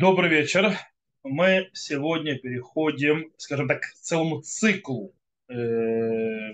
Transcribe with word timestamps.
Добрый 0.00 0.30
вечер. 0.30 0.78
Мы 1.24 1.68
сегодня 1.74 2.38
переходим, 2.38 3.30
скажем 3.36 3.68
так, 3.68 3.82
к 3.82 3.92
целому 3.96 4.40
циклу 4.40 5.14
э, 5.50 6.52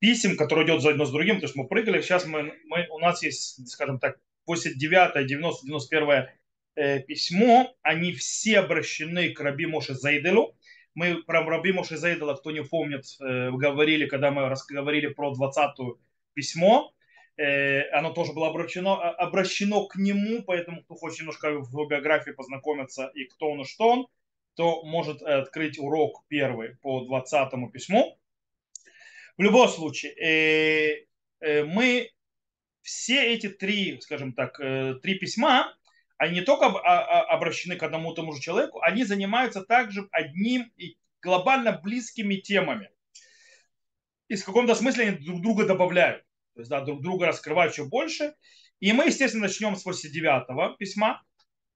писем, 0.00 0.36
который 0.36 0.64
идет 0.64 0.82
за 0.82 0.90
одно 0.90 1.04
с 1.04 1.12
другим. 1.12 1.38
То 1.38 1.44
есть 1.44 1.54
мы 1.54 1.68
прыгали, 1.68 2.02
сейчас 2.02 2.26
мы, 2.26 2.52
мы, 2.64 2.88
у 2.90 2.98
нас 2.98 3.22
есть, 3.22 3.68
скажем 3.70 4.00
так, 4.00 4.18
89, 4.48 5.24
90, 5.24 5.66
91 5.66 6.26
э, 6.74 6.98
письмо. 7.04 7.76
Они 7.80 8.12
все 8.12 8.58
обращены 8.58 9.32
к 9.32 9.38
Раби 9.38 9.66
Моше 9.66 9.94
Зайделу. 9.94 10.56
Мы 10.96 11.22
про 11.22 11.44
Раби 11.44 11.70
Моше 11.70 11.96
Зайдела, 11.96 12.34
кто 12.34 12.50
не 12.50 12.64
помнит, 12.64 13.04
э, 13.20 13.52
говорили, 13.52 14.06
когда 14.06 14.32
мы 14.32 14.52
говорили 14.68 15.06
про 15.06 15.32
20 15.32 15.76
письмо 16.34 16.92
оно 17.36 18.12
тоже 18.12 18.32
было 18.32 18.48
обращено, 18.48 19.00
а, 19.00 19.10
обращено 19.10 19.86
к 19.86 19.96
нему, 19.96 20.42
поэтому 20.42 20.82
кто 20.82 20.94
хочет 20.94 21.20
немножко 21.20 21.50
в 21.50 21.88
биографии 21.88 22.32
познакомиться 22.32 23.10
и 23.14 23.24
кто 23.24 23.50
он 23.50 23.62
и 23.62 23.64
что 23.64 23.88
он, 23.88 24.06
то 24.54 24.84
может 24.84 25.22
открыть 25.22 25.78
урок 25.78 26.24
первый 26.28 26.76
по 26.82 27.04
20 27.04 27.72
письму. 27.72 28.18
В 29.38 29.42
любом 29.42 29.68
случае, 29.68 30.12
э, 30.12 31.06
э, 31.40 31.64
мы 31.64 32.10
все 32.82 33.32
эти 33.32 33.48
три, 33.48 33.98
скажем 34.00 34.34
так, 34.34 34.58
три 34.58 35.14
письма, 35.14 35.74
они 36.18 36.40
не 36.40 36.42
только 36.42 36.66
а, 36.66 37.22
обращены 37.22 37.76
к 37.76 37.82
одному 37.82 38.12
тому 38.12 38.32
же 38.32 38.40
человеку, 38.40 38.80
они 38.80 39.04
занимаются 39.04 39.62
также 39.62 40.08
одним 40.12 40.72
и 40.76 40.96
глобально 41.20 41.72
близкими 41.72 42.36
темами. 42.36 42.90
И 44.28 44.36
в 44.36 44.44
каком-то 44.44 44.74
смысле 44.74 45.08
они 45.08 45.18
друг 45.18 45.40
друга 45.40 45.64
добавляют 45.66 46.24
то 46.54 46.60
есть 46.60 46.70
да, 46.70 46.80
друг 46.80 47.02
друга 47.02 47.26
раскрывают 47.26 47.72
еще 47.72 47.84
больше. 47.84 48.34
И 48.80 48.92
мы, 48.92 49.06
естественно, 49.06 49.46
начнем 49.46 49.76
с 49.76 49.86
89-го 49.86 50.76
письма, 50.76 51.22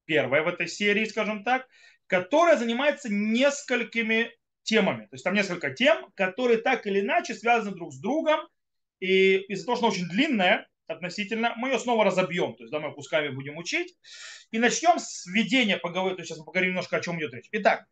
первое 0.05 0.43
в 0.43 0.49
этой 0.49 0.69
серии, 0.69 1.05
скажем 1.05 1.45
так, 1.45 1.67
которая 2.07 2.57
занимается 2.57 3.09
несколькими 3.11 4.31
темами. 4.63 5.05
То 5.07 5.15
есть 5.15 5.25
там 5.25 5.35
несколько 5.35 5.71
тем, 5.71 6.11
которые 6.15 6.59
так 6.59 6.87
или 6.87 7.01
иначе 7.01 7.35
связаны 7.35 7.75
друг 7.75 7.93
с 7.93 7.99
другом. 7.99 8.41
И 9.01 9.37
из-за 9.49 9.67
того, 9.67 9.77
что 9.77 9.87
она 9.87 9.95
очень 9.95 10.09
длинная 10.09 10.69
относительно, 10.87 11.55
мы 11.57 11.71
ее 11.71 11.79
снова 11.79 12.05
разобьем. 12.05 12.55
То 12.55 12.65
есть 12.65 12.73
да, 12.73 12.81
мы 12.81 12.93
кусками 12.93 13.29
будем 13.29 13.57
учить. 13.57 13.97
И 14.51 14.59
начнем 14.59 14.99
с 14.99 15.27
введения 15.27 15.77
поговорить. 15.77 16.17
То 16.17 16.21
есть 16.23 16.31
сейчас 16.31 16.39
мы 16.39 16.45
поговорим 16.45 16.71
немножко, 16.71 16.97
о 16.97 17.01
чем 17.01 17.19
идет 17.19 17.35
речь. 17.35 17.49
Итак, 17.53 17.87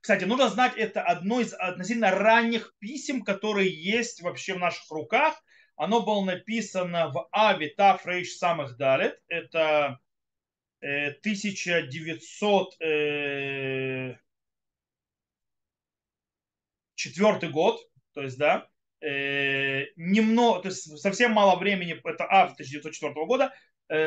кстати, 0.00 0.22
нужно 0.22 0.48
знать, 0.48 0.74
это 0.76 1.02
одно 1.02 1.40
из 1.40 1.52
относительно 1.52 2.12
ранних 2.12 2.74
писем, 2.78 3.22
которые 3.22 3.68
есть 3.68 4.22
вообще 4.22 4.54
в 4.54 4.58
наших 4.60 4.88
руках. 4.90 5.42
Оно 5.76 6.02
было 6.02 6.24
написано 6.24 7.08
в 7.10 7.28
Ави 7.32 7.68
Таф 7.68 8.06
Рейш 8.06 8.36
Самых 8.36 8.76
Далит. 8.78 9.20
Это 9.28 10.00
1904 10.80 12.66
э, 12.80 14.14
э, 17.42 17.48
год, 17.50 17.80
то 18.14 18.22
есть, 18.22 18.38
да, 18.38 18.68
э, 19.02 19.84
немного, 19.96 20.62
то 20.62 20.68
есть 20.68 20.98
совсем 20.98 21.32
мало 21.32 21.58
времени, 21.58 22.00
это 22.04 22.24
Ав 22.24 22.52
1904 22.54 23.12
года, 23.26 23.52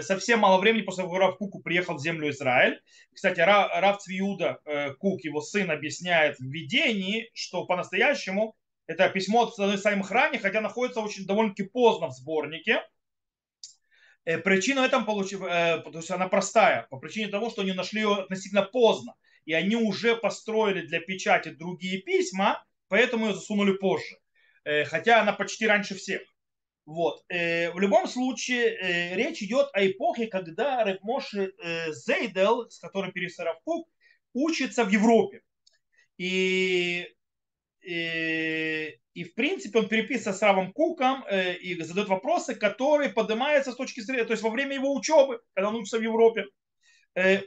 совсем 0.02 0.40
мало 0.40 0.59
времени 0.59 0.81
после 0.81 1.03
того, 1.03 1.14
как 1.14 1.22
Рав 1.22 1.38
Куку 1.38 1.62
приехал 1.62 1.95
в 1.95 2.02
землю 2.02 2.30
Израиль. 2.31 2.81
Кстати, 3.14 3.40
Рав 3.40 4.02
Цвиуда 4.02 4.59
Кук, 5.00 5.23
его 5.23 5.40
сын, 5.40 5.72
объясняет 5.72 6.38
в 6.38 6.44
видении, 6.44 7.30
что 7.34 7.66
по-настоящему 7.66 8.58
это 8.89 9.09
письмо 9.09 9.43
от 9.43 9.79
самых 9.79 10.11
ранних, 10.11 10.41
хотя 10.41 10.61
находится 10.61 11.01
очень 11.01 11.25
довольно-таки 11.25 11.63
поздно 11.63 12.07
в 12.07 12.13
сборнике. 12.13 12.81
Э, 14.25 14.37
причина 14.37 14.79
этом 14.79 15.05
получив, 15.05 15.41
то 15.41 15.91
есть 15.93 16.11
она 16.11 16.27
простая, 16.27 16.87
по 16.89 16.97
причине 16.97 17.27
того, 17.27 17.49
что 17.49 17.61
они 17.61 17.73
нашли 17.73 18.01
ее 18.01 18.15
относительно 18.15 18.63
поздно, 18.63 19.15
и 19.45 19.53
они 19.53 19.75
уже 19.75 20.15
построили 20.15 20.81
для 20.81 20.99
печати 20.99 21.49
другие 21.49 22.01
письма, 22.01 22.63
поэтому 22.88 23.28
ее 23.28 23.33
засунули 23.33 23.73
позже. 23.73 24.17
Хотя 24.85 25.22
она 25.22 25.33
почти 25.33 25.66
раньше 25.66 25.95
всех. 25.95 26.22
Вот. 26.89 27.23
Э, 27.29 27.69
в 27.72 27.79
любом 27.79 28.07
случае, 28.07 28.75
э, 28.75 29.16
речь 29.16 29.44
идет 29.44 29.69
о 29.73 29.85
эпохе, 29.85 30.25
когда 30.25 30.83
Рэб 30.83 31.03
Моши 31.03 31.53
э, 31.61 31.94
Зейдел, 31.94 32.67
с 32.67 32.79
которым 32.79 33.13
Равкук, 33.38 33.88
учится 34.33 34.83
в 34.83 34.89
Европе. 34.89 35.44
И, 36.17 37.07
и, 37.89 39.00
и 39.13 39.23
в 39.23 39.33
принципе 39.35 39.79
он 39.79 39.88
переписывается 39.88 40.33
с 40.33 40.41
Равом 40.41 40.73
Куком 40.73 41.25
и 41.29 41.81
задает 41.81 42.09
вопросы, 42.09 42.55
которые 42.55 43.09
поднимаются 43.09 43.72
с 43.72 43.75
точки 43.75 44.01
зрения, 44.01 44.25
то 44.25 44.33
есть 44.33 44.44
во 44.44 44.50
время 44.50 44.75
его 44.75 44.94
учебы, 44.94 45.41
когда 45.53 45.69
он 45.69 45.75
учится 45.75 45.97
в 45.97 46.03
Европе. 46.03 46.45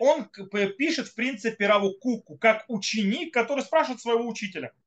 Он 0.01 0.29
пишет, 0.77 1.09
в 1.09 1.15
принципе, 1.15 1.67
Раву 1.67 1.95
Куку 1.95 2.37
как 2.37 2.65
ученик, 2.69 3.33
который 3.33 3.63
спрашивает 3.63 4.01
своего 4.01 4.27
учителя– 4.27 4.73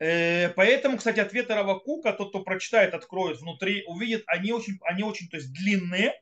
Э, 0.00 0.50
поэтому, 0.50 0.96
кстати, 0.96 1.20
ответы 1.20 1.54
Равакука, 1.54 2.12
тот, 2.12 2.30
кто 2.30 2.42
прочитает, 2.42 2.94
откроет 2.94 3.40
внутри, 3.40 3.84
увидит, 3.86 4.22
они 4.26 4.52
очень, 4.52 4.78
они 4.82 5.02
очень 5.02 5.28
то 5.28 5.36
есть, 5.36 5.52
длинные, 5.52 6.20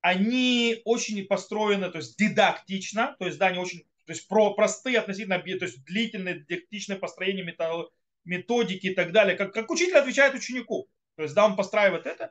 они 0.00 0.82
очень 0.84 1.24
построены, 1.26 1.90
то 1.90 1.98
есть 1.98 2.18
дидактично, 2.18 3.14
то 3.18 3.26
есть, 3.26 3.38
да, 3.38 3.46
они 3.46 3.58
очень, 3.58 3.84
то 4.06 4.12
есть 4.12 4.28
про, 4.28 4.54
простые 4.54 4.98
относительно, 4.98 5.38
то 5.38 5.64
есть 5.64 5.84
длительные, 5.84 6.40
дидактичное 6.40 6.96
построение 6.96 7.44
методики 8.24 8.86
и 8.86 8.94
так 8.94 9.12
далее, 9.12 9.36
как, 9.36 9.52
как 9.52 9.70
учитель 9.70 9.96
отвечает 9.96 10.34
ученику. 10.34 10.88
То 11.16 11.22
есть, 11.22 11.34
да, 11.34 11.46
он 11.46 11.56
постраивает 11.56 12.06
это. 12.06 12.30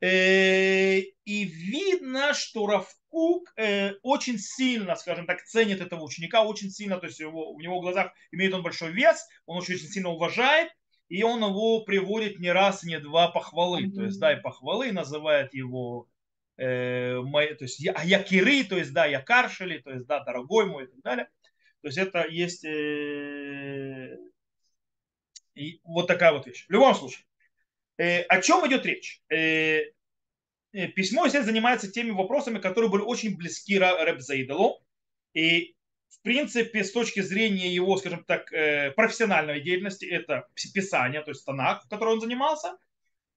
Э, 0.00 0.98
и 0.98 1.44
видно, 1.44 2.34
что 2.34 2.66
Равкук 2.66 3.52
э, 3.56 3.94
очень 4.02 4.38
сильно, 4.38 4.94
скажем 4.94 5.26
так, 5.26 5.42
ценит 5.44 5.80
этого 5.80 6.02
ученика, 6.02 6.44
очень 6.44 6.70
сильно, 6.70 6.98
то 6.98 7.06
есть 7.06 7.18
его, 7.18 7.54
в 7.54 7.60
его 7.60 7.80
глазах 7.80 8.12
имеет 8.32 8.52
он 8.52 8.62
большой 8.62 8.92
вес, 8.92 9.26
он 9.46 9.56
очень, 9.56 9.76
очень 9.76 9.88
сильно 9.88 10.10
уважает, 10.10 10.70
и 11.08 11.22
он 11.22 11.42
его 11.42 11.82
приводит 11.84 12.38
не 12.38 12.52
раз, 12.52 12.82
не 12.82 13.00
два 13.00 13.28
похвалы. 13.28 13.86
Mm-hmm. 13.86 13.94
То 13.94 14.04
есть, 14.04 14.20
да, 14.20 14.32
и 14.34 14.42
похвалы 14.42 14.92
называет 14.92 15.54
его 15.54 16.08
э, 16.56 17.20
мой, 17.20 17.54
то 17.54 17.64
есть 17.64 17.80
я, 17.80 17.94
якиры, 18.02 18.64
то 18.64 18.76
есть, 18.76 18.92
да, 18.92 19.06
якаршили, 19.06 19.78
то 19.78 19.90
есть, 19.90 20.06
да, 20.06 20.24
дорогой 20.24 20.66
мой 20.66 20.84
и 20.84 20.86
так 20.86 21.00
далее. 21.02 21.28
То 21.82 21.88
есть 21.88 21.98
это 21.98 22.26
есть 22.26 22.64
э, 22.64 24.16
и 25.54 25.80
вот 25.84 26.06
такая 26.06 26.32
вот 26.32 26.46
вещь. 26.46 26.66
В 26.66 26.70
любом 26.72 26.94
случае, 26.94 27.26
Э, 27.98 28.22
о 28.22 28.40
чем 28.42 28.66
идет 28.66 28.84
речь? 28.84 29.22
Э, 29.30 29.82
э, 30.72 30.88
письмо, 30.88 31.24
естественно, 31.24 31.52
занимается 31.52 31.90
теми 31.90 32.10
вопросами, 32.10 32.58
которые 32.58 32.90
были 32.90 33.02
очень 33.02 33.36
близки 33.36 33.78
Рэб 33.78 34.20
Зайделу. 34.20 34.82
И, 35.32 35.74
в 36.10 36.20
принципе, 36.22 36.84
с 36.84 36.92
точки 36.92 37.20
зрения 37.20 37.72
его, 37.72 37.96
скажем 37.96 38.24
так, 38.24 38.50
профессиональной 38.96 39.60
деятельности, 39.60 40.06
это 40.06 40.48
писание, 40.74 41.22
то 41.22 41.30
есть 41.30 41.42
станак, 41.42 41.84
в 41.84 41.88
котором 41.88 42.14
он 42.14 42.20
занимался. 42.20 42.76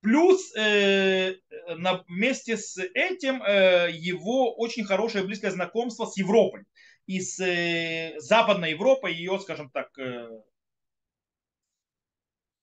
Плюс 0.01 0.55
э, 0.55 1.35
на, 1.67 2.03
вместе 2.07 2.57
с 2.57 2.77
этим 2.77 3.43
э, 3.43 3.89
его 3.91 4.55
очень 4.55 4.85
хорошее 4.85 5.25
близкое 5.25 5.51
знакомство 5.51 6.05
с 6.05 6.15
Европой. 6.17 6.63
И 7.05 7.19
с 7.19 7.39
э, 7.39 8.13
Западной 8.19 8.71
Европой, 8.71 9.13
ее, 9.13 9.39
скажем 9.39 9.69
так, 9.71 9.97
э, 9.97 10.29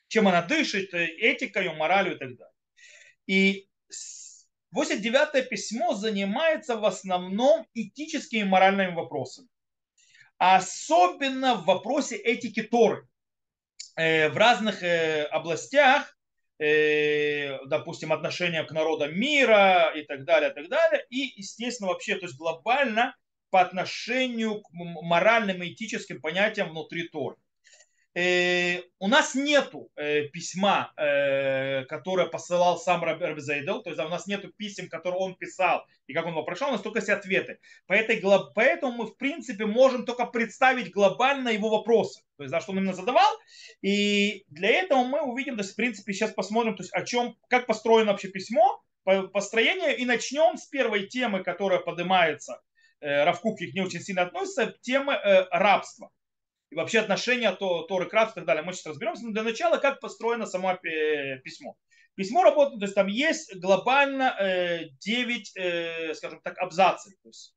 чем 0.09 0.29
она 0.29 0.43
дышит, 0.43 0.95
э, 0.95 1.07
этикой, 1.07 1.75
моралью 1.75 2.17
и 2.17 2.19
так 2.19 2.37
далее. 2.37 2.55
И 3.27 3.69
89-е 4.75 5.43
письмо 5.43 5.95
занимается 5.95 6.77
в 6.77 6.85
основном 6.85 7.67
этическими 7.75 8.41
и 8.41 8.45
моральными 8.45 8.95
вопросами. 8.95 9.49
Особенно 10.39 11.55
в 11.55 11.65
вопросе 11.65 12.17
этики 12.17 12.63
Торы. 12.63 13.09
Э, 13.97 14.29
в 14.29 14.37
разных 14.37 14.83
э, 14.83 15.25
областях, 15.25 16.16
допустим, 16.59 18.12
отношения 18.12 18.65
к 18.65 18.72
народам 18.72 19.19
мира 19.19 19.93
и 19.94 20.03
так 20.03 20.25
далее, 20.25 20.50
и 20.50 20.55
так 20.55 20.69
далее. 20.69 21.04
И, 21.10 21.33
естественно, 21.36 21.91
вообще, 21.91 22.16
то 22.16 22.27
есть 22.27 22.36
глобально 22.36 23.15
по 23.51 23.60
отношению 23.60 24.60
к 24.60 24.69
моральным 24.72 25.63
и 25.63 25.72
этическим 25.72 26.21
понятиям 26.21 26.71
внутри 26.71 27.09
Торы. 27.09 27.36
Э, 28.16 28.80
у 28.98 29.09
нас 29.09 29.34
нету 29.34 29.91
э, 29.95 30.22
письма, 30.28 30.91
э, 30.97 31.84
которое 31.84 32.27
посылал 32.27 32.78
сам 32.78 33.04
Роберт 33.04 33.42
Зейдел, 33.42 33.83
то 33.83 33.91
есть 33.91 34.03
у 34.03 34.09
нас 34.09 34.27
нету 34.27 34.51
писем, 34.57 34.89
которые 34.89 35.21
он 35.21 35.34
писал 35.34 35.84
и 36.07 36.15
как 36.15 36.24
он 36.24 36.33
вопрошал, 36.33 36.71
у 36.71 36.72
нас 36.72 36.80
только 36.80 37.01
есть 37.01 37.10
ответы. 37.10 37.59
По 37.86 37.92
этой, 37.92 38.22
поэтому 38.54 38.92
мы, 38.92 39.07
в 39.09 39.18
принципе, 39.18 39.66
можем 39.66 40.07
только 40.07 40.24
представить 40.24 40.92
глобально 40.92 41.51
его 41.51 41.68
вопросы, 41.68 42.22
то 42.39 42.45
есть 42.45 42.51
за 42.53 42.60
что 42.60 42.72
он 42.72 42.78
именно 42.78 42.95
задавал. 42.95 43.30
И 43.83 44.47
для 44.48 44.71
этого 44.71 45.04
мы 45.04 45.21
увидим, 45.21 45.57
то 45.57 45.62
есть, 45.62 45.74
в 45.74 45.77
принципе, 45.77 46.15
сейчас 46.15 46.33
посмотрим, 46.33 46.74
то 46.74 46.84
есть, 46.84 46.95
о 46.95 47.04
чем, 47.04 47.36
как 47.51 47.66
построено 47.66 48.12
вообще 48.12 48.28
письмо, 48.28 48.83
построение, 49.04 49.95
и 49.95 50.07
начнем 50.07 50.57
с 50.57 50.65
первой 50.65 51.07
темы, 51.07 51.45
которая 51.45 51.80
поднимается, 51.80 52.62
Равкук 53.03 53.60
их 53.60 53.74
не 53.74 53.83
очень 53.83 54.01
сильно 54.01 54.22
относится, 54.22 54.74
темы 54.80 55.19
рабства 55.51 56.10
и 56.71 56.74
вообще 56.74 57.01
отношения 57.01 57.53
то, 57.53 57.83
Торы 57.83 58.07
Крат 58.07 58.33
и 58.33 58.34
так 58.34 58.45
далее. 58.45 58.63
Мы 58.63 58.72
сейчас 58.72 58.86
разберемся. 58.86 59.24
Но 59.24 59.33
для 59.33 59.42
начала, 59.42 59.78
как 59.78 60.01
построено 60.01 60.47
само 60.47 60.77
письмо. 61.45 61.77
Письмо 62.15 62.42
работает, 62.42 62.80
то 62.80 62.86
есть 62.86 62.95
там 62.95 63.09
есть 63.09 63.54
глобально 63.57 64.34
э, 64.41 64.89
9, 65.01 65.53
э, 65.57 66.15
скажем 66.15 66.41
так, 66.41 66.59
абзацев. 66.59 67.13
То 67.22 67.28
есть 67.28 67.54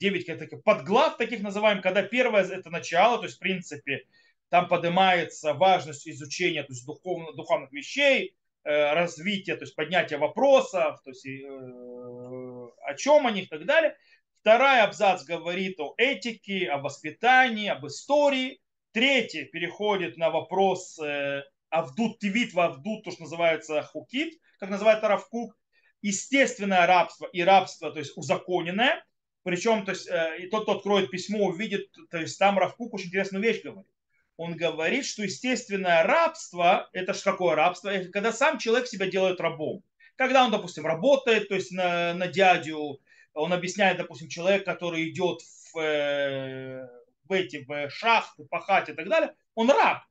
9 0.00 0.26
таких 0.26 0.62
подглав, 0.62 1.18
таких 1.18 1.42
называем, 1.42 1.82
когда 1.82 2.02
первое 2.02 2.44
это 2.44 2.70
начало, 2.70 3.18
то 3.18 3.24
есть, 3.24 3.36
в 3.36 3.40
принципе, 3.40 4.06
там 4.48 4.68
поднимается 4.68 5.52
важность 5.52 6.08
изучения 6.08 6.62
то 6.62 6.72
есть, 6.72 6.86
духовных, 6.86 7.36
духовных 7.36 7.72
вещей, 7.72 8.34
э, 8.64 8.94
развития, 8.94 9.56
то 9.56 9.64
есть 9.64 9.76
поднятия 9.76 10.16
вопросов, 10.16 11.00
то 11.04 11.10
есть 11.10 11.26
э, 11.26 12.70
о 12.86 12.94
чем 12.96 13.26
они 13.26 13.42
и 13.42 13.46
так 13.46 13.66
далее. 13.66 13.96
Вторая 14.40 14.84
абзац 14.84 15.24
говорит 15.24 15.78
о 15.80 15.92
этике, 15.98 16.70
о 16.70 16.78
воспитании, 16.78 17.68
об 17.68 17.86
истории. 17.86 18.58
Третий 18.92 19.44
переходит 19.44 20.16
на 20.16 20.30
вопрос 20.30 20.98
э, 20.98 21.42
Авдут 21.68 22.18
Тивит 22.20 22.56
Авдут, 22.56 23.04
то, 23.04 23.10
что 23.10 23.24
называется 23.24 23.82
Хукит, 23.82 24.40
как 24.58 24.70
называет 24.70 25.04
Равкук, 25.04 25.54
естественное 26.00 26.86
рабство 26.86 27.26
и 27.26 27.42
рабство, 27.42 27.92
то 27.92 27.98
есть 27.98 28.16
узаконенное. 28.16 29.04
Причем, 29.42 29.84
то 29.84 29.92
есть, 29.92 30.08
э, 30.08 30.48
тот, 30.50 30.62
кто 30.62 30.72
откроет 30.78 31.10
письмо, 31.10 31.44
увидит, 31.48 31.94
то 32.10 32.16
есть 32.16 32.38
там 32.38 32.58
Равкук 32.58 32.94
очень 32.94 33.08
интересную 33.08 33.44
вещь 33.44 33.62
говорит. 33.62 33.92
Он 34.38 34.56
говорит, 34.56 35.04
что 35.04 35.22
естественное 35.22 36.02
рабство, 36.02 36.88
это 36.94 37.12
же 37.12 37.20
какое 37.22 37.56
рабство? 37.56 37.90
Это 37.90 38.08
когда 38.08 38.32
сам 38.32 38.56
человек 38.56 38.88
себя 38.88 39.06
делает 39.06 39.38
рабом. 39.38 39.84
Когда 40.16 40.46
он, 40.46 40.50
допустим, 40.50 40.86
работает, 40.86 41.48
то 41.48 41.54
есть 41.54 41.72
на, 41.72 42.14
на 42.14 42.26
дядю, 42.26 43.00
он 43.34 43.52
объясняет, 43.52 43.98
допустим, 43.98 44.28
человек, 44.28 44.64
который 44.64 45.08
идет 45.08 45.40
в, 45.72 45.78
э, 45.78 46.86
в 47.24 47.32
эти 47.32 47.64
в 47.64 47.90
шахты, 47.90 48.44
пахать 48.44 48.88
и 48.88 48.92
так 48.92 49.08
далее, 49.08 49.34
он 49.54 49.70
раб. 49.70 50.02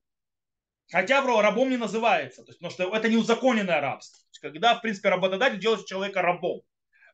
Хотя 0.92 1.22
рабом 1.22 1.70
не 1.70 1.78
называется, 1.78 2.44
то 2.44 2.50
есть, 2.50 2.60
потому 2.60 2.72
что 2.72 2.96
это 2.96 3.10
не 3.10 3.18
узаконенное 3.18 3.80
рабство. 3.80 4.24
Есть, 4.30 4.40
когда, 4.40 4.76
в 4.76 4.82
принципе, 4.82 5.10
работодатель 5.10 5.60
делает 5.60 5.86
человека 5.86 6.22
рабом. 6.22 6.62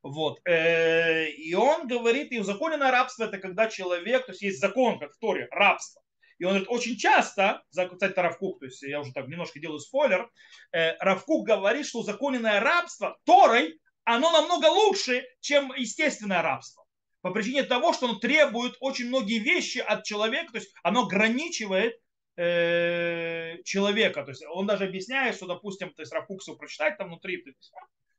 Вот. 0.02 0.40
Э, 0.46 1.28
и 1.30 1.54
он 1.56 1.88
говорит, 1.88 2.32
и 2.32 2.40
узаконенное 2.40 2.92
рабство 2.92 3.26
это 3.26 3.38
когда 3.38 3.68
человек, 3.68 4.26
то 4.26 4.32
есть 4.32 4.44
есть 4.44 4.62
закон, 4.62 5.00
как 5.00 5.14
в 5.14 5.20
Торе, 5.20 5.48
рабство. 5.52 6.02
И 6.38 6.44
он 6.44 6.52
говорит, 6.52 6.70
очень 6.70 6.98
часто, 6.98 7.64
кстати, 7.70 8.14
Равкук, 8.20 8.60
то 8.60 8.66
есть 8.66 8.82
я 8.84 9.00
уже 9.00 9.14
так 9.14 9.28
немножко 9.28 9.60
делаю 9.60 9.80
спойлер, 9.80 10.30
э, 10.72 10.96
Равкук 11.00 11.48
говорит, 11.48 11.86
что 11.86 12.00
узаконенное 12.00 12.60
рабство 12.60 13.18
Торой, 13.26 13.80
оно 14.06 14.32
намного 14.32 14.68
лучше, 14.68 15.26
чем 15.42 15.74
естественное 15.76 16.42
рабство. 16.42 16.86
По 17.22 17.32
причине 17.32 17.64
того, 17.64 17.92
что 17.92 18.08
оно 18.08 18.20
требует 18.20 18.76
очень 18.80 19.08
многие 19.08 19.40
вещи 19.40 19.80
от 19.80 20.04
человека, 20.04 20.54
то 20.54 20.60
есть 20.60 20.72
оно 20.84 21.06
ограничивает 21.06 22.00
э, 22.38 23.58
человека. 23.64 24.24
То 24.24 24.32
есть 24.32 24.46
он 24.48 24.68
даже 24.68 24.86
объясняет, 24.86 25.36
что, 25.36 25.48
допустим, 25.48 25.92
то 25.92 26.02
есть 26.02 26.14
Равкуксу 26.14 26.56
прочитать 26.56 26.98
там 26.98 27.08
внутри 27.08 27.44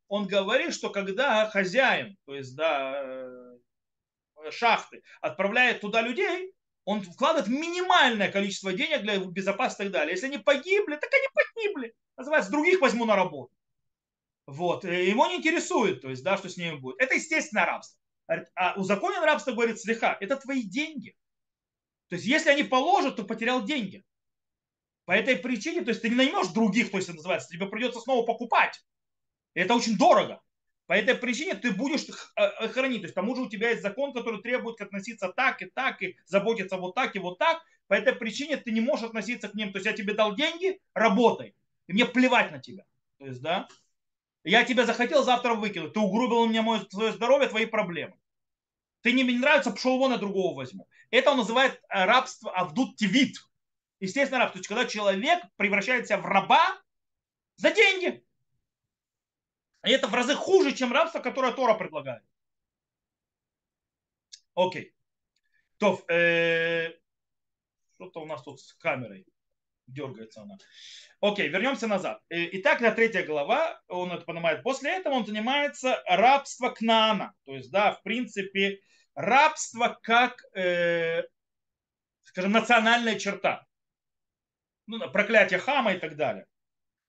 он 0.08 0.26
говорит, 0.26 0.74
что 0.74 0.90
когда 0.90 1.48
хозяин, 1.48 2.16
то 2.26 2.34
есть 2.34 2.54
да, 2.56 3.02
э, 3.04 3.58
шахты, 4.50 5.02
отправляет 5.20 5.80
туда 5.80 6.00
людей, 6.02 6.52
он 6.84 7.02
вкладывает 7.02 7.48
минимальное 7.48 8.30
количество 8.30 8.72
денег 8.72 9.02
для 9.02 9.18
безопасности 9.18 9.82
и 9.82 9.84
так 9.86 9.92
далее. 9.92 10.12
Если 10.14 10.26
они 10.26 10.38
погибли, 10.38 10.94
так 10.96 11.10
они 11.12 11.26
погибли. 11.34 11.94
Называется, 12.16 12.52
других 12.52 12.80
возьму 12.80 13.04
на 13.04 13.16
работу. 13.16 13.52
Вот. 14.46 14.84
И 14.84 15.06
его 15.06 15.26
не 15.26 15.36
интересует, 15.36 16.02
то 16.02 16.08
есть, 16.08 16.22
да, 16.22 16.36
что 16.36 16.48
с 16.48 16.56
ними 16.56 16.76
будет. 16.76 17.00
Это 17.00 17.14
естественное 17.14 17.66
рабство. 17.66 17.98
А 18.54 18.74
узаконенное 18.76 19.26
рабство 19.26 19.52
говорит 19.52 19.80
слегка, 19.80 20.16
это 20.20 20.36
твои 20.36 20.62
деньги. 20.62 21.16
То 22.08 22.16
есть, 22.16 22.26
если 22.26 22.50
они 22.50 22.62
положат, 22.62 23.16
то 23.16 23.24
потерял 23.24 23.64
деньги. 23.64 24.04
По 25.04 25.12
этой 25.12 25.36
причине, 25.36 25.82
то 25.82 25.90
есть, 25.90 26.02
ты 26.02 26.08
не 26.08 26.16
наймешь 26.16 26.48
других, 26.48 26.90
то 26.90 26.96
есть, 26.96 27.08
это 27.08 27.16
называется, 27.16 27.48
тебе 27.48 27.66
придется 27.66 28.00
снова 28.00 28.24
покупать. 28.24 28.84
И 29.54 29.60
это 29.60 29.74
очень 29.74 29.96
дорого. 29.96 30.40
По 30.86 30.92
этой 30.92 31.16
причине 31.16 31.54
ты 31.54 31.72
будешь 31.72 32.04
э, 32.36 32.42
э, 32.42 32.68
хранить. 32.68 33.00
То 33.00 33.06
есть, 33.06 33.14
к 33.14 33.16
тому 33.16 33.34
же 33.34 33.42
у 33.42 33.48
тебя 33.48 33.70
есть 33.70 33.82
закон, 33.82 34.12
который 34.12 34.40
требует 34.40 34.80
относиться 34.80 35.32
так 35.32 35.62
и 35.62 35.66
так, 35.66 36.00
и 36.02 36.16
заботиться 36.26 36.76
вот 36.76 36.94
так 36.94 37.16
и 37.16 37.18
вот 37.18 37.38
так. 37.38 37.60
По 37.88 37.94
этой 37.94 38.14
причине 38.14 38.56
ты 38.56 38.70
не 38.70 38.80
можешь 38.80 39.06
относиться 39.06 39.48
к 39.48 39.54
ним. 39.54 39.72
То 39.72 39.78
есть, 39.78 39.86
я 39.86 39.92
тебе 39.92 40.14
дал 40.14 40.36
деньги, 40.36 40.80
работай. 40.94 41.54
И 41.88 41.92
мне 41.92 42.06
плевать 42.06 42.52
на 42.52 42.60
тебя. 42.60 42.84
То 43.18 43.26
есть, 43.26 43.40
да, 43.40 43.68
я 44.50 44.64
тебя 44.64 44.86
захотел 44.86 45.24
завтра 45.24 45.54
выкинуть. 45.54 45.92
Ты 45.92 45.98
угробил 45.98 46.46
меня 46.46 46.62
мое 46.62 46.86
свое 46.88 47.12
здоровье, 47.12 47.48
твои 47.48 47.66
проблемы. 47.66 48.16
Ты 49.02 49.12
не, 49.12 49.24
мне 49.24 49.34
не 49.34 49.40
нравится, 49.40 49.72
пошел 49.72 49.98
вон, 49.98 50.12
я 50.12 50.18
другого 50.18 50.54
возьму. 50.54 50.88
Это 51.10 51.32
он 51.32 51.38
называет 51.38 51.82
э, 51.88 52.04
рабство 52.04 52.52
Авдут 52.52 52.96
Тивит. 52.96 53.36
Естественно, 53.98 54.38
рабство. 54.38 54.62
Когда 54.62 54.84
человек 54.84 55.42
превращается 55.56 56.16
в 56.16 56.24
раба 56.24 56.80
за 57.56 57.72
деньги. 57.72 58.24
И 59.84 59.90
это 59.90 60.06
в 60.06 60.14
разы 60.14 60.34
хуже, 60.34 60.72
чем 60.72 60.92
рабство, 60.92 61.18
которое 61.18 61.52
Тора 61.52 61.74
предлагает. 61.74 62.22
Окей. 64.54 64.94
То, 65.78 66.02
э, 66.08 66.92
что-то 67.94 68.20
у 68.20 68.26
нас 68.26 68.42
тут 68.42 68.60
с 68.60 68.74
камерой 68.74 69.26
дергается 69.86 70.42
она. 70.42 70.56
Окей, 71.20 71.48
вернемся 71.48 71.86
назад. 71.86 72.20
Э, 72.28 72.48
итак, 72.58 72.80
на 72.80 72.90
третья 72.90 73.24
глава, 73.24 73.80
он 73.88 74.12
это 74.12 74.24
понимает. 74.24 74.62
После 74.62 74.90
этого 74.90 75.14
он 75.14 75.26
занимается 75.26 76.02
рабство 76.06 76.70
Кнаана. 76.70 77.32
То 77.44 77.54
есть, 77.54 77.70
да, 77.70 77.92
в 77.92 78.02
принципе, 78.02 78.80
рабство 79.14 79.98
как, 80.02 80.42
э, 80.54 81.22
скажем, 82.24 82.52
национальная 82.52 83.18
черта. 83.18 83.64
Ну, 84.86 85.10
проклятие 85.10 85.58
Хама 85.58 85.94
и 85.94 85.98
так 85.98 86.16
далее. 86.16 86.46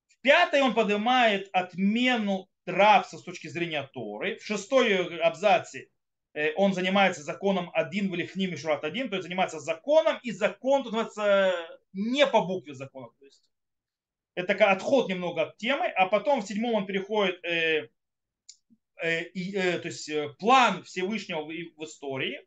В 0.07 0.21
пятой 0.21 0.61
он 0.61 0.73
поднимает 0.73 1.49
отмену 1.51 2.49
рабства 2.65 3.17
с 3.17 3.23
точки 3.23 3.47
зрения 3.47 3.87
Торы. 3.93 4.37
В 4.37 4.45
шестой 4.45 5.19
абзаце 5.19 5.89
э, 6.33 6.53
он 6.55 6.73
занимается 6.73 7.21
законом 7.21 7.69
один 7.73 8.09
в 8.09 8.15
Лихним 8.15 8.53
и 8.53 8.85
один, 8.85 9.09
то 9.09 9.15
есть 9.15 9.23
занимается 9.23 9.59
законом, 9.59 10.17
и 10.23 10.31
закон 10.31 10.83
тут 10.83 10.93
называется 10.93 11.79
не 11.93 12.25
по 12.27 12.45
букве 12.45 12.73
закона. 12.73 13.09
То 13.19 13.25
есть 13.25 13.43
это 14.35 14.53
отход 14.71 15.09
немного 15.09 15.43
от 15.43 15.57
темы, 15.57 15.87
а 15.87 16.07
потом 16.07 16.41
в 16.41 16.47
седьмом 16.47 16.75
он 16.75 16.85
переходит 16.85 17.43
э, 17.43 17.89
э, 19.01 19.23
э, 19.33 19.79
то 19.79 19.87
есть 19.87 20.07
э, 20.09 20.29
план 20.39 20.83
Всевышнего 20.83 21.41
в, 21.41 21.47
в 21.47 21.83
истории. 21.83 22.39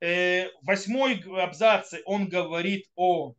Э, 0.00 0.50
восьмой 0.62 1.22
абзаце 1.42 2.02
он 2.04 2.28
говорит 2.28 2.86
о 2.96 3.34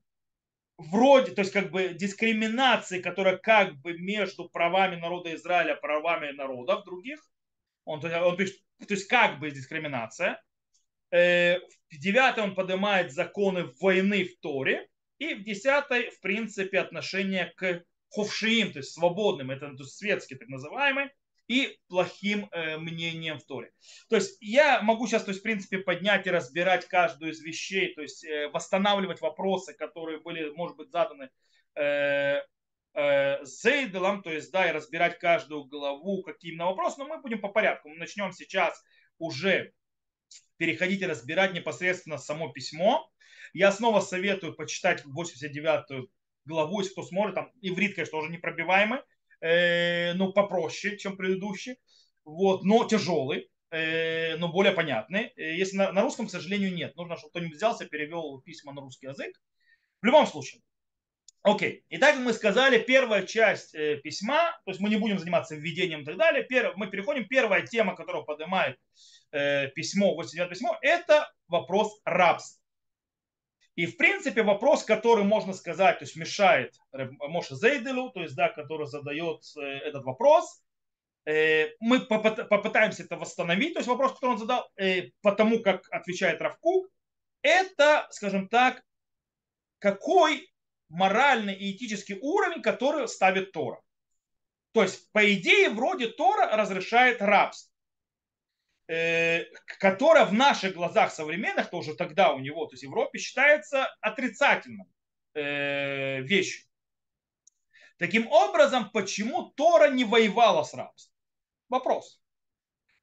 вроде, 0.78 1.32
то 1.32 1.42
есть 1.42 1.54
как 1.54 1.72
бы 1.72 1.90
дискриминации, 1.90 3.02
которая 3.02 3.38
как 3.38 3.76
бы 3.82 3.98
между 3.98 4.50
правами 4.50 4.96
народа 4.96 5.34
Израиля, 5.36 5.76
правами 5.76 6.32
народов 6.32 6.84
других. 6.86 7.20
Он, 7.86 8.04
он 8.04 8.38
пишет, 8.38 8.58
то 8.80 8.94
есть 8.94 9.08
как 9.08 9.40
бы 9.40 9.52
дискриминация. 9.52 10.42
Э, 11.12 11.60
в 11.90 12.00
девятой 12.00 12.44
он 12.44 12.56
поднимает 12.56 13.14
законы 13.14 13.66
войны 13.80 14.26
в 14.26 14.40
Торе. 14.40 14.88
И 15.20 15.34
в 15.34 15.44
десятой, 15.44 16.10
в 16.12 16.20
принципе, 16.22 16.80
отношение 16.80 17.54
к 17.56 17.84
ховшиим, 18.10 18.72
то 18.72 18.80
есть 18.80 18.94
свободным, 18.94 19.52
это 19.52 19.76
то 19.76 19.84
светский 19.84 20.36
так 20.36 20.48
называемый, 20.48 21.10
и 21.48 21.78
плохим 21.88 22.50
э, 22.52 22.78
мнением 22.78 23.40
в 23.40 23.46
Торе. 23.46 23.72
То 24.10 24.18
есть 24.18 24.38
я 24.42 24.82
могу 24.82 25.08
сейчас, 25.08 25.24
то 25.24 25.30
есть, 25.30 25.40
в 25.40 25.44
принципе, 25.44 25.80
поднять 25.80 26.28
и 26.28 26.32
разбирать 26.32 26.86
каждую 26.88 27.32
из 27.32 27.42
вещей, 27.42 27.94
то 27.94 28.02
есть 28.02 28.24
э, 28.26 28.50
восстанавливать 28.50 29.22
вопросы, 29.22 29.74
которые 29.74 30.20
были, 30.20 30.50
может 30.52 30.76
быть, 30.76 30.92
заданы 30.92 31.30
э, 31.76 32.42
э, 32.94 33.46
Зейделом, 33.46 34.24
то 34.24 34.32
есть, 34.32 34.52
да, 34.52 34.68
и 34.68 34.74
разбирать 34.74 35.20
каждую 35.20 35.64
главу, 35.66 36.22
какие 36.22 36.52
именно 36.52 36.66
вопросы, 36.66 37.00
но 37.00 37.08
мы 37.08 37.22
будем 37.22 37.40
по 37.40 37.48
порядку. 37.48 37.90
Мы 37.90 37.96
начнем 37.96 38.34
сейчас 38.34 38.84
уже 39.18 39.72
переходить 40.58 41.02
и 41.02 41.08
разбирать 41.08 41.54
непосредственно 41.54 42.18
само 42.18 42.52
письмо. 42.52 43.10
Я 43.58 43.72
снова 43.72 44.02
советую 44.02 44.54
почитать 44.54 45.04
89 45.04 46.08
главу, 46.46 46.80
если 46.80 46.92
кто 46.92 47.02
сможет, 47.02 47.34
там 47.34 47.52
иврит, 47.60 47.96
конечно, 47.96 48.20
уже 48.20 48.30
непробиваемый, 48.32 49.00
э, 49.42 50.14
ну, 50.14 50.32
попроще, 50.32 50.96
чем 50.96 51.18
предыдущий, 51.18 51.78
вот, 52.24 52.64
но 52.64 52.88
тяжелый, 52.88 53.50
э, 53.72 54.38
но 54.38 54.50
более 54.50 54.74
понятный. 54.74 55.34
Э, 55.36 55.56
если 55.56 55.76
на, 55.76 55.92
на 55.92 56.04
русском, 56.04 56.28
к 56.28 56.30
сожалению, 56.30 56.72
нет. 56.72 56.96
Нужно, 56.96 57.18
чтобы 57.18 57.32
кто-нибудь 57.32 57.56
взялся, 57.56 57.88
перевел 57.88 58.40
письма 58.42 58.74
на 58.74 58.82
русский 58.82 59.08
язык. 59.08 59.36
В 60.04 60.06
любом 60.06 60.28
случае. 60.28 60.62
Окей. 61.42 61.84
Итак, 61.90 62.18
мы 62.18 62.34
сказали, 62.34 62.78
первая 62.78 63.26
часть 63.26 63.74
э, 63.74 63.96
письма, 64.04 64.52
то 64.66 64.72
есть 64.72 64.80
мы 64.80 64.90
не 64.90 64.98
будем 64.98 65.18
заниматься 65.18 65.56
введением 65.56 66.02
и 66.02 66.06
так 66.06 66.18
далее. 66.18 66.44
Перв, 66.44 66.76
мы 66.76 66.92
переходим, 66.92 67.28
первая 67.28 67.66
тема, 67.66 67.96
которую 67.96 68.24
поднимает 68.24 68.78
э, 69.32 69.70
письмо, 69.70 70.14
89 70.14 70.48
письмо, 70.52 70.78
это 70.84 71.28
вопрос 71.48 72.00
рабства. 72.06 72.57
И, 73.78 73.86
в 73.86 73.96
принципе, 73.96 74.42
вопрос, 74.42 74.84
который, 74.84 75.24
можно 75.24 75.54
сказать, 75.54 76.00
то 76.00 76.06
есть 76.06 76.16
мешает 76.16 76.74
Моше 76.92 77.56
Зейделу, 77.56 78.10
то 78.10 78.22
есть, 78.24 78.36
да, 78.36 78.50
который 78.50 78.88
задает 78.88 79.44
э, 79.56 79.62
этот 79.62 80.04
вопрос, 80.04 80.64
э, 81.26 81.68
мы 81.80 82.00
попытаемся 82.00 83.04
это 83.04 83.18
восстановить, 83.18 83.76
то 83.76 83.80
есть 83.80 83.88
вопрос, 83.88 84.14
который 84.14 84.32
он 84.32 84.38
задал, 84.40 84.68
э, 84.78 85.12
потому 85.22 85.60
как 85.60 85.88
отвечает 85.92 86.42
Равкук, 86.42 86.90
это, 87.44 88.08
скажем 88.10 88.50
так, 88.50 88.82
какой 89.78 90.52
моральный 90.90 91.54
и 91.54 91.76
этический 91.76 92.18
уровень, 92.20 92.64
который 92.64 93.08
ставит 93.08 93.52
Тора. 93.52 93.80
То 94.72 94.82
есть, 94.82 95.12
по 95.12 95.32
идее, 95.36 95.70
вроде 95.70 96.08
Тора 96.08 96.50
разрешает 96.58 97.22
рабство. 97.22 97.72
Э, 98.88 99.44
которая 99.80 100.26
в 100.26 100.34
наших 100.34 100.74
глазах 100.74 101.12
современных, 101.12 101.70
тоже 101.70 101.96
тогда 101.96 102.34
у 102.34 102.40
него, 102.40 102.66
то 102.66 102.74
есть 102.74 102.84
в 102.84 102.88
Европе, 102.88 103.20
считается 103.20 103.88
отрицательным 104.02 104.88
э, 105.34 106.22
вещью. 106.22 106.68
Таким 107.98 108.28
образом, 108.28 108.92
почему 108.92 109.52
Тора 109.52 109.90
не 109.90 110.04
воевала 110.04 110.64
с 110.64 110.74
рабством? 110.74 111.14
Вопрос. 111.70 112.22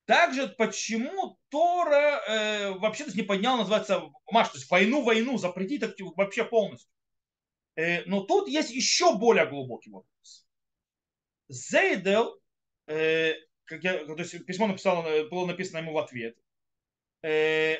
Также 0.07 0.49
почему 0.49 1.39
Тора 1.49 2.21
э, 2.27 2.71
вообще 2.73 3.05
то 3.05 3.17
не 3.17 3.23
поднял, 3.23 3.57
называется, 3.57 4.03
маш, 4.31 4.51
то 4.51 4.59
есть 4.59 4.71
войну-войну 4.71 5.39
запретить 5.39 5.83
вообще 6.17 6.45
полностью. 6.45 6.91
Э, 7.77 8.05
но 8.05 8.23
тут 8.23 8.49
есть 8.49 8.71
еще 8.71 9.17
более 9.17 9.47
глубокий 9.47 9.91
вопрос. 9.91 10.47
Зейдел, 11.49 12.39
э, 12.87 13.35
как 13.65 13.85
я, 13.85 14.05
то 14.05 14.15
есть 14.17 14.45
письмо 14.47 14.67
написал, 14.67 15.07
э, 15.07 15.29
было 15.29 15.47
написано 15.47 15.79
ему 15.79 15.93
в 15.93 15.99
ответ, 15.99 16.37
э, 17.23 17.77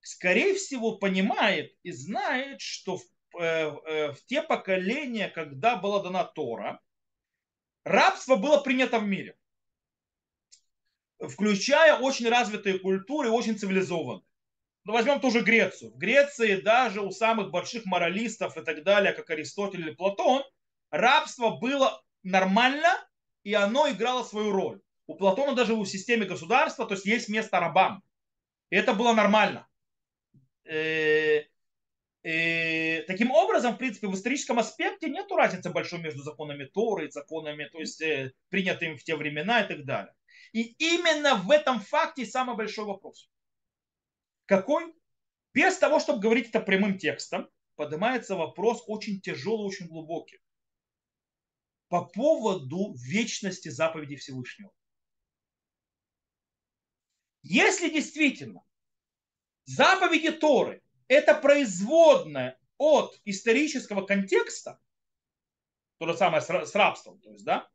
скорее 0.00 0.54
всего 0.54 0.98
понимает 0.98 1.72
и 1.82 1.92
знает, 1.92 2.60
что 2.60 2.96
в, 2.98 3.02
э, 3.38 3.42
э, 3.42 4.12
в 4.12 4.24
те 4.26 4.42
поколения, 4.42 5.28
когда 5.28 5.76
была 5.76 6.02
дана 6.02 6.24
Тора, 6.24 6.80
рабство 7.84 8.36
было 8.36 8.60
принято 8.60 8.98
в 8.98 9.06
мире 9.06 9.36
включая 11.28 11.96
очень 11.98 12.28
развитые 12.28 12.78
культуры, 12.78 13.30
очень 13.30 13.58
цивилизованные. 13.58 14.24
Ну, 14.84 14.92
возьмем 14.92 15.20
ту 15.20 15.30
же 15.30 15.42
Грецию. 15.42 15.92
В 15.92 15.98
Греции 15.98 16.56
даже 16.56 17.02
у 17.02 17.10
самых 17.10 17.50
больших 17.50 17.84
моралистов 17.84 18.56
и 18.56 18.62
так 18.62 18.82
далее, 18.82 19.12
как 19.12 19.28
Аристотель 19.30 19.80
или 19.80 19.94
Платон, 19.94 20.42
рабство 20.90 21.50
было 21.50 22.02
нормально, 22.22 22.88
и 23.42 23.52
оно 23.52 23.90
играло 23.90 24.24
свою 24.24 24.52
роль. 24.52 24.80
У 25.10 25.16
Платона 25.16 25.56
даже 25.56 25.74
в 25.74 25.84
системе 25.86 26.24
государства, 26.24 26.86
то 26.86 26.94
есть 26.94 27.04
есть 27.04 27.28
место 27.28 27.58
рабам. 27.58 28.04
И 28.70 28.76
это 28.76 28.94
было 28.94 29.12
нормально. 29.12 29.66
И, 30.64 30.70
э, 30.70 31.42
и, 32.22 32.28
э, 32.28 33.02
таким 33.08 33.32
образом, 33.32 33.74
в 33.74 33.78
принципе, 33.78 34.06
в 34.06 34.14
историческом 34.14 34.60
аспекте 34.60 35.10
нет 35.10 35.26
разницы 35.32 35.70
большой 35.70 35.98
между 35.98 36.22
законами 36.22 36.64
Торы 36.64 37.08
и 37.08 37.10
законами, 37.10 37.64
то 37.64 37.80
есть 37.80 38.00
э, 38.00 38.32
принятыми 38.50 38.94
в 38.94 39.02
те 39.02 39.16
времена 39.16 39.62
и 39.62 39.66
так 39.66 39.84
далее. 39.84 40.14
И 40.52 40.76
именно 40.78 41.34
в 41.34 41.50
этом 41.50 41.80
факте 41.80 42.24
самый 42.24 42.54
большой 42.54 42.84
вопрос. 42.84 43.28
Какой? 44.46 44.94
Без 45.52 45.76
того, 45.76 45.98
чтобы 45.98 46.20
говорить 46.20 46.50
это 46.50 46.60
прямым 46.60 46.98
текстом, 46.98 47.50
поднимается 47.74 48.36
вопрос 48.36 48.84
очень 48.86 49.20
тяжелый, 49.20 49.66
очень 49.66 49.88
глубокий. 49.88 50.38
По 51.88 52.04
поводу 52.04 52.94
вечности 52.94 53.70
заповедей 53.70 54.14
Всевышнего. 54.14 54.70
Если 57.42 57.88
действительно 57.88 58.62
заповеди 59.64 60.30
Торы– 60.30 60.82
это 61.08 61.34
производная 61.34 62.58
от 62.76 63.18
исторического 63.24 64.04
контекста, 64.04 64.78
то 65.98 66.06
же 66.06 66.16
самое 66.16 66.42
с 66.42 66.74
рабством, 66.74 67.20
то 67.20 67.30
есть, 67.30 67.44
да, 67.44 67.68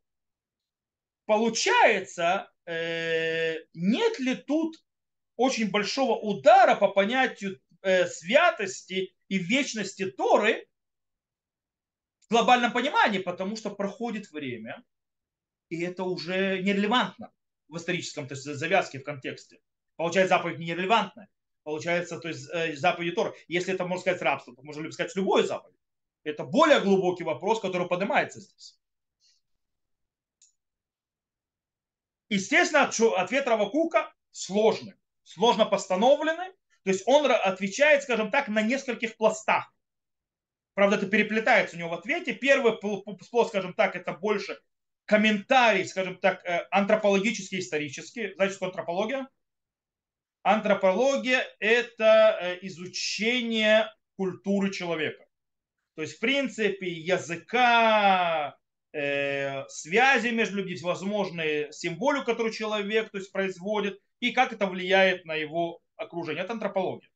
получается, 1.26 2.50
э, 2.64 3.56
нет 3.74 4.18
ли 4.18 4.36
тут 4.36 4.76
очень 5.36 5.70
большого 5.70 6.18
удара 6.18 6.76
по 6.76 6.88
понятию 6.88 7.60
э, 7.82 8.06
святости 8.06 9.14
и 9.28 9.38
вечности 9.38 10.10
Торы 10.10 10.66
в 12.20 12.30
глобальном 12.30 12.72
понимании, 12.72 13.18
потому 13.18 13.56
что 13.56 13.70
проходит 13.70 14.30
время, 14.30 14.84
и 15.68 15.82
это 15.82 16.04
уже 16.04 16.62
нерелевантно 16.62 17.32
в 17.68 17.76
историческом, 17.76 18.28
то 18.28 18.34
есть 18.34 18.44
завязке 18.44 18.98
в 18.98 19.04
контексте. 19.04 19.60
Получается, 19.96 20.36
заповедь 20.36 20.58
нерелевантная. 20.58 21.28
Получается, 21.62 22.20
то 22.20 22.28
есть 22.28 22.48
э, 22.52 22.76
заповеди 22.76 23.12
Торы. 23.12 23.34
Если 23.48 23.74
это 23.74 23.84
можно 23.84 24.02
сказать 24.02 24.22
рабство, 24.22 24.54
то 24.54 24.62
можно 24.62 24.90
сказать 24.92 25.14
любую 25.16 25.44
заповедь. 25.44 25.76
Это 26.22 26.44
более 26.44 26.80
глубокий 26.80 27.24
вопрос, 27.24 27.60
который 27.60 27.88
поднимается 27.88 28.40
здесь. 28.40 28.78
Естественно, 32.28 32.90
ответ 33.16 33.46
Равакука 33.46 34.12
сложный, 34.30 34.94
сложно 35.22 35.66
постановленный. 35.66 36.50
То 36.82 36.90
есть 36.90 37.02
он 37.06 37.30
отвечает, 37.30 38.02
скажем 38.02 38.30
так, 38.30 38.48
на 38.48 38.62
нескольких 38.62 39.16
пластах. 39.16 39.72
Правда, 40.74 40.96
это 40.96 41.06
переплетается 41.06 41.74
у 41.74 41.78
него 41.78 41.88
в 41.90 41.94
ответе. 41.94 42.34
Первый 42.34 42.76
пласт, 42.76 43.48
скажем 43.48 43.74
так, 43.74 43.96
это 43.96 44.12
больше 44.12 44.60
комментарий, 45.06 45.84
скажем 45.86 46.18
так, 46.18 46.44
э, 46.44 46.66
антропологический, 46.70 47.60
исторический. 47.60 48.34
Знаете, 48.34 48.56
что 48.56 48.66
антропология? 48.66 49.28
Антропология– 50.42 51.44
это 51.60 52.38
э, 52.40 52.58
изучение 52.62 53.90
культуры 54.16 54.70
человека. 54.70 55.24
То 55.94 56.02
есть, 56.02 56.16
в 56.16 56.20
принципе, 56.20 56.88
языка, 56.88 58.56
Э, 58.98 59.68
связи 59.68 60.28
между 60.28 60.56
людьми, 60.56 60.74
всевозможные 60.74 61.70
символы, 61.70 62.24
которую 62.24 62.50
человек 62.50 63.10
то 63.10 63.18
есть, 63.18 63.30
производит, 63.30 64.00
и 64.20 64.32
как 64.32 64.54
это 64.54 64.66
влияет 64.66 65.26
на 65.26 65.34
его 65.34 65.82
окружение. 65.96 66.42
Это 66.42 66.54
антропология. 66.54 67.10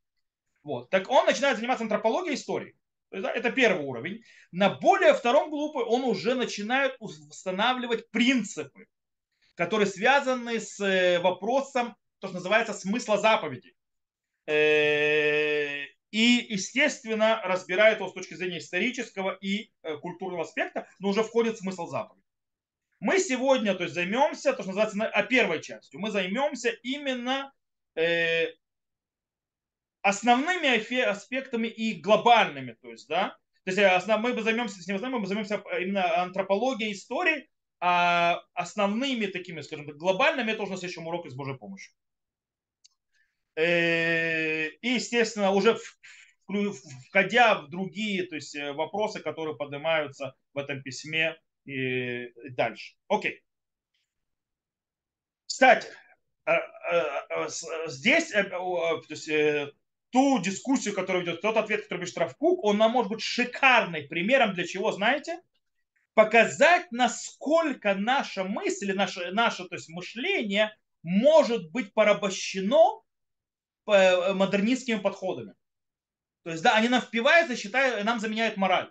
Вот. 0.63 0.91
Так 0.91 1.09
он 1.09 1.25
начинает 1.25 1.57
заниматься 1.57 1.85
антропологией 1.85 2.35
истории. 2.35 2.77
Это 3.11 3.51
первый 3.51 3.85
уровень. 3.85 4.23
На 4.53 4.71
более 4.71 5.15
втором 5.15 5.51
глупый 5.51 5.85
он 5.85 6.05
уже 6.05 6.35
начинает 6.35 6.97
устанавливать 7.01 8.11
принципы, 8.11 8.87
которые 9.55 9.87
связаны 9.87 10.61
с 10.61 10.81
э, 10.81 11.19
вопросом, 11.19 11.97
то, 12.21 12.29
что 12.29 12.37
называется, 12.37 12.73
смысла 12.73 13.19
заповедей. 13.19 13.75
Э, 14.47 15.85
и, 16.13 16.47
естественно, 16.49 17.41
разбирает 17.45 17.99
его 17.99 18.09
с 18.09 18.15
точки 18.15 18.35
зрения 18.35 18.59
исторического 18.59 19.37
и 19.41 19.73
э, 19.83 19.97
культурного 19.99 20.43
аспекта, 20.43 20.89
но 20.99 21.09
уже 21.09 21.23
входит 21.23 21.57
в 21.57 21.61
смысл 21.61 21.87
заповеди. 21.87 22.25
Мы 23.01 23.19
сегодня 23.19 23.75
то 23.75 23.85
есть, 23.85 23.95
займемся, 23.95 24.53
то, 24.53 24.63
что 24.63 24.73
называется, 24.73 25.05
а 25.07 25.23
первой 25.25 25.63
частью. 25.63 26.01
Мы 26.01 26.11
займемся 26.11 26.71
именно 26.83 27.53
основными 30.03 31.01
аспектами 31.03 31.69
и 31.69 32.01
глобальными. 32.01 32.77
То 32.81 32.91
есть, 32.91 33.09
да, 33.09 33.37
то 33.65 33.71
есть 33.71 33.79
э, 33.79 33.87
основ, 33.87 34.21
мы 34.21 34.33
бы 34.33 34.43
займемся, 34.43 34.83
с 34.83 34.87
ним 34.87 35.01
мы 35.01 35.27
займемся 35.27 35.63
именно 35.81 36.23
антропологией 36.23 36.93
истории, 36.93 37.49
а 37.81 38.43
основными 38.55 39.27
такими, 39.27 39.61
скажем 39.61 39.87
так, 39.87 39.97
глобальными 39.97 40.53
это 40.53 40.63
уже 40.63 40.73
на 40.73 40.79
следующем 40.79 41.07
уроке 41.07 41.31
с 41.31 41.35
Божьей 41.35 41.57
помощью. 41.57 41.93
Э, 43.57 44.69
и, 44.69 44.89
естественно, 44.89 45.51
уже 45.51 45.79
входя 47.09 47.55
в 47.61 47.69
другие 47.69 48.25
то 48.25 48.37
есть, 48.37 48.55
э, 48.55 48.73
вопросы, 48.73 49.21
которые 49.21 49.57
поднимаются 49.57 50.35
в 50.55 50.59
этом 50.59 50.83
письме 50.83 51.37
и 51.65 52.33
дальше. 52.51 52.95
Окей. 53.09 53.43
Кстати, 55.47 55.89
э, 56.47 56.59
здесь 57.87 58.31
то 58.31 59.05
есть, 59.09 59.29
ту 60.11 60.41
дискуссию, 60.41 60.95
которую 60.95 61.25
ведет 61.25 61.41
тот 61.41 61.57
ответ, 61.57 61.83
который 61.83 62.01
пишет 62.01 62.19
Равкук, 62.19 62.65
он 62.65 62.79
нам 62.79 62.93
может 62.93 63.11
быть 63.11 63.23
шикарным 63.23 64.07
примером 64.09 64.55
для 64.55 64.67
чего, 64.67 64.93
знаете? 64.93 65.41
Показать, 66.15 66.91
насколько 66.91 67.95
наша 67.95 68.45
мысль, 68.45 68.93
наше, 68.93 69.31
наше 69.31 69.65
то 69.67 69.77
есть, 69.77 69.89
мышление 69.89 70.77
может 71.03 71.71
быть 71.71 71.95
порабощено 71.95 73.01
Э, 73.93 74.33
модернистскими 74.35 74.99
подходами. 74.99 75.55
То 76.45 76.51
есть, 76.51 76.63
да, 76.63 76.77
они 76.77 76.89
нам 76.89 77.01
впиваются, 77.01 77.57
считают, 77.57 78.05
нам 78.05 78.21
заменяют 78.21 78.57
мораль. 78.57 78.91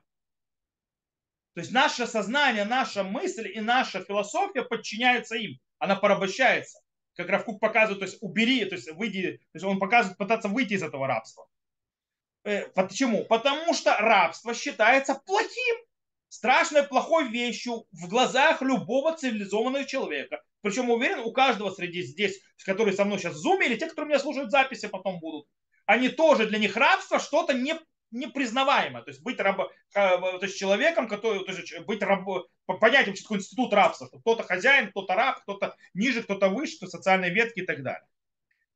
То 1.54 1.62
есть 1.62 1.72
наше 1.72 2.06
сознание, 2.06 2.66
наша 2.66 3.04
мысль 3.04 3.48
и 3.48 3.60
наша 3.60 4.04
философия 4.04 4.64
подчиняются 4.64 5.36
им. 5.36 5.60
Она 5.78 5.96
порабощается. 5.96 6.80
Как 7.20 7.28
Равкук 7.28 7.60
показывает, 7.60 8.00
то 8.00 8.06
есть 8.06 8.18
убери, 8.22 8.64
то 8.64 8.76
есть 8.76 8.90
выйди, 8.94 9.40
то 9.52 9.56
есть 9.56 9.66
он 9.66 9.78
показывает 9.78 10.18
пытаться 10.18 10.48
выйти 10.48 10.76
из 10.76 10.84
этого 10.84 11.06
рабства. 11.06 11.50
Э, 12.46 12.68
почему? 12.70 13.26
Потому 13.26 13.74
что 13.74 13.94
рабство 13.98 14.54
считается 14.54 15.16
плохим, 15.26 15.76
страшной 16.30 16.84
плохой 16.84 17.28
вещью 17.28 17.86
в 17.92 18.08
глазах 18.08 18.62
любого 18.62 19.18
цивилизованного 19.18 19.84
человека. 19.84 20.42
Причем 20.62 20.90
уверен, 20.90 21.20
у 21.20 21.34
каждого 21.34 21.72
среди 21.72 22.04
здесь, 22.04 22.40
которые 22.64 22.96
со 22.96 23.04
мной 23.04 23.20
сейчас 23.20 23.34
в 23.34 23.40
зуме, 23.40 23.66
или 23.66 23.76
те, 23.76 23.88
которые 23.88 24.12
меня 24.12 24.20
слушают 24.20 24.52
записи 24.52 24.88
потом 24.88 25.20
будут, 25.20 25.46
они 25.86 26.08
тоже 26.08 26.48
для 26.48 26.58
них 26.58 26.78
рабство 26.78 27.20
что-то 27.20 27.54
не, 27.54 27.76
непризнаваемое. 28.12 29.04
То 29.04 29.10
есть 29.10 29.22
быть 29.22 29.40
раб, 29.40 29.60
э, 29.62 29.70
то 29.94 30.40
есть 30.42 30.58
человеком, 30.58 31.08
который, 31.08 31.44
то 31.46 31.52
есть 31.52 31.80
быть 31.86 32.02
раб, 32.02 32.26
понять 32.66 33.08
вообще 33.08 33.24
такой 33.24 33.38
институт 33.38 33.74
рабства, 33.74 34.08
что 34.08 34.20
кто-то 34.20 34.44
хозяин, 34.44 34.90
кто-то 34.92 35.16
раб, 35.16 35.42
кто-то 35.42 35.76
ниже, 35.94 36.24
кто-то 36.24 36.50
выше, 36.50 36.78
кто 36.78 36.88
социальные 36.88 37.32
ветки 37.32 37.60
и 37.60 37.66
так 37.66 37.84
далее. 37.84 38.08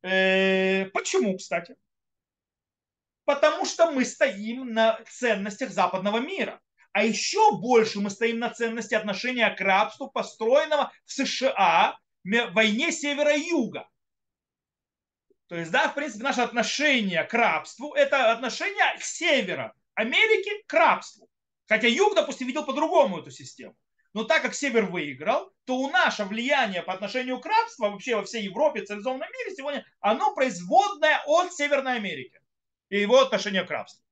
Э, 0.03 0.85
почему, 0.87 1.37
кстати? 1.37 1.75
Потому 3.25 3.65
что 3.65 3.91
мы 3.91 4.03
стоим 4.03 4.73
на 4.73 4.99
ценностях 5.09 5.71
западного 5.71 6.19
мира. 6.19 6.59
А 6.91 7.03
еще 7.03 7.57
больше 7.57 7.99
мы 7.99 8.09
стоим 8.09 8.39
на 8.39 8.49
ценности 8.49 8.93
отношения 8.93 9.49
к 9.49 9.59
рабству, 9.61 10.09
построенного 10.09 10.91
в 11.05 11.11
США 11.11 11.97
в 12.23 12.51
войне 12.51 12.91
севера 12.91 13.35
и 13.35 13.49
юга. 13.49 13.87
То 15.53 15.59
есть, 15.59 15.69
да, 15.69 15.87
в 15.87 15.93
принципе, 15.93 16.23
наше 16.23 16.41
отношение 16.41 17.23
к 17.25 17.33
рабству– 17.35 17.93
это 17.95 18.31
отношение 18.31 18.97
севера 18.99 19.75
Америки 19.93 20.49
к 20.65 20.73
рабству. 20.73 21.29
Хотя 21.67 21.87
юг, 21.87 22.15
допустим, 22.15 22.47
видел 22.47 22.65
по-другому 22.65 23.19
эту 23.19 23.29
систему. 23.29 23.77
Но 24.13 24.23
так 24.23 24.41
как 24.41 24.55
север 24.55 24.87
выиграл, 24.87 25.53
то 25.65 25.75
у 25.75 25.91
наше 25.91 26.23
влияние 26.23 26.81
по 26.81 26.91
отношению 26.91 27.39
к 27.39 27.45
рабству 27.45 27.87
вообще 27.87 28.15
во 28.15 28.23
всей 28.23 28.45
Европе, 28.45 28.81
цивилизованном 28.81 29.29
мире 29.29 29.55
сегодня, 29.55 29.85
оно 29.99 30.33
производное 30.33 31.21
от 31.27 31.53
Северной 31.53 31.97
Америки 31.97 32.39
и 32.89 33.01
его 33.01 33.19
отношение 33.19 33.63
к 33.63 33.69
рабству. 33.69 34.03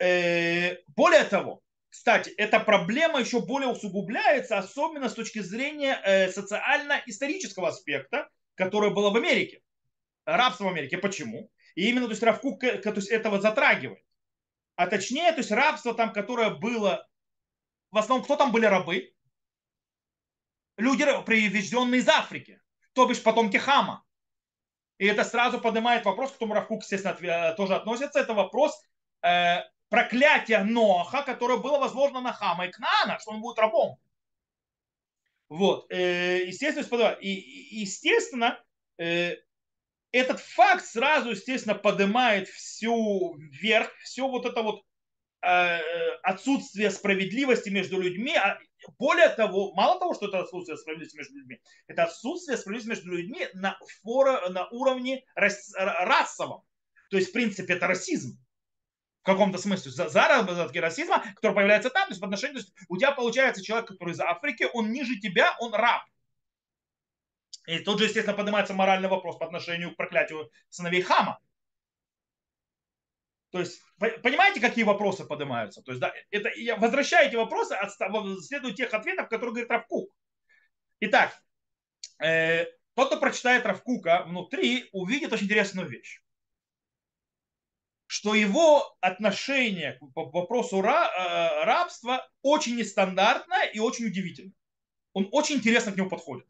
Э, 0.00 0.78
более 0.96 1.22
того, 1.22 1.62
кстати, 1.90 2.30
эта 2.30 2.58
проблема 2.58 3.20
еще 3.20 3.40
более 3.40 3.68
усугубляется, 3.68 4.58
особенно 4.58 5.08
с 5.08 5.14
точки 5.14 5.38
зрения 5.38 6.00
э, 6.02 6.28
социально-исторического 6.32 7.68
аспекта, 7.68 8.28
которое 8.54 8.90
было 8.90 9.10
в 9.10 9.16
Америке. 9.16 9.62
Рабство 10.24 10.64
в 10.64 10.68
Америке. 10.68 10.98
Почему? 10.98 11.50
И 11.74 11.88
именно 11.88 12.06
то 12.06 12.12
есть, 12.12 12.22
Равкук 12.22 12.60
то 12.60 12.90
есть, 12.90 13.08
этого 13.08 13.40
затрагивает. 13.40 14.04
А 14.76 14.86
точнее, 14.86 15.30
то 15.32 15.38
есть 15.38 15.50
рабство 15.50 15.94
там, 15.94 16.12
которое 16.12 16.50
было, 16.50 17.06
в 17.90 17.98
основном, 17.98 18.24
кто 18.24 18.36
там 18.36 18.52
были 18.52 18.66
рабы? 18.66 19.12
Люди, 20.76 21.04
привезенные 21.24 22.00
из 22.00 22.08
Африки, 22.08 22.60
то 22.94 23.06
бишь 23.06 23.22
потомки 23.22 23.58
Хама. 23.58 24.04
И 24.98 25.06
это 25.06 25.24
сразу 25.24 25.60
поднимает 25.60 26.04
вопрос, 26.04 26.30
к 26.30 26.34
которому 26.34 26.54
Равкук, 26.54 26.82
естественно, 26.82 27.54
тоже 27.54 27.74
относится. 27.74 28.20
Это 28.20 28.34
вопрос 28.34 28.72
э, 29.22 29.60
проклятия 29.88 30.62
Ноаха, 30.62 31.22
которое 31.22 31.58
было 31.58 31.78
возложено 31.78 32.20
на 32.20 32.32
Хама 32.32 32.66
и 32.66 32.70
Кнаана, 32.70 33.18
что 33.18 33.32
он 33.32 33.40
будет 33.40 33.58
рабом. 33.58 33.98
Вот, 35.52 35.84
э, 35.92 36.46
естественно, 36.46 37.10
и, 37.20 37.28
естественно, 37.28 38.58
э, 38.96 39.36
этот 40.10 40.40
факт 40.40 40.86
сразу, 40.86 41.32
естественно, 41.32 41.74
поднимает 41.74 42.48
всю 42.48 43.36
вверх, 43.36 43.94
все 43.98 44.26
вот 44.26 44.46
это 44.46 44.62
вот 44.62 44.82
э, 45.42 45.78
отсутствие 46.22 46.90
справедливости 46.90 47.68
между 47.68 48.00
людьми. 48.00 48.34
А 48.34 48.58
более 48.98 49.28
того, 49.28 49.74
мало 49.74 50.00
того, 50.00 50.14
что 50.14 50.28
это 50.28 50.40
отсутствие 50.40 50.78
справедливости 50.78 51.18
между 51.18 51.34
людьми, 51.36 51.60
это 51.86 52.04
отсутствие 52.04 52.56
справедливости 52.56 53.04
между 53.04 53.14
людьми 53.14 53.46
на, 53.52 53.78
фора, 54.02 54.48
на 54.48 54.68
уровне 54.70 55.22
рас, 55.34 55.70
расовом. 55.76 56.62
То 57.10 57.18
есть, 57.18 57.28
в 57.28 57.32
принципе, 57.34 57.74
это 57.74 57.86
расизм 57.88 58.41
в 59.22 59.24
каком-то 59.24 59.56
смысле 59.56 59.92
заработки 59.92 60.78
расизма, 60.78 61.22
который 61.36 61.54
появляется 61.54 61.90
там, 61.90 62.06
то 62.06 62.10
есть 62.10 62.20
в 62.20 62.24
отношении, 62.24 62.54
то 62.54 62.58
есть 62.58 62.72
у 62.88 62.96
тебя 62.96 63.12
получается 63.12 63.62
человек, 63.62 63.86
который 63.86 64.12
из 64.12 64.20
Африки, 64.20 64.66
он 64.72 64.90
ниже 64.90 65.18
тебя, 65.20 65.56
он 65.60 65.72
раб. 65.74 66.02
И 67.66 67.78
тут 67.78 68.00
же, 68.00 68.06
естественно, 68.06 68.36
поднимается 68.36 68.74
моральный 68.74 69.08
вопрос 69.08 69.36
по 69.38 69.46
отношению 69.46 69.92
к 69.92 69.96
проклятию 69.96 70.50
сыновей 70.68 71.02
Хама. 71.02 71.38
То 73.50 73.60
есть, 73.60 73.80
понимаете, 73.98 74.60
какие 74.60 74.84
вопросы 74.84 75.24
поднимаются? 75.24 75.82
То 75.82 75.92
есть, 75.92 76.00
да, 76.00 76.12
это, 76.30 76.50
я 76.56 76.74
возвращаю 76.74 77.28
эти 77.28 77.36
вопросы, 77.36 77.76
следует 78.40 78.74
тех 78.74 78.92
ответов, 78.92 79.28
которые 79.28 79.50
говорит 79.50 79.70
Равкук. 79.70 80.12
Итак, 80.98 81.40
э, 82.18 82.64
тот, 82.94 83.08
кто 83.08 83.20
прочитает 83.20 83.66
Равкука 83.66 84.24
внутри, 84.26 84.88
увидит 84.92 85.32
очень 85.32 85.44
интересную 85.44 85.88
вещь 85.88 86.22
что 88.12 88.34
его 88.34 88.94
отношение 89.00 89.94
к 89.94 90.02
вопросу 90.14 90.80
э, 90.80 91.64
рабства 91.64 92.28
очень 92.42 92.76
нестандартное 92.76 93.64
и 93.72 93.78
очень 93.78 94.04
удивительно. 94.04 94.52
Он 95.14 95.30
очень 95.32 95.56
интересно 95.56 95.92
к 95.92 95.96
нему 95.96 96.10
подходит. 96.10 96.46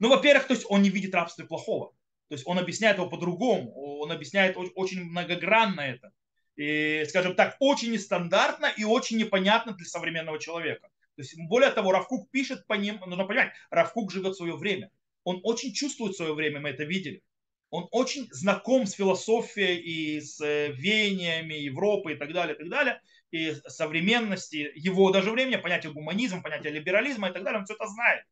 Ну, 0.00 0.08
во-первых, 0.08 0.48
то 0.48 0.54
есть 0.54 0.66
он 0.68 0.82
не 0.82 0.90
видит 0.90 1.14
рабства 1.14 1.44
плохого. 1.44 1.92
То 2.26 2.34
есть 2.34 2.44
он 2.44 2.58
объясняет 2.58 2.96
его 2.96 3.08
по-другому. 3.08 3.72
Он 4.00 4.10
объясняет 4.10 4.56
очень 4.56 5.04
многогранно 5.04 5.80
это. 5.80 6.10
И, 6.56 7.04
скажем 7.08 7.36
так, 7.36 7.54
очень 7.60 7.92
нестандартно 7.92 8.66
и 8.66 8.82
очень 8.82 9.16
непонятно 9.16 9.74
для 9.74 9.86
современного 9.86 10.40
человека. 10.40 10.88
То 11.14 11.22
есть, 11.22 11.38
более 11.38 11.70
того, 11.70 11.92
Равкук 11.92 12.32
пишет 12.32 12.66
по 12.66 12.74
ним, 12.74 12.98
нужно 13.06 13.24
понимать, 13.26 13.52
Равкук 13.70 14.10
живет 14.10 14.34
свое 14.34 14.56
время. 14.56 14.90
Он 15.22 15.40
очень 15.44 15.72
чувствует 15.72 16.16
свое 16.16 16.34
время, 16.34 16.58
мы 16.58 16.70
это 16.70 16.82
видели 16.82 17.22
он 17.70 17.88
очень 17.90 18.28
знаком 18.30 18.86
с 18.86 18.92
философией 18.92 19.78
и 19.78 20.20
с 20.20 20.40
э, 20.40 20.72
веяниями 20.72 21.54
Европы 21.54 22.12
и 22.12 22.16
так 22.16 22.32
далее, 22.32 22.54
и 22.54 22.58
так 22.58 22.68
далее, 22.68 23.02
и 23.30 23.54
современности 23.66 24.72
его 24.74 25.10
даже 25.10 25.30
времени, 25.30 25.56
понятие 25.56 25.92
гуманизма, 25.92 26.42
понятие 26.42 26.72
либерализма 26.72 27.28
и 27.28 27.32
так 27.32 27.44
далее, 27.44 27.60
он 27.60 27.64
все 27.66 27.74
это 27.74 27.86
знает. 27.86 28.24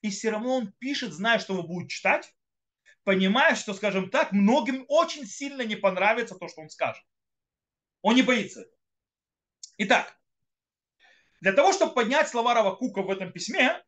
И 0.00 0.10
все 0.10 0.30
равно 0.30 0.56
он 0.56 0.72
пишет, 0.78 1.12
зная, 1.12 1.38
что 1.38 1.54
его 1.54 1.62
будет 1.62 1.90
читать, 1.90 2.34
понимая, 3.04 3.54
что, 3.54 3.74
скажем 3.74 4.10
так, 4.10 4.32
многим 4.32 4.84
очень 4.88 5.26
сильно 5.26 5.62
не 5.62 5.76
понравится 5.76 6.34
то, 6.34 6.48
что 6.48 6.62
он 6.62 6.70
скажет. 6.70 7.02
Он 8.00 8.14
не 8.14 8.22
боится 8.22 8.60
этого. 8.60 8.74
Итак, 9.78 10.18
для 11.40 11.52
того, 11.52 11.72
чтобы 11.72 11.94
поднять 11.94 12.28
слова 12.28 12.54
Равакука 12.54 13.02
в 13.02 13.10
этом 13.10 13.32
письме, 13.32 13.82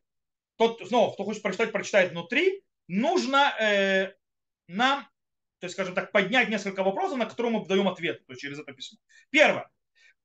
тот, 0.57 0.87
снова, 0.87 1.13
кто 1.13 1.23
хочет 1.23 1.41
прочитать, 1.41 1.71
прочитает 1.71 2.11
внутри, 2.11 2.63
нужно 2.87 3.55
э, 3.59 4.13
нам, 4.67 5.03
то 5.59 5.65
есть, 5.65 5.73
скажем 5.73 5.95
так, 5.95 6.11
поднять 6.11 6.49
несколько 6.49 6.83
вопросов, 6.83 7.17
на 7.17 7.25
которые 7.25 7.51
мы 7.53 7.65
даем 7.65 7.87
ответ 7.87 8.25
то 8.25 8.33
есть, 8.33 8.41
через 8.41 8.59
это 8.59 8.73
письмо. 8.73 8.99
Первое. 9.29 9.69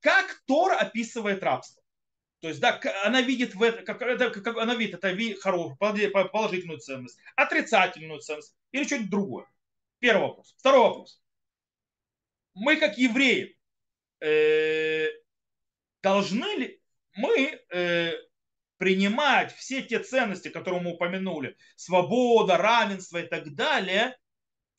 Как 0.01 0.43
Тор 0.47 0.73
описывает 0.73 1.43
рабство? 1.43 1.83
То 2.41 2.49
есть, 2.49 2.61
да, 2.61 2.81
она 3.05 3.23
видит 3.23 3.55
в 3.55 3.63
это, 3.63 3.83
как, 3.83 4.03
это, 4.03 4.31
как 4.31 4.57
она 4.57 4.75
видит 4.75 5.03
это 5.03 5.17
хорошую, 5.41 5.77
положительную 5.77 6.81
ценность, 6.81 7.19
отрицательную 7.37 8.19
ценность 8.19 8.57
или 8.73 8.85
что-нибудь 8.85 9.11
другое. 9.11 9.47
Первый 10.01 10.23
вопрос. 10.23 10.55
Второй 10.59 10.81
вопрос. 10.81 11.23
Мы, 12.55 12.77
как 12.77 12.99
евреи, 12.99 13.57
э, 14.21 15.07
должны 16.03 16.57
ли 16.57 16.83
мы 17.15 17.61
э, 17.71 18.13
принимать 18.77 19.55
все 19.55 19.83
те 19.83 20.01
ценности, 20.01 20.49
которые 20.49 20.81
мы 20.81 20.95
упомянули, 20.95 21.57
свобода, 21.77 22.57
равенство 22.57 23.19
и 23.19 23.27
так 23.29 23.55
далее, 23.55 24.19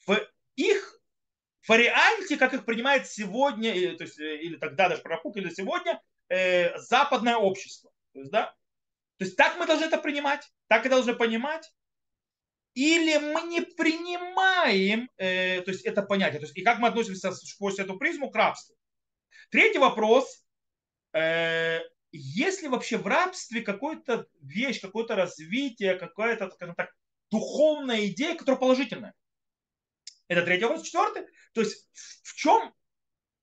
в 0.06 0.18
их 0.56 1.00
варианте, 1.68 2.38
как 2.38 2.54
их 2.54 2.66
принимает 2.66 3.08
сегодня, 3.08 3.72
то 3.98 4.04
есть, 4.04 4.20
э, 4.20 4.38
или 4.42 4.58
тогда 4.58 4.90
даже 4.90 5.02
Прокук, 5.02 5.38
или 5.38 5.50
сегодня, 5.50 6.02
э, 6.30 6.78
западное 6.78 7.38
общество. 7.38 7.92
То 8.14 8.20
есть, 8.20 8.32
да? 8.32 8.56
то 9.18 9.26
есть 9.26 9.38
так 9.38 9.58
мы 9.58 9.66
должны 9.66 9.86
это 9.86 9.98
принимать, 9.98 10.50
так 10.68 10.86
и 10.86 10.90
должны 10.90 11.16
понимать. 11.16 11.72
Или 12.74 13.18
мы 13.18 13.44
не 13.44 13.62
принимаем 13.62 15.08
э, 15.18 15.62
то 15.62 15.72
есть 15.72 15.86
это 15.86 16.02
понятие. 16.02 16.40
То 16.40 16.46
есть, 16.46 16.58
и 16.58 16.64
как 16.64 16.80
мы 16.80 16.88
относимся 16.88 17.32
сквозь 17.32 17.78
эту 17.78 17.98
призму 17.98 18.32
к 18.32 18.36
рабству. 18.36 18.76
Третий 19.52 19.78
вопрос. 19.78 20.44
Э, 21.14 21.82
есть 22.12 22.62
ли 22.64 22.68
вообще 22.68 22.98
в 22.98 23.06
рабстве 23.06 23.62
какая-то 23.62 24.28
вещь, 24.42 24.82
какое-то 24.82 25.16
развитие, 25.16 25.96
какая-то, 25.96 26.50
скажем 26.52 26.76
так, 26.76 26.92
духовная 27.30 28.08
идея, 28.08 28.36
которая 28.36 28.60
положительная? 28.60 29.14
Это 30.28 30.44
третий 30.44 30.64
вопрос. 30.64 30.84
Четвертый. 30.84 31.28
То 31.54 31.62
есть 31.62 31.90
в 32.24 32.36
чем, 32.36 32.74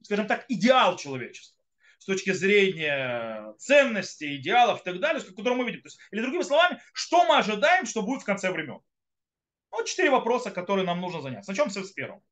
скажем 0.02 0.26
так, 0.26 0.44
идеал 0.48 0.96
человечества? 0.96 1.60
с 2.00 2.06
точки 2.06 2.32
зрения 2.32 3.52
ценностей, 3.58 4.36
идеалов 4.36 4.80
и 4.80 4.84
так 4.84 5.00
далее, 5.00 5.22
которые 5.22 5.54
мы 5.54 5.66
видим. 5.66 5.82
То 5.82 5.88
есть, 5.88 6.00
или 6.10 6.22
другими 6.22 6.42
словами, 6.42 6.80
что 6.94 7.26
мы 7.26 7.36
ожидаем, 7.36 7.84
что 7.84 8.00
будет 8.00 8.22
в 8.22 8.24
конце 8.24 8.50
времен? 8.50 8.80
Вот 9.70 9.86
четыре 9.86 10.10
вопроса, 10.10 10.50
которые 10.50 10.86
нам 10.86 11.00
нужно 11.00 11.20
заняться. 11.20 11.50
Начнем 11.50 11.70
с 11.70 11.92
первого. 11.92 12.22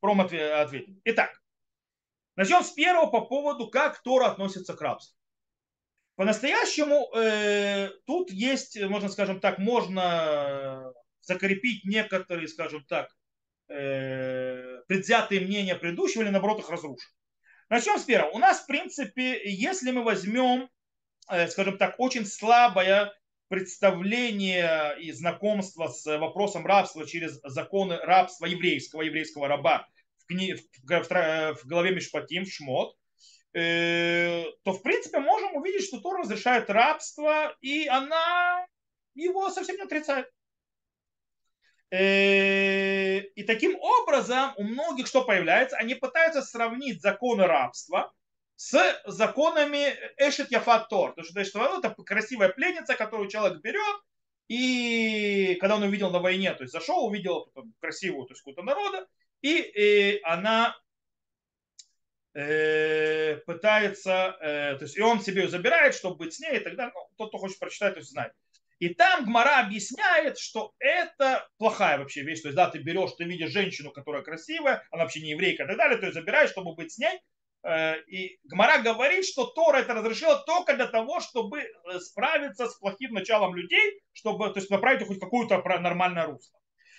Пром 0.00 0.20
ответим. 0.22 1.00
Итак, 1.04 1.42
начнем 2.36 2.64
с 2.64 2.70
первого 2.70 3.10
по 3.10 3.26
поводу, 3.26 3.68
как 3.68 4.02
Тора 4.02 4.26
относится 4.26 4.74
к 4.74 4.80
рабству. 4.80 5.14
По-настоящему 6.16 7.14
э, 7.14 7.90
тут 8.06 8.30
есть, 8.30 8.80
можно 8.80 9.08
скажем 9.08 9.40
так, 9.40 9.58
можно 9.58 10.92
закрепить 11.20 11.84
некоторые, 11.84 12.48
скажем 12.48 12.84
так, 12.86 13.14
э, 13.68 14.80
предвзятые 14.86 15.40
мнения 15.40 15.74
предыдущего 15.74 16.22
или 16.22 16.30
наоборот 16.30 16.60
их 16.60 16.70
разрушить. 16.70 17.10
Начнем 17.68 17.98
с 17.98 18.04
первого. 18.04 18.30
У 18.30 18.38
нас, 18.38 18.60
в 18.60 18.66
принципе, 18.66 19.40
если 19.44 19.90
мы 19.90 20.02
возьмем, 20.02 20.70
э, 21.30 21.48
скажем 21.48 21.76
так, 21.76 21.96
очень 21.98 22.24
слабое 22.24 23.12
представление 23.48 24.96
и 25.00 25.12
знакомство 25.12 25.88
с 25.88 26.18
вопросом 26.18 26.66
рабства 26.66 27.06
через 27.06 27.40
законы 27.42 27.96
рабства 27.96 28.46
еврейского, 28.46 29.02
еврейского 29.02 29.48
раба 29.48 29.86
в, 30.18 30.26
кни... 30.26 30.54
в, 30.54 30.60
в, 30.84 31.54
в 31.62 31.66
главе 31.66 31.94
Мишпатим, 31.94 32.44
в 32.44 32.52
Шмот, 32.52 32.96
э, 33.54 34.44
то, 34.64 34.72
в 34.72 34.82
принципе, 34.82 35.18
можем 35.18 35.56
увидеть, 35.56 35.84
что 35.84 36.00
Тор 36.00 36.20
разрешает 36.20 36.70
рабство, 36.70 37.56
и 37.60 37.86
она 37.86 38.66
его 39.14 39.50
совсем 39.50 39.76
не 39.76 39.82
отрицает. 39.82 40.26
Э, 41.90 43.20
и 43.20 43.42
таким 43.44 43.76
образом 43.80 44.52
у 44.56 44.64
многих 44.64 45.06
что 45.06 45.24
появляется? 45.24 45.76
Они 45.78 45.94
пытаются 45.94 46.42
сравнить 46.42 47.00
законы 47.00 47.46
рабства 47.46 48.12
с 48.56 49.02
законами 49.06 49.94
Эшет 50.18 50.50
Яфат 50.50 50.88
Тор. 50.88 51.14
То, 51.14 51.22
что, 51.22 51.44
что 51.44 51.78
это 51.78 51.94
красивая 52.04 52.50
пленница, 52.50 52.94
которую 52.94 53.30
человек 53.30 53.60
берет, 53.62 53.96
И 54.48 55.56
когда 55.60 55.76
он 55.76 55.82
увидел 55.84 56.10
на 56.10 56.20
войне, 56.20 56.54
то 56.54 56.64
есть 56.64 56.72
зашел, 56.72 57.06
увидел 57.06 57.52
красивую, 57.80 58.26
то 58.26 58.32
есть 58.32 58.42
какую-то 58.42 58.62
народа, 58.62 59.06
и, 59.42 59.58
и 59.58 60.20
она 60.24 60.74
э, 62.34 63.36
пытается, 63.46 64.36
э, 64.40 64.76
то 64.78 64.84
есть 64.84 64.96
и 64.96 65.02
он 65.02 65.20
себе 65.20 65.42
ее 65.42 65.48
забирает, 65.48 65.94
чтобы 65.94 66.16
быть 66.16 66.34
с 66.34 66.40
ней 66.40 66.56
и 66.58 66.60
так 66.60 66.76
далее. 66.76 66.92
Ну, 66.94 67.08
тот, 67.16 67.28
кто 67.30 67.38
хочет 67.38 67.58
прочитать, 67.58 67.94
то 67.94 68.00
есть 68.00 68.10
знает. 68.10 68.32
И 68.78 68.90
там 68.90 69.24
Гмара 69.24 69.60
объясняет, 69.60 70.38
что 70.38 70.72
это 70.78 71.48
плохая 71.58 71.98
вообще 71.98 72.22
вещь. 72.22 72.42
То 72.42 72.48
есть, 72.48 72.56
да, 72.56 72.70
ты 72.70 72.78
берешь, 72.78 73.12
ты 73.18 73.24
видишь 73.24 73.50
женщину, 73.50 73.90
которая 73.90 74.22
красивая, 74.22 74.86
она 74.90 75.02
вообще 75.02 75.20
не 75.20 75.30
еврейка 75.30 75.64
и 75.64 75.66
так 75.66 75.76
далее, 75.76 75.98
ты 75.98 76.06
ее 76.06 76.12
забираешь, 76.12 76.50
чтобы 76.50 76.74
быть 76.74 76.92
с 76.92 76.98
ней. 76.98 77.20
Э, 77.64 78.00
и 78.06 78.38
Гмара 78.44 78.80
говорит, 78.80 79.24
что 79.26 79.46
Тора 79.46 79.78
это 79.78 79.94
разрешила 79.94 80.36
только 80.46 80.74
для 80.74 80.86
того, 80.86 81.20
чтобы 81.20 81.60
э, 81.60 81.98
справиться 81.98 82.68
с 82.68 82.76
плохим 82.76 83.14
началом 83.14 83.56
людей, 83.56 84.00
чтобы 84.12 84.50
то 84.50 84.60
есть, 84.60 84.70
направить 84.70 85.02
их 85.02 85.08
хоть 85.08 85.20
какую-то 85.20 85.58
нормальное 85.80 86.26
русло. 86.26 86.58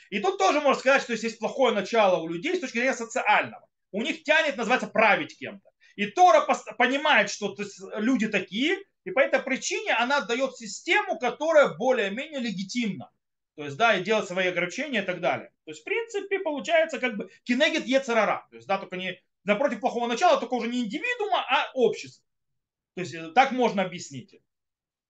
И 0.09 0.19
тут 0.19 0.37
тоже 0.37 0.59
можно 0.59 0.79
сказать, 0.79 1.01
что 1.03 1.13
есть 1.13 1.39
плохое 1.39 1.73
начало 1.73 2.19
у 2.21 2.27
людей 2.27 2.55
с 2.55 2.59
точки 2.59 2.77
зрения 2.77 2.93
социального. 2.93 3.65
У 3.91 4.01
них 4.01 4.23
тянет, 4.23 4.57
называется, 4.57 4.87
править 4.87 5.37
кем-то. 5.37 5.69
И 5.95 6.07
Тора 6.07 6.45
понимает, 6.77 7.29
что 7.29 7.53
то 7.53 7.63
есть, 7.63 7.79
люди 7.95 8.27
такие, 8.27 8.77
и 9.09 9.11
по 9.11 9.19
этой 9.19 9.41
причине 9.41 9.93
она 9.93 10.21
дает 10.21 10.55
систему, 10.55 11.17
которая 11.17 11.75
более-менее 11.75 12.39
легитимна. 12.39 13.11
То 13.55 13.65
есть, 13.65 13.75
да, 13.75 13.97
и 13.97 14.03
делать 14.03 14.27
свои 14.27 14.47
ограничения 14.47 15.01
и 15.01 15.05
так 15.05 15.19
далее. 15.19 15.51
То 15.65 15.71
есть, 15.71 15.81
в 15.81 15.83
принципе, 15.83 16.39
получается 16.39 16.99
как 16.99 17.17
бы 17.17 17.29
кинегит 17.43 17.85
ецерара. 17.85 18.47
То 18.49 18.55
есть, 18.55 18.67
да, 18.67 18.77
только 18.77 18.95
не 18.95 19.21
напротив 19.43 19.81
плохого 19.81 20.07
начала, 20.07 20.39
только 20.39 20.53
уже 20.53 20.67
не 20.67 20.79
индивидуума, 20.79 21.45
а 21.49 21.71
общество. 21.73 22.23
То 22.95 23.01
есть, 23.01 23.13
э, 23.13 23.31
так 23.31 23.51
можно 23.51 23.83
объяснить. 23.83 24.39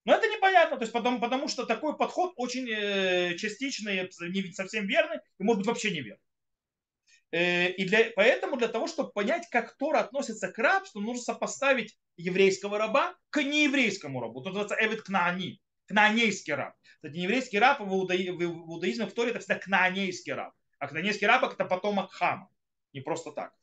Но 0.06 0.14
это 0.16 0.28
непонятно, 0.28 0.78
то 0.78 0.84
есть 0.84 0.94
потому, 0.94 1.20
потому 1.20 1.48
что 1.48 1.66
такой 1.66 1.96
подход 1.96 2.34
очень 2.38 2.68
э, 2.70 3.36
частичный, 3.36 4.10
не 4.30 4.52
совсем 4.54 4.88
верный 4.88 5.18
и 5.38 5.44
может 5.44 5.60
быть 5.60 5.68
вообще 5.68 5.92
неверный. 5.92 6.24
Э, 7.32 7.70
и 7.72 7.86
для, 7.86 8.12
поэтому 8.16 8.58
для 8.58 8.68
того, 8.68 8.88
чтобы 8.88 9.12
понять, 9.12 9.48
как 9.50 9.78
Тора 9.78 10.00
относится 10.00 10.52
к 10.52 10.58
рабству, 10.58 11.00
нужно 11.00 11.22
сопоставить 11.22 11.98
еврейского 12.18 12.78
раба 12.78 13.16
к 13.30 13.44
нееврейскому 13.44 14.20
рабу. 14.20 14.42
Тут 14.42 14.54
называется 14.54 14.76
Эвид 14.80 15.04
Кнаани, 15.04 15.62
кнаанейский 15.88 16.54
раб. 16.54 16.76
Кстати, 16.96 17.16
нееврейский 17.16 17.60
раб 17.60 17.80
в, 17.80 17.94
иудаи, 17.94 18.30
в 18.30 18.42
иудаизме 18.42 19.06
в 19.06 19.14
Торе 19.14 19.32
это 19.32 19.40
всегда 19.40 19.56
кнаанейский 19.56 20.34
раб. 20.34 20.54
А 20.80 20.88
кнаанейский 20.88 21.28
раб 21.28 21.44
это 21.44 21.66
потомок 21.66 22.12
Хама. 22.12 22.50
Не 22.94 23.02
просто 23.02 23.32
так. 23.32 23.54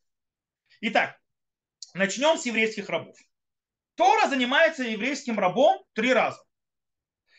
Итак, 0.81 1.19
начнем 1.95 2.39
с 2.39 2.47
еврейских 2.47 2.89
рабов. 2.89 3.17
Тора 3.97 4.29
занимается 4.29 4.85
еврейским 4.85 5.39
рабом 5.39 5.85
три 5.95 6.13
раза. 6.13 6.41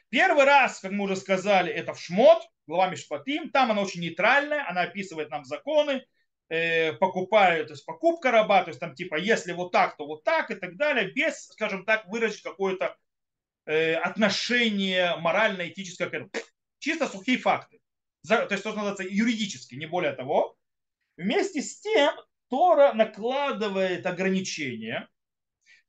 Первый 0.10 0.46
раз, 0.46 0.80
как 0.80 0.92
мы 0.92 1.06
уже 1.06 1.16
сказали, 1.16 1.72
это 1.72 1.94
в 1.94 2.02
Шмот, 2.02 2.44
глава 2.66 2.90
Мишпатим. 2.90 3.52
Там 3.52 3.72
она 3.72 3.82
очень 3.82 4.02
нейтральная, 4.02 4.68
она 4.68 4.82
описывает 4.82 5.30
нам 5.30 5.46
законы, 5.46 6.06
э, 6.50 6.94
покупают, 6.94 7.68
то 7.68 7.74
есть 7.74 7.86
покупка 7.86 8.32
раба, 8.32 8.64
то 8.64 8.70
есть 8.70 8.80
там 8.80 8.96
типа 8.96 9.16
если 9.16 9.54
вот 9.54 9.72
так, 9.72 9.98
то 9.98 10.06
вот 10.06 10.24
так 10.24 10.52
и 10.52 10.56
так 10.56 10.78
далее, 10.78 11.12
без, 11.12 11.48
скажем 11.48 11.86
так, 11.86 12.08
выразить 12.08 12.42
какое-то 12.42 12.96
э, 13.66 13.96
отношение 13.96 15.16
морально-этическое 15.18 16.30
Чисто 16.80 17.08
сухие 17.08 17.38
факты. 17.38 17.80
За, 18.22 18.46
то 18.46 18.54
есть 18.54 18.64
то, 18.64 18.72
что 18.72 18.80
называется 18.80 19.04
юридически, 19.04 19.76
не 19.76 19.86
более 19.86 20.14
того. 20.14 20.56
Вместе 21.18 21.62
с 21.62 21.80
тем 21.80 22.14
Тора 22.50 22.94
накладывает 22.94 24.06
ограничения, 24.06 25.10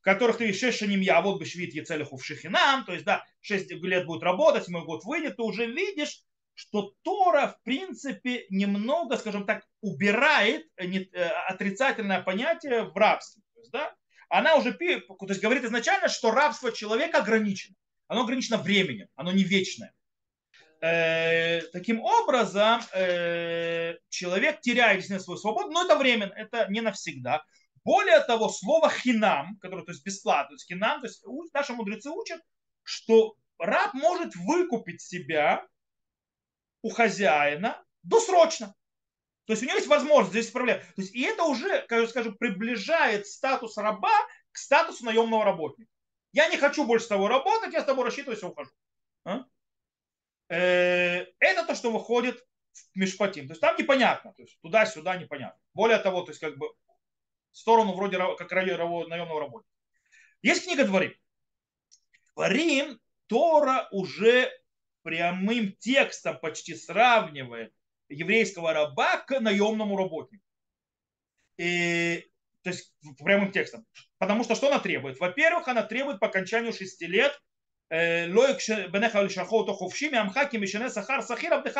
в 0.00 0.02
которых 0.02 0.38
ты 0.38 0.44
еще 0.44 0.72
шанимья, 0.72 1.18
а 1.18 1.22
вот 1.22 1.38
бы 1.38 1.44
швид 1.44 1.74
ецелиху 1.74 2.16
в 2.16 2.24
шихинам, 2.24 2.84
то 2.84 2.92
есть 2.92 3.04
да, 3.04 3.24
6 3.40 3.70
лет 3.70 4.06
будет 4.06 4.22
работать, 4.22 4.68
мой 4.68 4.84
год 4.84 5.04
выйдет, 5.04 5.36
ты 5.36 5.42
уже 5.42 5.66
видишь, 5.66 6.22
что 6.58 6.92
Тора, 7.02 7.46
в 7.46 7.62
принципе, 7.62 8.46
немного, 8.50 9.16
скажем 9.16 9.46
так, 9.46 9.64
убирает 9.80 10.66
э, 10.76 10.86
э, 10.88 11.28
отрицательное 11.48 12.20
понятие 12.20 12.82
в 12.82 12.96
рабстве. 12.96 13.44
То 13.54 13.60
есть, 13.60 13.70
да, 13.70 13.94
она 14.28 14.56
уже 14.56 14.72
то 14.72 14.84
есть, 14.84 15.40
говорит 15.40 15.62
изначально, 15.62 16.08
что 16.08 16.32
рабство 16.32 16.72
человека 16.72 17.18
ограничено. 17.18 17.76
Оно 18.08 18.22
ограничено 18.22 18.56
временем, 18.56 19.06
оно 19.14 19.30
не 19.30 19.44
вечное. 19.44 19.92
Э, 20.80 21.60
таким 21.72 22.00
образом, 22.00 22.80
э, 22.92 23.94
человек 24.08 24.60
теряет 24.60 25.04
свою 25.04 25.38
свободу, 25.38 25.70
но 25.70 25.84
это 25.84 25.96
временно, 25.96 26.32
это 26.32 26.66
не 26.70 26.80
навсегда. 26.80 27.44
Более 27.84 28.18
того, 28.24 28.48
слово 28.48 28.90
хинам, 28.90 29.58
которое 29.60 29.84
то 29.84 29.92
есть 29.92 30.04
бесплатно, 30.04 30.48
то 30.48 30.54
есть 30.54 30.66
хинам, 30.66 31.02
то 31.02 31.06
есть 31.06 31.22
наши 31.54 31.72
мудрецы 31.72 32.10
учат, 32.10 32.40
что 32.82 33.36
раб 33.60 33.94
может 33.94 34.34
выкупить 34.34 35.00
себя 35.00 35.64
у 36.82 36.90
хозяина 36.90 37.84
досрочно. 38.02 38.74
То 39.46 39.52
есть 39.52 39.62
у 39.62 39.66
него 39.66 39.76
есть 39.76 39.88
возможность 39.88 40.32
здесь 40.32 40.46
исправлять. 40.46 40.82
То 40.94 41.02
есть, 41.02 41.14
и 41.14 41.22
это 41.22 41.44
уже, 41.44 41.86
как 41.86 42.08
скажем, 42.10 42.36
приближает 42.36 43.26
статус 43.26 43.78
раба 43.78 44.12
к 44.52 44.58
статусу 44.58 45.04
наемного 45.04 45.44
работника. 45.44 45.90
Я 46.32 46.48
не 46.48 46.58
хочу 46.58 46.84
больше 46.84 47.06
с 47.06 47.08
тобой 47.08 47.28
работать, 47.28 47.72
я 47.72 47.80
с 47.80 47.86
тобой 47.86 48.04
рассчитываюсь 48.04 48.42
и 48.42 48.46
ухожу. 48.46 48.70
А? 49.24 49.44
Э, 50.50 51.24
это 51.38 51.64
то, 51.66 51.74
что 51.74 51.90
выходит 51.90 52.44
в 52.72 52.98
Мишпатим. 52.98 53.46
То 53.46 53.52
есть 53.52 53.60
там 53.60 53.76
непонятно, 53.76 54.34
то 54.34 54.42
есть 54.42 54.60
туда-сюда 54.60 55.16
непонятно. 55.16 55.58
Более 55.72 55.98
того, 55.98 56.22
то 56.22 56.30
есть 56.30 56.40
как 56.40 56.56
бы 56.58 56.68
в 57.50 57.56
сторону 57.56 57.94
вроде 57.94 58.18
как 58.18 58.52
наемного 58.52 59.40
работника. 59.40 59.74
Есть 60.42 60.64
книга 60.64 60.84
Дворим. 60.84 61.14
Дворим 62.34 63.00
Тора 63.26 63.88
уже 63.90 64.52
прямым 65.08 65.72
текстом 65.78 66.38
почти 66.38 66.74
сравнивает 66.74 67.72
еврейского 68.10 68.74
раба 68.74 69.16
к 69.16 69.40
наемному 69.40 69.96
работнику. 69.96 70.44
И, 71.56 72.26
то 72.62 72.68
есть 72.68 72.94
прямым 73.18 73.50
текстом. 73.50 73.86
Потому 74.18 74.44
что 74.44 74.54
что 74.54 74.68
она 74.68 74.80
требует? 74.80 75.18
Во-первых, 75.18 75.66
она 75.66 75.82
требует 75.82 76.20
по 76.20 76.26
окончанию 76.26 76.74
шести 76.74 77.06
лет 77.06 77.40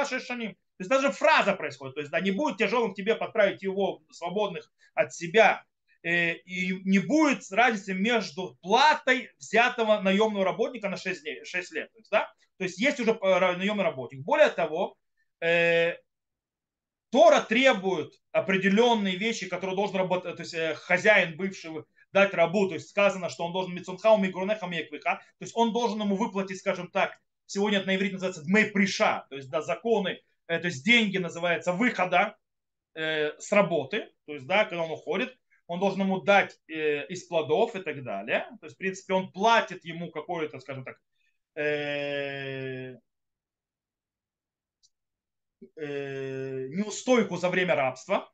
шешаним. 0.07 0.55
То 0.55 0.79
есть 0.79 0.89
даже 0.89 1.13
фраза 1.13 1.53
происходит. 1.53 1.97
То 1.97 2.01
есть 2.01 2.11
да, 2.11 2.21
не 2.21 2.31
будет 2.31 2.57
тяжелым 2.57 2.95
тебе 2.95 3.15
подправить 3.15 3.63
его 3.63 4.03
свободных 4.11 4.73
от 4.95 5.13
себя 5.13 5.67
и 6.03 6.81
не 6.85 6.99
будет 6.99 7.43
разницы 7.51 7.95
между 7.95 8.57
платой 8.63 9.31
взятого 9.39 10.01
наемного 10.01 10.45
работника 10.45 10.89
на 10.89 10.97
6, 10.97 11.23
дней, 11.23 11.45
6 11.45 11.73
лет. 11.73 11.93
То 11.93 11.99
есть, 11.99 12.11
да? 12.11 12.33
То 12.59 12.65
есть 12.65 12.79
есть 12.79 13.01
уже 13.01 13.15
наемный 13.15 13.85
работник. 13.85 14.25
Более 14.25 14.49
того, 14.49 14.97
э, 15.41 15.95
Тора 17.11 17.41
требует 17.41 18.13
определенные 18.33 19.17
вещи, 19.17 19.49
которые 19.49 19.77
должен 19.77 19.97
работать, 19.97 20.37
то 20.37 20.43
есть 20.43 20.55
э, 20.55 20.75
хозяин 20.75 21.37
бывшего 21.37 21.87
дать 22.13 22.35
рабу, 22.35 22.69
то 22.69 22.75
есть 22.75 22.89
сказано, 22.89 23.29
что 23.31 23.45
он 23.45 23.53
должен 23.53 23.75
мицунхау 23.75 24.19
мигрунеха 24.19 24.67
меквиха, 24.67 25.17
то 25.39 25.45
есть 25.45 25.57
он 25.57 25.73
должен 25.73 26.01
ему 26.01 26.17
выплатить, 26.17 26.59
скажем 26.59 26.91
так, 26.91 27.19
сегодня 27.47 27.83
на 27.85 27.97
иврите 27.97 28.15
называется 28.15 28.45
дмей 28.45 28.67
приша, 28.67 29.27
то 29.31 29.37
есть 29.37 29.49
да, 29.49 29.63
законы, 29.63 30.21
э, 30.49 30.59
то 30.59 30.67
есть 30.67 30.85
деньги 30.85 31.17
называется 31.19 31.73
выхода 31.73 32.37
э, 32.95 33.39
с 33.39 33.53
работы, 33.53 34.11
то 34.27 34.35
есть 34.35 34.47
да, 34.47 34.65
когда 34.65 34.85
он 34.85 34.91
уходит, 34.91 35.35
он 35.69 35.81
должен 35.81 36.01
ему 36.01 36.21
дать 36.21 36.59
э, 36.67 37.07
из 37.07 37.25
плодов 37.25 37.77
и 37.77 37.81
так 37.81 38.03
далее. 38.03 38.47
То 38.61 38.67
есть, 38.67 38.77
в 38.77 38.79
принципе, 38.79 39.13
он 39.13 39.31
платит 39.31 39.85
ему 39.85 40.11
какое-то, 40.11 40.59
скажем 40.61 40.83
так, 40.83 40.97
э, 41.55 42.97
э, 45.77 46.69
неустойку 46.71 47.37
за 47.37 47.51
время 47.51 47.75
рабства. 47.75 48.33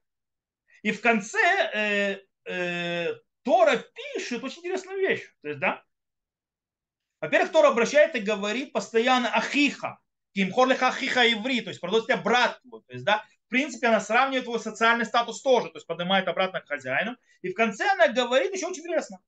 И 0.82 0.92
в 0.92 1.00
конце 1.00 1.38
э, 1.74 2.20
э, 2.44 3.14
Тора 3.42 3.84
пишет 4.14 4.44
очень 4.44 4.60
интересную 4.60 5.00
вещь. 5.00 5.28
То 5.42 5.48
есть, 5.48 5.60
да, 5.60 5.82
во-первых, 7.20 7.50
Тора 7.50 7.68
обращается 7.68 8.18
и 8.18 8.22
говорит 8.22 8.72
постоянно 8.72 9.34
ахиха, 9.34 9.98
кимхорлиха 10.34 10.88
ахиха 10.88 11.32
иври, 11.32 11.62
то 11.62 11.70
есть 11.70 11.80
тебя 11.80 12.16
брат 12.18 12.60
твой. 12.62 12.82
То 12.82 12.92
есть, 12.92 13.04
да, 13.04 13.24
принципе, 13.54 13.86
она 13.86 14.00
сравнивает 14.00 14.46
его 14.46 14.58
социальный 14.58 15.04
статус 15.04 15.40
тоже, 15.40 15.68
то 15.68 15.76
есть 15.76 15.86
поднимает 15.86 16.26
обратно 16.26 16.60
к 16.60 16.66
хозяину. 16.66 17.16
И 17.42 17.50
в 17.50 17.54
конце 17.54 17.88
она 17.88 18.08
говорит 18.08 18.52
еще 18.52 18.66
очень 18.66 18.82
интересно. 18.82 19.20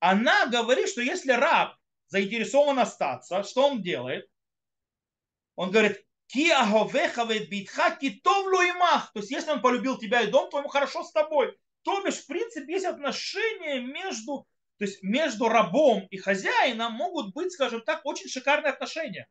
Она 0.00 0.44
говорит, 0.48 0.86
что 0.90 1.00
если 1.00 1.32
раб 1.32 1.74
заинтересован 2.08 2.78
остаться, 2.78 3.42
что 3.42 3.66
он 3.66 3.80
делает? 3.80 4.28
Он 5.56 5.70
говорит, 5.70 6.04
ки 6.26 6.50
битха 7.48 7.96
китовлю 7.98 8.58
имах. 8.68 9.10
То 9.14 9.20
есть, 9.20 9.30
если 9.30 9.52
он 9.52 9.62
полюбил 9.62 9.96
тебя 9.96 10.20
и 10.20 10.26
дом, 10.26 10.50
то 10.50 10.58
ему 10.58 10.68
хорошо 10.68 11.02
с 11.02 11.10
тобой. 11.10 11.58
То 11.84 12.02
бишь, 12.02 12.18
в 12.18 12.26
принципе, 12.26 12.70
есть 12.70 12.84
отношения 12.84 13.80
между, 13.80 14.46
то 14.76 14.84
есть 14.84 15.02
между 15.02 15.48
рабом 15.48 16.06
и 16.10 16.18
хозяином 16.18 16.92
могут 16.92 17.32
быть, 17.34 17.52
скажем 17.52 17.80
так, 17.80 18.02
очень 18.04 18.28
шикарные 18.28 18.74
отношения. 18.74 19.26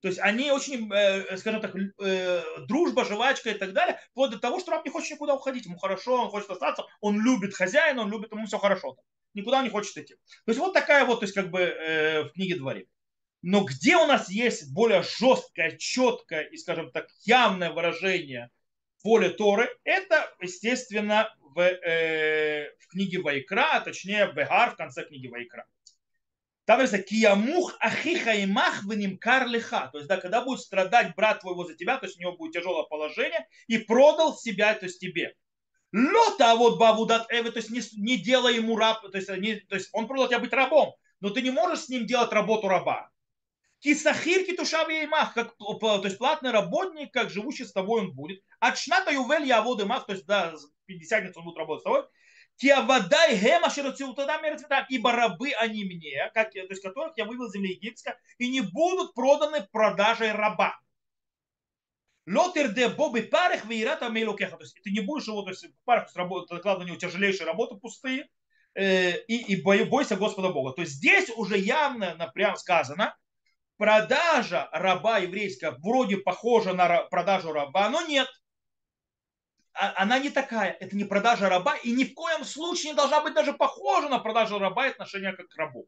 То 0.00 0.08
есть 0.08 0.20
они 0.20 0.50
очень, 0.52 0.92
э, 0.92 1.36
скажем 1.38 1.60
так, 1.60 1.74
э, 1.74 2.42
дружба, 2.66 3.04
жвачка 3.04 3.50
и 3.50 3.54
так 3.54 3.72
далее, 3.72 3.98
вплоть 4.10 4.30
до 4.30 4.38
того, 4.38 4.60
что 4.60 4.70
раб 4.70 4.84
не 4.84 4.90
хочет 4.90 5.12
никуда 5.12 5.34
уходить. 5.34 5.66
Ему 5.66 5.76
хорошо, 5.76 6.22
он 6.22 6.30
хочет 6.30 6.50
остаться, 6.50 6.84
он 7.00 7.20
любит 7.20 7.54
хозяина, 7.54 8.02
он 8.02 8.10
любит, 8.10 8.30
ему 8.30 8.46
все 8.46 8.58
хорошо. 8.58 8.96
Никуда 9.34 9.58
он 9.58 9.64
не 9.64 9.70
хочет 9.70 9.96
идти. 9.96 10.14
То 10.14 10.50
есть 10.50 10.60
вот 10.60 10.72
такая 10.72 11.04
вот, 11.04 11.20
то 11.20 11.24
есть 11.24 11.34
как 11.34 11.50
бы 11.50 11.60
э, 11.60 12.22
в 12.24 12.32
книге 12.32 12.56
дворе. 12.56 12.86
Но 13.42 13.64
где 13.64 13.96
у 13.96 14.06
нас 14.06 14.30
есть 14.30 14.72
более 14.72 15.02
жесткое, 15.02 15.76
четкое 15.76 16.42
и, 16.42 16.56
скажем 16.56 16.90
так, 16.90 17.08
явное 17.24 17.70
выражение 17.70 18.50
воли 19.04 19.28
Торы, 19.28 19.68
это, 19.84 20.32
естественно, 20.40 21.32
в, 21.40 21.60
э, 21.60 22.70
в 22.78 22.88
книге 22.88 23.20
Вайкра, 23.20 23.68
а 23.72 23.80
точнее 23.80 24.32
Бегар 24.32 24.72
в 24.72 24.76
конце 24.76 25.04
книги 25.04 25.28
Вайкра. 25.28 25.66
Там 26.68 26.76
говорится, 26.76 26.98
киямух 26.98 27.78
ахиха 27.80 28.32
и 28.32 28.44
мах 28.44 28.82
кар 29.22 29.46
лиха. 29.46 29.88
То 29.90 29.96
есть, 29.96 30.06
да, 30.06 30.18
когда 30.18 30.42
будет 30.42 30.60
страдать 30.60 31.14
брат 31.14 31.40
твой 31.40 31.54
возле 31.54 31.74
тебя, 31.74 31.96
то 31.96 32.04
есть 32.04 32.18
у 32.18 32.20
него 32.20 32.36
будет 32.36 32.52
тяжелое 32.52 32.82
положение, 32.82 33.48
и 33.68 33.78
продал 33.78 34.36
себя, 34.36 34.74
то 34.74 34.84
есть 34.84 35.00
тебе. 35.00 35.34
Лота, 35.94 36.54
вот 36.56 36.78
бавудат 36.78 37.24
эвы, 37.32 37.52
то 37.52 37.60
есть 37.60 37.70
не, 37.70 37.80
не 37.96 38.18
делай 38.18 38.56
ему 38.56 38.76
раб, 38.76 39.00
то 39.00 39.16
есть, 39.16 39.30
не, 39.30 39.54
то 39.54 39.76
есть 39.76 39.88
он 39.94 40.06
продал 40.06 40.28
тебя 40.28 40.40
быть 40.40 40.52
рабом, 40.52 40.92
но 41.20 41.30
ты 41.30 41.40
не 41.40 41.50
можешь 41.50 41.84
с 41.84 41.88
ним 41.88 42.04
делать 42.04 42.32
работу 42.32 42.68
раба. 42.68 43.08
Кисахир 43.78 44.44
китушав 44.44 44.88
мах, 45.08 45.32
как 45.32 45.56
то 45.56 46.02
есть 46.04 46.18
платный 46.18 46.50
работник, 46.50 47.14
как 47.14 47.30
живущий 47.30 47.64
с 47.64 47.72
тобой 47.72 48.02
он 48.02 48.12
будет. 48.12 48.42
От 48.60 48.76
шната 48.76 49.10
ювель 49.10 49.46
я 49.46 49.62
воды 49.62 49.86
мах, 49.86 50.04
то 50.04 50.12
есть 50.12 50.26
да, 50.26 50.54
50 50.84 51.34
он 51.34 51.44
будет 51.44 51.56
работать 51.56 51.80
с 51.80 51.84
тобой. 51.84 52.04
Киавадай 52.58 53.38
гема 53.38 53.70
широцилтада 53.70 54.40
мертвета, 54.42 54.84
ибо 54.88 55.12
рабы 55.12 55.52
они 55.52 55.84
мне, 55.84 56.30
как, 56.34 56.52
то 56.52 56.58
есть 56.58 56.82
которых 56.82 57.16
я 57.16 57.24
вывел 57.24 57.46
из 57.46 57.52
земли 57.52 57.70
египетской, 57.70 58.14
и 58.38 58.50
не 58.50 58.60
будут 58.60 59.14
проданы 59.14 59.66
продажей 59.70 60.32
раба. 60.32 60.78
Лотер 62.26 62.74
де 62.74 62.88
бобы 62.88 63.22
парах 63.22 63.64
вейрата 63.64 64.10
мейлокеха. 64.10 64.56
То 64.56 64.64
есть 64.64 64.76
ты 64.82 64.90
не 64.90 65.00
будешь 65.00 65.28
его, 65.28 65.42
то 65.42 65.50
есть 65.50 65.66
парах 65.84 66.12
докладывать 66.12 66.80
на 66.80 66.82
него 66.82 66.96
тяжелейшие 66.96 67.46
работы 67.46 67.76
пустые, 67.76 68.28
э, 68.74 69.18
и, 69.28 69.54
и 69.54 69.62
бойся 69.62 70.16
Господа 70.16 70.50
Бога. 70.50 70.74
То 70.74 70.82
есть 70.82 70.94
здесь 70.94 71.30
уже 71.36 71.56
явно 71.56 72.16
напрям 72.16 72.56
сказано, 72.56 73.16
продажа 73.78 74.68
раба 74.72 75.18
еврейская 75.18 75.70
вроде 75.70 76.18
похожа 76.18 76.74
на 76.74 77.04
продажу 77.04 77.52
раба, 77.52 77.88
но 77.88 78.02
нет. 78.02 78.28
А, 79.80 80.02
она 80.02 80.18
не 80.18 80.30
такая, 80.30 80.72
это 80.72 80.96
не 80.96 81.04
продажа 81.04 81.48
раба, 81.48 81.76
и 81.76 81.92
ни 81.92 82.02
в 82.02 82.14
коем 82.14 82.44
случае 82.44 82.90
не 82.90 82.96
должна 82.96 83.20
быть 83.20 83.34
даже 83.34 83.52
похожа 83.52 84.08
на 84.08 84.18
продажу 84.18 84.58
раба 84.58 84.88
и 84.88 84.90
отношение 84.90 85.32
как 85.32 85.46
к 85.48 85.56
рабу. 85.56 85.86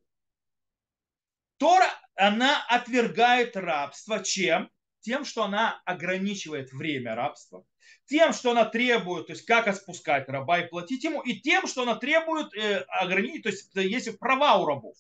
Тора, 1.57 1.89
она 2.15 2.65
отвергает 2.69 3.57
рабство 3.57 4.23
чем? 4.23 4.71
Тем, 5.01 5.25
что 5.25 5.43
она 5.43 5.83
ограничивает 5.87 6.73
время 6.73 7.17
рабства, 7.17 7.65
тем, 8.05 8.33
что 8.33 8.53
она 8.53 8.65
требует, 8.65 9.27
то 9.27 9.33
есть 9.33 9.45
как 9.45 9.67
отпускать 9.67 10.29
раба 10.29 10.61
и 10.61 10.69
платить 10.69 11.03
ему, 11.03 11.21
и 11.23 11.41
тем, 11.41 11.67
что 11.67 11.83
она 11.83 11.97
требует 11.97 12.55
э, 12.55 12.83
ограничить, 12.83 13.43
то 13.43 13.49
есть 13.49 13.75
есть 13.75 14.19
права 14.21 14.59
у 14.59 14.67
рабов. 14.67 14.97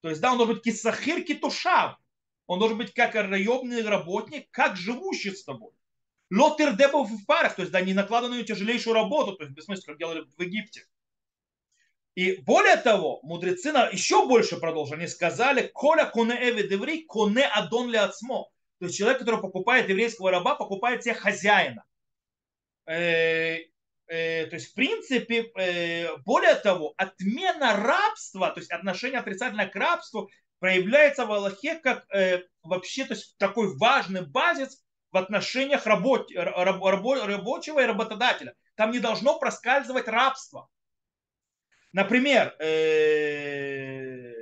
То 0.00 0.08
есть, 0.08 0.22
да, 0.22 0.32
он 0.32 0.38
должен 0.38 0.54
быть 0.54 0.64
кисахир 0.64 1.22
китушав, 1.22 1.98
он 2.46 2.58
должен 2.60 2.78
быть 2.78 2.94
как 2.94 3.14
районный 3.14 3.82
работник, 3.82 4.50
как 4.50 4.76
живущий 4.76 5.32
с 5.32 5.44
тобой. 5.44 5.72
Лотер 6.32 6.76
дебов 6.76 7.10
в 7.10 7.26
парах, 7.26 7.56
то 7.56 7.62
есть 7.62 7.72
да, 7.72 7.82
не 7.82 7.92
накладывают 7.92 8.46
тяжелейшую 8.46 8.94
работу, 8.94 9.36
то 9.36 9.44
есть 9.44 9.54
бессмысленно, 9.54 9.92
как 9.92 9.98
делали 9.98 10.24
в 10.36 10.40
Египте. 10.40 10.86
И 12.14 12.36
более 12.42 12.76
того, 12.76 13.20
мудрецы 13.22 13.68
еще 13.92 14.26
больше 14.26 14.58
продолжили. 14.58 14.96
Они 14.96 15.06
сказали, 15.08 15.70
коля 15.72 16.06
коне 16.06 16.34
эви 16.34 16.66
деври, 16.66 17.04
коне 17.06 17.46
адон 17.46 17.90
ли 17.90 17.98
ацмо. 17.98 18.50
То 18.78 18.86
есть 18.86 18.98
человек, 18.98 19.20
который 19.20 19.40
покупает 19.40 19.88
еврейского 19.88 20.30
раба, 20.30 20.54
покупает 20.54 21.04
себе 21.04 21.14
хозяина. 21.14 21.84
Э, 22.86 23.58
э, 24.06 24.46
то 24.46 24.56
есть, 24.56 24.72
в 24.72 24.74
принципе, 24.74 25.50
э, 25.54 26.16
более 26.24 26.54
того, 26.56 26.92
отмена 26.96 27.76
рабства, 27.76 28.50
то 28.50 28.60
есть 28.60 28.70
отношение 28.70 29.20
отрицательное 29.20 29.68
к 29.68 29.76
рабству, 29.76 30.30
проявляется 30.58 31.26
в 31.26 31.32
Аллахе 31.32 31.76
как 31.76 32.06
вообще 32.62 33.04
то 33.04 33.14
есть, 33.14 33.36
такой 33.36 33.76
важный 33.76 34.24
базис 34.24 34.82
в 35.12 35.16
отношениях 35.16 35.86
работ, 35.86 36.30
раб, 36.34 36.82
рабо, 36.82 37.26
рабочего 37.26 37.80
и 37.80 37.86
работодателя. 37.86 38.54
Там 38.74 38.90
не 38.90 38.98
должно 38.98 39.38
проскальзывать 39.38 40.08
рабство. 40.08 40.68
Например, 41.92 42.56
э, 42.58 44.32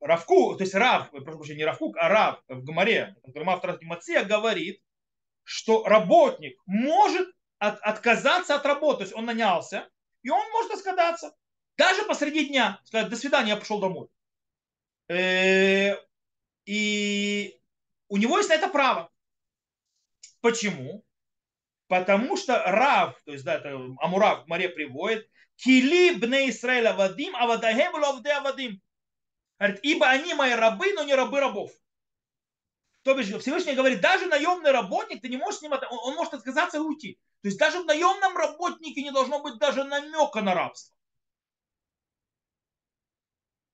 Равку, 0.00 0.56
то 0.56 0.64
есть 0.64 0.74
Рав, 0.74 1.10
прошу 1.10 1.38
прощения, 1.38 1.58
не 1.58 1.64
Равкук, 1.64 1.96
а 1.96 2.08
Рав 2.08 2.42
в 2.48 2.64
Гамаре, 2.64 3.16
автор 3.46 3.78
Мация 3.82 4.24
говорит, 4.24 4.82
что 5.44 5.84
работник 5.84 6.60
может 6.66 7.28
от, 7.58 7.80
отказаться 7.80 8.54
от 8.54 8.66
работы, 8.66 8.98
то 8.98 9.04
есть 9.04 9.14
он 9.14 9.26
нанялся, 9.26 9.88
и 10.22 10.30
он 10.30 10.44
может 10.52 10.72
отказаться. 10.72 11.36
Даже 11.76 12.04
посреди 12.04 12.46
дня, 12.46 12.80
сказать, 12.84 13.08
до 13.08 13.16
свидания, 13.16 13.50
я 13.50 13.56
пошел 13.56 13.80
домой. 13.80 14.08
Э, 15.08 15.94
и 16.64 17.60
у 18.08 18.16
него 18.16 18.38
есть 18.38 18.48
на 18.48 18.54
это 18.54 18.68
право. 18.68 19.10
Почему? 20.40 21.04
Потому 21.88 22.36
что 22.36 22.62
Рав, 22.64 23.20
то 23.24 23.32
есть 23.32 23.44
да, 23.44 23.54
это 23.54 23.70
Амурав 24.00 24.44
в 24.44 24.48
море 24.48 24.68
приводит, 24.68 25.28
Кили 25.56 26.14
бне 26.14 26.50
Израиля 26.50 26.92
вадим, 26.92 27.34
а 27.34 27.46
вадахем 27.46 27.94
ловде 27.94 28.30
авадим. 28.30 28.80
Говорит, 29.58 29.80
ибо 29.82 30.08
они 30.08 30.34
мои 30.34 30.52
рабы, 30.52 30.92
но 30.92 31.02
не 31.02 31.14
рабы 31.14 31.40
рабов. 31.40 31.72
То 33.02 33.14
бишь 33.14 33.26
Всевышний 33.26 33.74
говорит, 33.74 34.00
даже 34.00 34.26
наемный 34.26 34.70
работник, 34.70 35.22
ты 35.22 35.28
не 35.28 35.36
можешь 35.36 35.60
с 35.60 35.62
ним, 35.62 35.72
он 35.72 36.14
может 36.14 36.34
отказаться 36.34 36.76
и 36.76 36.80
уйти. 36.80 37.18
То 37.42 37.48
есть 37.48 37.58
даже 37.58 37.80
в 37.80 37.86
наемном 37.86 38.36
работнике 38.36 39.02
не 39.02 39.10
должно 39.10 39.40
быть 39.40 39.58
даже 39.58 39.84
намека 39.84 40.42
на 40.42 40.54
рабство. 40.54 40.94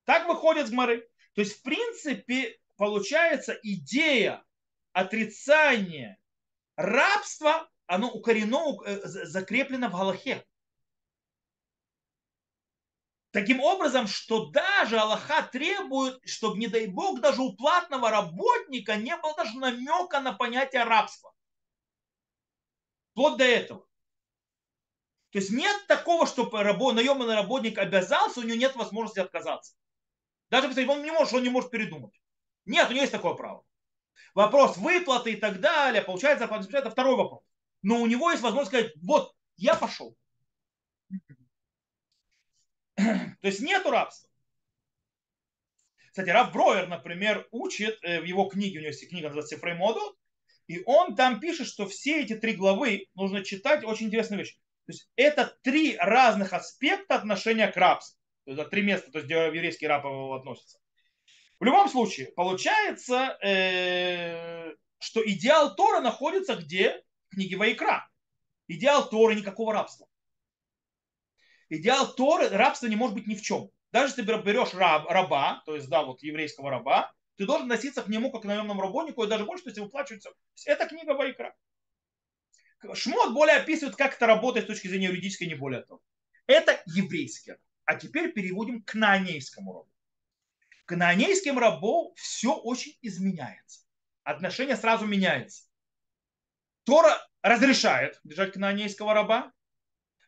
Так 0.05 0.29
выходит 0.29 0.67
с 0.69 0.71
Гмары. 0.71 1.09
То 1.35 1.41
есть, 1.41 1.59
в 1.59 1.63
принципе, 1.63 2.59
получается 2.77 3.59
идея 3.63 4.45
отрицания 4.93 6.19
рабства, 6.77 7.69
оно 7.87 8.11
укорено, 8.11 8.83
э, 8.85 9.01
закреплено 9.05 9.89
в 9.89 9.93
Галахе. 9.93 10.45
Таким 13.35 13.61
образом, 13.61 14.07
что 14.07 14.47
даже 14.51 14.97
Аллаха 14.97 15.43
требует, 15.43 16.21
чтобы, 16.25 16.57
не 16.59 16.69
дай 16.69 16.87
Бог, 16.87 17.21
даже 17.21 17.43
у 17.43 17.53
платного 17.57 18.09
работника 18.09 18.95
не 18.95 19.17
было 19.17 19.35
даже 19.35 19.59
намека 19.59 20.21
на 20.21 20.33
понятие 20.33 20.85
рабства. 20.85 21.33
Вплоть 23.11 23.37
до 23.39 23.45
этого. 23.45 23.87
То 25.31 25.41
есть 25.41 25.51
нет 25.51 25.87
такого, 25.89 26.29
что 26.29 26.49
наемный 26.49 27.35
работник 27.35 27.77
обязался, 27.79 28.39
у 28.39 28.45
него 28.45 28.57
нет 28.57 28.77
возможности 28.77 29.19
отказаться. 29.19 29.75
Даже 30.51 30.69
если 30.69 30.87
он 30.87 31.03
не 31.03 31.11
может, 31.11 31.35
он 31.35 31.43
не 31.43 31.49
может 31.49 31.73
передумать. 31.73 32.15
Нет, 32.67 32.89
у 32.89 32.93
него 32.93 33.03
есть 33.03 33.13
такое 33.13 33.35
право. 33.35 33.65
Вопрос 34.35 34.77
выплаты 34.77 35.33
и 35.33 35.37
так 35.37 35.61
далее, 35.61 36.03
получает 36.03 36.39
зарплату, 36.39 36.69
это 36.71 36.91
второй 36.91 37.17
вопрос. 37.17 37.43
Но 37.83 38.01
у 38.01 38.07
него 38.07 38.31
есть 38.31 38.43
возможность 38.43 38.71
сказать, 38.71 38.93
вот, 39.03 39.33
я 39.57 39.75
пошел. 39.75 40.17
То 42.97 43.39
есть 43.43 43.61
нету 43.61 43.91
рабства. 43.91 44.29
Кстати, 46.09 46.31
Раф 46.31 46.53
Броер, 46.53 46.87
например, 46.87 47.47
учит 47.51 47.99
э, 48.03 48.21
в 48.21 48.25
его 48.25 48.45
книге, 48.45 48.79
у 48.79 48.83
него 48.83 48.91
есть 48.91 49.09
книга 49.09 49.29
называется 49.29 49.57
Сефрей 49.57 49.75
Модот, 49.75 50.17
и 50.69 50.83
он 50.87 51.17
там 51.17 51.41
пишет, 51.41 51.67
что 51.67 51.89
все 51.89 52.23
эти 52.23 52.37
три 52.37 52.55
главы 52.55 53.09
нужно 53.15 53.45
читать 53.45 53.85
очень 53.85 54.07
интересную 54.07 54.41
вещь. 54.41 54.55
То 54.87 54.93
есть 54.93 55.09
это 55.17 55.59
три 55.63 55.97
разных 55.97 56.53
аспекта 56.53 57.17
отношения 57.17 57.67
к 57.67 57.77
рабству. 57.77 58.19
Это 58.47 58.65
три 58.65 58.83
места, 58.83 59.11
то 59.11 59.19
есть 59.19 59.27
где 59.27 59.47
еврейский 59.47 59.87
раб 59.87 60.07
относится. 60.07 60.79
В 61.61 61.65
любом 61.65 61.89
случае, 61.89 62.33
получается, 62.33 63.39
э, 63.43 64.75
что 64.99 65.25
идеал 65.29 65.75
Тора 65.77 66.01
находится 66.01 66.57
где? 66.57 67.03
В 67.29 67.35
книге 67.35 67.57
Вайкра. 67.57 68.09
Идеал 68.67 69.09
Торы 69.09 69.35
никакого 69.35 69.73
рабства. 69.73 70.09
Идеал 71.69 72.13
Торы, 72.15 72.49
рабство 72.49 72.87
не 72.87 72.97
может 72.97 73.15
быть 73.15 73.27
ни 73.27 73.35
в 73.35 73.43
чем. 73.43 73.71
Даже 73.93 74.13
если 74.13 74.23
ты 74.23 74.43
берешь 74.43 74.75
раб, 74.75 75.09
раба, 75.09 75.63
то 75.67 75.77
есть, 75.77 75.89
да, 75.89 76.03
вот 76.03 76.23
еврейского 76.23 76.71
раба, 76.71 77.13
ты 77.37 77.47
должен 77.47 77.71
относиться 77.71 78.03
к 78.03 78.09
нему 78.09 78.31
как 78.33 78.43
к 78.43 78.45
наемному 78.45 78.83
работнику, 78.83 79.25
и 79.25 79.29
даже 79.29 79.45
больше, 79.45 79.65
то 79.65 79.71
есть 79.71 79.81
выплачивается. 79.81 80.31
Это 80.67 80.87
книга 80.87 81.13
Вайкра. 81.13 81.55
Шмот 82.93 83.33
более 83.33 83.57
описывает, 83.57 83.97
как 83.97 84.15
это 84.15 84.27
работает 84.27 84.67
с 84.67 84.69
точки 84.69 84.89
зрения 84.89 85.07
юридической, 85.07 85.47
не 85.47 85.55
более 85.55 85.83
того. 85.83 86.03
Это 86.47 86.83
еврейский 86.87 87.55
А 87.85 87.95
теперь 87.95 88.33
переводим 88.33 88.83
к 88.83 88.95
наанейскому 88.95 89.73
роду 89.73 89.94
канонейским 90.87 91.59
рабом 91.59 92.13
все 92.17 92.55
очень 92.55 92.97
изменяется. 93.03 93.85
Отношение 94.23 94.77
сразу 94.77 95.07
меняется. 95.07 95.65
Тора 96.85 97.15
разрешает 97.43 98.21
держать 98.25 98.53
канонейского 98.53 99.15
раба, 99.15 99.53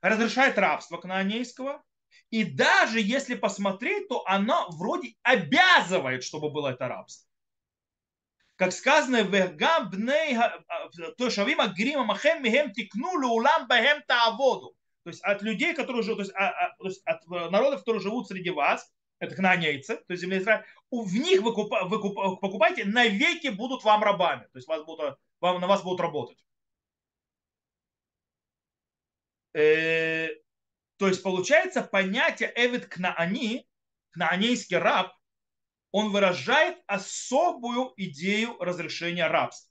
разрешает 0.01 0.59
рабство 0.59 0.99
канонейского, 0.99 1.83
и 2.31 2.45
даже 2.45 3.01
если 3.01 3.35
посмотреть, 3.35 4.09
то 4.09 4.27
она 4.27 4.67
вроде 4.69 5.15
обязывает, 5.23 6.25
чтобы 6.25 6.51
было 6.51 6.69
это 6.69 6.89
рабство. 6.89 7.29
Как 8.57 8.73
сказано, 8.73 9.23
«Вегам 9.23 9.91
бней 9.91 10.37
тошавим 11.19 11.61
агрима 11.61 12.05
махем 12.05 12.43
михем 12.43 12.73
тикну 12.73 13.13
улам 13.29 13.67
бахем 13.69 14.03
тааводу». 14.07 14.75
То 15.05 15.11
есть 15.11 15.23
от 15.23 15.43
людей, 15.43 15.75
которые 15.75 16.03
живут, 16.03 16.31
а, 16.35 16.49
а, 16.49 16.77
то 16.79 16.87
есть 16.87 17.01
от 17.05 17.25
народов, 17.29 17.81
которые 17.81 18.03
живут 18.03 18.27
среди 18.27 18.51
вас, 18.51 18.91
это 19.19 19.35
кнаанейцы, 19.35 19.97
то 19.97 20.13
есть 20.13 20.23
земля 20.23 20.39
Израиля, 20.39 20.67
в 20.91 21.15
них 21.15 21.43
вы, 21.43 21.55
купа, 21.55 21.85
вы 21.85 22.01
купа, 22.01 22.37
покупаете, 22.37 22.85
навеки 22.85 23.49
будут 23.49 23.85
вам 23.85 24.03
рабами, 24.03 24.45
то 24.53 24.57
есть 24.59 24.69
вас 24.69 24.85
будут, 24.85 25.19
вам, 25.41 25.61
на 25.61 25.67
вас 25.67 25.83
будут 25.83 26.01
работать. 26.01 26.39
Э, 29.55 30.29
то 30.99 31.09
есть 31.09 31.23
получается 31.23 31.83
понятие 31.83 32.53
Эвид 32.55 32.87
Кнаани, 32.87 33.67
кнаанейский 34.11 34.77
раб, 34.77 35.15
он 35.93 36.11
выражает 36.11 36.79
особую 36.87 37.93
идею 37.97 38.59
разрешения 38.59 39.27
рабства. 39.27 39.71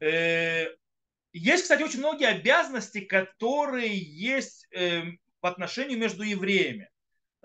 Э, 0.00 0.66
есть, 1.32 1.64
кстати, 1.64 1.82
очень 1.82 1.98
многие 1.98 2.28
обязанности, 2.28 3.00
которые 3.00 3.96
есть 3.98 4.66
э, 4.72 5.02
по 5.40 5.50
отношению 5.50 5.98
между 5.98 6.22
евреями. 6.22 6.90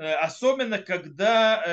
Э, 0.03 0.15
особенно, 0.15 0.79
когда 0.79 1.63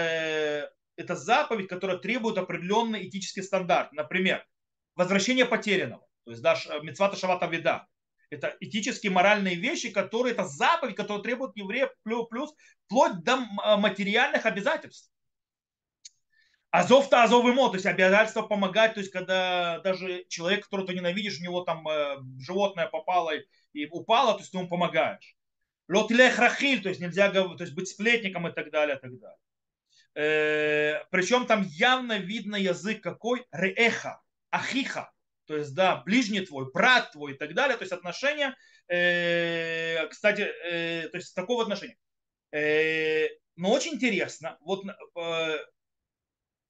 это 0.96 1.16
заповедь, 1.16 1.68
которая 1.68 1.98
требует 1.98 2.38
определенный 2.38 3.08
этический 3.08 3.42
стандарт. 3.42 3.92
Например, 3.92 4.46
возвращение 4.94 5.46
потерянного. 5.46 6.06
То 6.24 6.30
есть 6.30 6.42
даже 6.42 6.80
мецвата 6.82 7.16
шавата 7.16 7.46
вида. 7.46 7.86
Это 8.28 8.56
этические, 8.60 9.10
моральные 9.10 9.56
вещи, 9.56 9.90
которые, 9.90 10.34
это 10.34 10.44
заповедь, 10.44 10.94
которая 10.94 11.22
требует 11.22 11.56
евреев 11.56 11.90
плюс, 12.04 12.28
плюс, 12.28 12.54
вплоть 12.84 13.24
до 13.24 13.38
материальных 13.78 14.46
обязательств. 14.46 15.10
Азов-то 16.70 17.24
азов 17.24 17.44
ему, 17.46 17.68
то 17.68 17.74
есть 17.74 17.86
обязательство 17.86 18.42
помогать, 18.42 18.94
то 18.94 19.00
есть 19.00 19.10
когда 19.10 19.80
даже 19.80 20.24
человек, 20.28 20.64
которого 20.64 20.86
ты 20.86 20.94
ненавидишь, 20.94 21.40
у 21.40 21.42
него 21.42 21.62
там 21.62 21.88
э, 21.88 22.18
животное 22.38 22.86
попало 22.86 23.32
и 23.72 23.86
упало, 23.86 24.34
то 24.34 24.40
есть 24.40 24.52
ты 24.52 24.58
ему 24.58 24.68
помогаешь. 24.68 25.34
Лотилех 25.90 26.38
рахиль, 26.38 26.82
то 26.82 26.88
есть 26.88 27.00
нельзя 27.00 27.30
то 27.30 27.56
есть 27.58 27.74
быть 27.74 27.88
сплетником 27.88 28.46
и 28.46 28.52
так 28.52 28.70
далее, 28.70 28.96
и 28.96 29.00
так 29.00 29.18
далее. 29.18 29.38
Э, 30.14 31.04
причем 31.10 31.46
там 31.46 31.62
явно 31.62 32.18
видно 32.18 32.56
язык 32.56 33.02
какой? 33.02 33.44
Реэха, 33.50 34.22
ахиха, 34.50 35.12
то 35.46 35.56
есть, 35.56 35.74
да, 35.74 35.96
ближний 35.96 36.46
твой, 36.46 36.70
брат 36.70 37.10
твой 37.12 37.32
и 37.32 37.36
так 37.36 37.54
далее, 37.54 37.76
то 37.76 37.82
есть 37.82 37.92
отношения, 37.92 38.56
э, 38.88 40.06
кстати, 40.08 40.42
э, 40.42 41.08
то 41.08 41.16
есть 41.16 41.34
такого 41.34 41.62
отношения. 41.62 41.96
Э, 42.52 43.26
но 43.56 43.72
очень 43.72 43.94
интересно, 43.94 44.58
вот 44.60 44.84
э, 44.86 45.58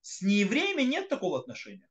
с 0.00 0.22
неевреями 0.22 0.82
нет 0.82 1.08
такого 1.08 1.38
отношения. 1.38 1.88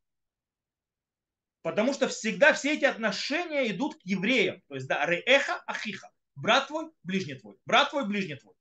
Потому 1.62 1.94
что 1.94 2.08
всегда 2.08 2.54
все 2.54 2.74
эти 2.74 2.86
отношения 2.86 3.70
идут 3.70 3.96
к 3.96 4.02
евреям. 4.04 4.62
То 4.68 4.76
есть, 4.76 4.88
да, 4.88 5.06
реэха 5.06 5.62
ахиха. 5.68 6.10
Брат 6.42 6.68
твой, 6.68 6.92
ближний 7.04 7.36
твой. 7.36 7.58
Брат 7.66 7.90
твой, 7.90 8.08
ближний 8.08 8.36
твой. 8.36 8.56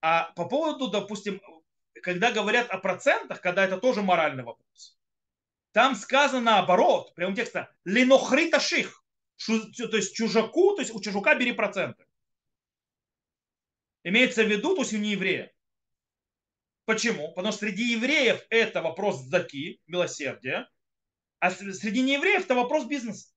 А 0.00 0.32
по 0.32 0.48
поводу, 0.48 0.88
допустим, 0.88 1.40
когда 2.02 2.32
говорят 2.32 2.70
о 2.70 2.78
процентах, 2.78 3.40
когда 3.40 3.64
это 3.64 3.78
тоже 3.78 4.02
моральный 4.02 4.44
вопрос, 4.44 4.98
там 5.72 5.94
сказано 5.94 6.40
наоборот, 6.42 7.14
прямо 7.14 7.34
текста, 7.34 7.74
ленохрита 7.84 8.60
ших. 8.60 9.04
То 9.46 9.96
есть 9.96 10.14
чужаку, 10.14 10.74
то 10.74 10.82
есть 10.82 10.94
у 10.94 11.00
чужака 11.00 11.34
бери 11.34 11.52
проценты. 11.52 12.04
Имеется 14.02 14.42
в 14.42 14.48
виду, 14.48 14.74
то 14.74 14.82
есть 14.82 14.92
у 14.92 14.98
нееврея. 14.98 15.52
Почему? 16.84 17.32
Потому 17.34 17.52
что 17.52 17.66
среди 17.66 17.92
евреев 17.92 18.44
это 18.50 18.82
вопрос 18.82 19.20
заки, 19.24 19.80
милосердия, 19.86 20.68
а 21.38 21.50
среди 21.50 22.02
неевреев 22.02 22.44
это 22.44 22.54
вопрос 22.54 22.86
бизнеса. 22.86 23.28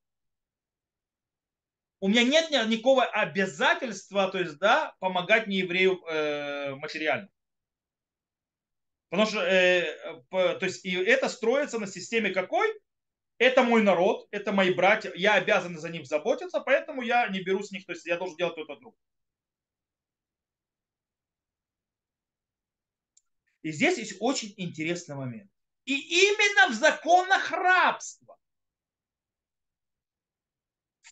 У 2.01 2.07
меня 2.07 2.23
нет 2.23 2.49
никакого 2.67 3.05
обязательства, 3.05 4.27
то 4.31 4.39
есть, 4.39 4.57
да, 4.57 4.95
помогать 4.99 5.45
нееврею 5.45 6.03
э, 6.07 6.73
материально. 6.75 7.29
Потому 9.09 9.29
что, 9.29 9.41
э, 9.41 10.23
по, 10.29 10.55
то 10.55 10.65
есть, 10.65 10.83
и 10.83 10.95
это 10.95 11.29
строится 11.29 11.77
на 11.77 11.85
системе 11.85 12.31
какой? 12.31 12.67
Это 13.37 13.61
мой 13.61 13.83
народ, 13.83 14.27
это 14.31 14.51
мои 14.51 14.73
братья, 14.73 15.11
я 15.15 15.35
обязан 15.35 15.77
за 15.77 15.89
них 15.89 16.07
заботиться, 16.07 16.59
поэтому 16.61 17.03
я 17.03 17.27
не 17.27 17.43
беру 17.43 17.61
с 17.61 17.71
них, 17.71 17.85
то 17.85 17.91
есть 17.91 18.05
я 18.07 18.17
должен 18.17 18.35
делать 18.35 18.55
то-то 18.55 18.77
другое. 18.77 18.97
И 23.61 23.71
здесь 23.71 23.99
есть 23.99 24.17
очень 24.19 24.55
интересный 24.57 25.15
момент. 25.15 25.51
И 25.85 25.93
именно 25.93 26.69
в 26.69 26.73
законах 26.73 27.51
рабства 27.51 28.37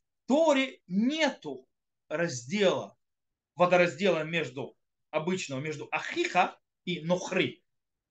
в 0.09 0.18
Торе 0.29 0.79
нету 0.85 1.67
раздела, 2.07 2.95
водораздела 3.55 4.21
между 4.23 4.77
обычного, 5.09 5.59
между 5.59 5.87
ахиха 5.91 6.55
и 6.85 7.01
нохри. 7.01 7.63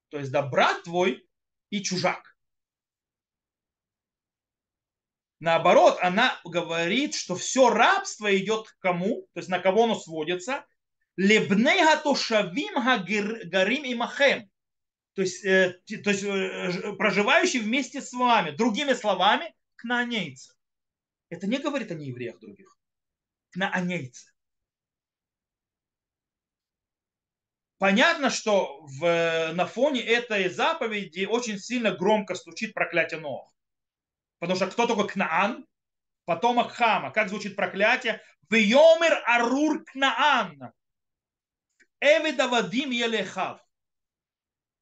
То 0.08 0.18
есть 0.18 0.32
да, 0.32 0.42
брат 0.42 0.82
твой 0.82 1.24
и 1.70 1.80
чужак. 1.80 2.36
Наоборот, 5.38 5.96
она 6.02 6.40
говорит, 6.44 7.14
что 7.14 7.36
все 7.36 7.70
рабство 7.70 8.36
идет 8.36 8.66
к 8.66 8.78
кому, 8.80 9.28
то 9.32 9.38
есть 9.38 9.48
на 9.48 9.60
кого 9.60 9.84
оно 9.84 9.94
сводится, 9.94 10.66
Лебней 11.14 11.84
гатошавим 11.84 12.82
гарим 13.48 13.84
и 13.84 13.94
махем. 13.94 14.50
То 15.14 15.22
есть, 15.22 15.44
э, 15.44 15.80
то 16.02 16.10
есть 16.10 16.24
э, 16.24 16.96
проживающий 16.96 17.60
вместе 17.60 18.02
с 18.02 18.12
вами. 18.12 18.50
Другими 18.50 18.94
словами, 18.94 19.54
кнаанейцы. 19.76 20.57
Это 21.30 21.46
не 21.46 21.58
говорит 21.58 21.90
о 21.90 21.94
неевреях 21.94 22.38
других. 22.38 22.76
Кнаанейцы. 23.50 24.32
Понятно, 27.78 28.30
что 28.30 28.80
в, 28.82 29.52
на 29.52 29.66
фоне 29.66 30.00
этой 30.00 30.48
заповеди 30.48 31.26
очень 31.26 31.58
сильно 31.58 31.92
громко 31.92 32.34
стучит 32.34 32.74
проклятие 32.74 33.20
Ноах. 33.20 33.52
Потому 34.40 34.56
что 34.56 34.66
кто 34.66 34.86
такой 34.86 35.08
Кнаан? 35.08 35.66
Потомок 36.24 36.72
Хама. 36.72 37.10
Как 37.10 37.28
звучит 37.28 37.56
проклятие? 37.56 38.20
Вьомер 38.50 39.22
арур 39.26 39.84
Кнаан. 39.84 40.72
Эвида 42.00 42.48
Вадим 42.48 42.90
Елехав. 42.90 43.60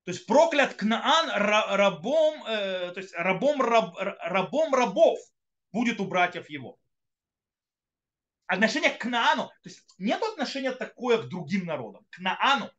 То 0.04 0.12
есть 0.12 0.26
проклят 0.26 0.74
Кнаан 0.74 1.28
рабом, 1.30 2.44
э, 2.46 2.92
то 2.92 3.00
есть 3.00 3.12
рабом, 3.14 3.61
раб, 3.61 3.94
рабом 3.96 4.74
рабов 4.74 5.18
будет 5.72 6.00
у 6.00 6.07
братьев 6.07 6.48
его. 6.50 6.79
Отношение 8.46 8.90
к 8.90 8.98
Кнаану, 8.98 9.48
то 9.48 9.68
есть 9.68 9.85
нет 9.98 10.22
отношения 10.22 10.72
такое 10.72 11.22
к 11.22 11.29
другим 11.29 11.66
народам, 11.66 12.07
к 12.11 12.18
Наану. 12.18 12.70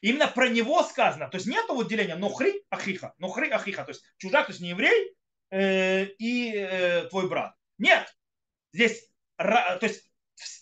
Именно 0.00 0.28
про 0.28 0.48
него 0.48 0.82
сказано, 0.82 1.28
то 1.28 1.36
есть 1.36 1.46
нет 1.46 1.68
выделения 1.68 2.16
нохри 2.16 2.64
ахиха, 2.70 3.14
нохри 3.18 3.50
ахиха, 3.50 3.84
то 3.84 3.90
есть 3.90 4.04
чужак, 4.16 4.46
то 4.46 4.52
есть 4.52 4.60
не 4.60 4.70
еврей 4.70 5.16
э, 5.50 6.06
и 6.18 6.54
э, 6.54 7.08
твой 7.08 7.28
брат. 7.28 7.54
Нет, 7.78 8.12
здесь, 8.72 9.08
то 9.36 9.78
есть 9.82 10.08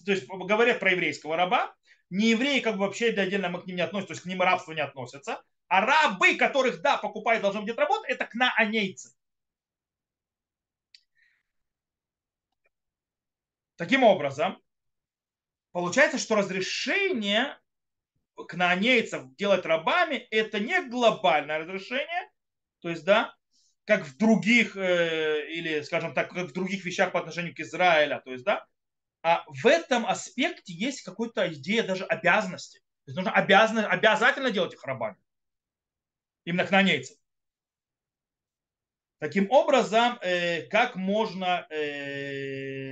то 0.04 0.12
есть 0.12 0.26
говорят 0.26 0.80
про 0.80 0.92
еврейского 0.92 1.37
раба, 1.37 1.74
не 2.11 2.30
евреи 2.30 2.61
как 2.61 2.74
бы 2.74 2.87
вообще 2.87 3.09
отдельно 3.09 3.48
мы 3.48 3.62
к 3.62 3.66
ним 3.66 3.76
не 3.76 3.82
относимся, 3.82 4.09
то 4.09 4.12
есть 4.14 4.22
к 4.22 4.26
ним 4.26 4.42
рабство 4.42 4.72
не 4.72 4.80
относятся, 4.80 5.42
а 5.68 5.85
рабы, 5.85 6.37
которых, 6.37 6.80
да, 6.80 6.96
покупают, 6.96 7.42
должны 7.42 7.62
где-то 7.62 7.82
работать, 7.82 8.11
это 8.11 8.26
кнаанейцы. 8.26 9.11
Таким 13.76 14.02
образом, 14.02 14.60
получается, 15.72 16.18
что 16.18 16.34
разрешение 16.34 17.58
кнаанейцев 18.48 19.34
делать 19.36 19.64
рабами 19.64 20.16
это 20.30 20.60
не 20.60 20.82
глобальное 20.82 21.58
разрешение, 21.58 22.30
то 22.80 22.88
есть, 22.88 23.04
да, 23.04 23.34
как 23.84 24.04
в 24.04 24.16
других, 24.16 24.76
э, 24.76 25.50
или, 25.50 25.80
скажем 25.82 26.12
так, 26.14 26.30
как 26.30 26.48
в 26.48 26.52
других 26.52 26.84
вещах 26.84 27.12
по 27.12 27.20
отношению 27.20 27.54
к 27.54 27.60
Израилю, 27.60 28.20
то 28.24 28.32
есть, 28.32 28.44
да, 28.44 28.66
а 29.22 29.44
в 29.48 29.66
этом 29.66 30.06
аспекте 30.06 30.72
есть 30.72 31.02
какая-то 31.02 31.52
идея 31.52 31.83
даже 31.83 32.04
обязанности. 32.04 32.79
То 32.79 33.10
есть 33.10 33.16
нужно 33.16 33.33
обязано, 33.33 33.87
обязательно 33.88 34.50
делать 34.50 34.74
их 34.74 34.85
рабами. 34.85 35.16
Именно 36.44 36.66
кнанейцев. 36.66 37.16
Таким 39.18 39.50
образом, 39.50 40.18
э, 40.20 40.62
как 40.68 40.94
можно 40.94 41.66
э, 41.70 42.85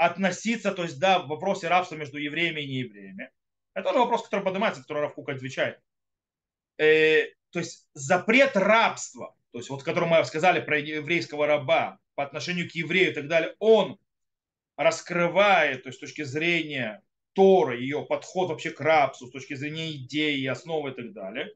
относиться, 0.00 0.72
то 0.72 0.84
есть, 0.84 0.98
да, 0.98 1.18
в 1.18 1.28
вопросе 1.28 1.68
рабства 1.68 1.94
между 1.94 2.16
евреями 2.16 2.62
и 2.62 2.66
неевреями. 2.66 3.30
Это 3.74 3.88
тоже 3.88 3.98
вопрос, 3.98 4.22
который 4.22 4.42
поднимается, 4.42 4.80
который 4.80 5.02
Равкук 5.02 5.28
отвечает. 5.28 5.78
Э, 6.78 7.26
то 7.50 7.58
есть 7.58 7.86
запрет 7.92 8.56
рабства, 8.56 9.36
то 9.52 9.58
есть 9.58 9.68
вот, 9.68 9.82
который 9.82 10.08
мы 10.08 10.24
сказали 10.24 10.60
про 10.60 10.78
еврейского 10.78 11.46
раба 11.46 11.98
по 12.14 12.24
отношению 12.24 12.70
к 12.70 12.74
еврею 12.74 13.10
и 13.10 13.14
так 13.14 13.28
далее, 13.28 13.54
он 13.58 13.98
раскрывает, 14.76 15.82
то 15.82 15.90
есть 15.90 15.98
с 15.98 16.00
точки 16.00 16.22
зрения 16.22 17.02
Торы, 17.34 17.82
ее 17.82 18.02
подход 18.08 18.48
вообще 18.48 18.70
к 18.70 18.80
рабству, 18.80 19.26
с 19.26 19.32
точки 19.32 19.52
зрения 19.52 19.92
идеи, 19.92 20.46
основы 20.46 20.92
и 20.92 20.94
так 20.94 21.12
далее. 21.12 21.52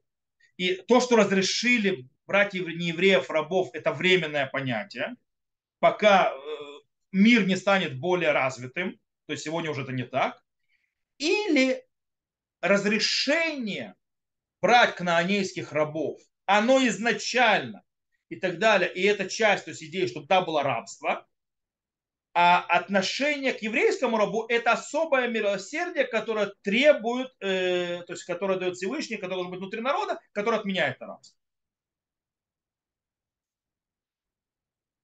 И 0.59 0.75
то, 0.75 1.01
что 1.01 1.17
разрешили 1.17 2.11
брать 2.27 2.53
неевреев, 2.53 3.31
рабов, 3.31 3.71
это 3.73 3.93
временное 3.93 4.47
понятие, 4.47 5.17
пока 5.79 6.31
э, 6.31 6.74
мир 7.15 7.47
не 7.47 7.57
станет 7.57 7.99
более 7.99 8.33
развитым, 8.33 8.99
то 9.27 9.33
есть 9.33 9.45
сегодня 9.45 9.71
уже 9.71 9.83
это 9.83 9.93
не 9.93 10.05
так. 10.05 10.43
или 11.19 11.83
разрешение 12.61 13.95
брать 14.61 14.97
кнаанейских 14.97 15.73
рабов, 15.73 16.21
оно 16.47 16.85
изначально 16.89 17.83
и 18.31 18.37
так 18.37 18.59
далее, 18.59 18.93
и 18.93 19.03
это 19.03 19.29
часть, 19.29 19.67
то 19.67 19.71
есть 19.71 19.83
идеи, 19.83 20.07
чтобы 20.07 20.27
там 20.27 20.45
было 20.45 20.63
рабство, 20.63 21.27
а 22.33 22.63
отношение 22.63 23.53
к 23.53 23.63
еврейскому 23.63 24.17
рабу– 24.17 24.47
это 24.49 24.73
особое 24.73 25.29
милосердие, 25.29 26.05
которое 26.05 26.53
требует, 26.63 27.31
э, 27.41 28.03
то 28.07 28.13
есть 28.15 28.25
которое 28.25 28.59
дает 28.59 28.75
Всевышний, 28.75 29.19
которое 29.19 29.37
должен 29.37 29.53
быть 29.53 29.61
внутри 29.61 29.81
народа, 29.81 30.19
которое 30.33 30.59
отменяет 30.59 31.01
рабство. 31.01 31.39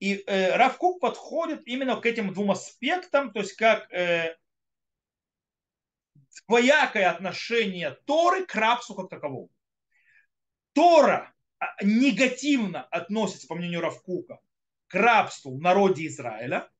И 0.01 0.25
э, 0.27 0.57
Равкук 0.57 0.99
подходит 0.99 1.63
именно 1.67 1.95
к 2.01 2.07
этим 2.07 2.33
двум 2.33 2.51
аспектам, 2.51 3.33
то 3.33 3.41
есть 3.41 3.53
как 3.53 3.93
э, 3.93 4.35
двоякое 6.49 7.11
отношение 7.11 7.93
Торы 8.07 8.47
к 8.47 8.55
рабству 8.55 8.95
как 8.95 9.11
таковому. 9.11 9.51
Тора 10.73 11.35
а, 11.59 11.67
негативно 11.85 12.85
относится, 12.85 13.47
по 13.47 13.55
мнению 13.55 13.83
Равкука, 13.83 14.41
к 14.89 14.95
рабству 14.95 15.55
в 15.55 15.61
народе 15.61 16.07
Израиля. 16.07 16.71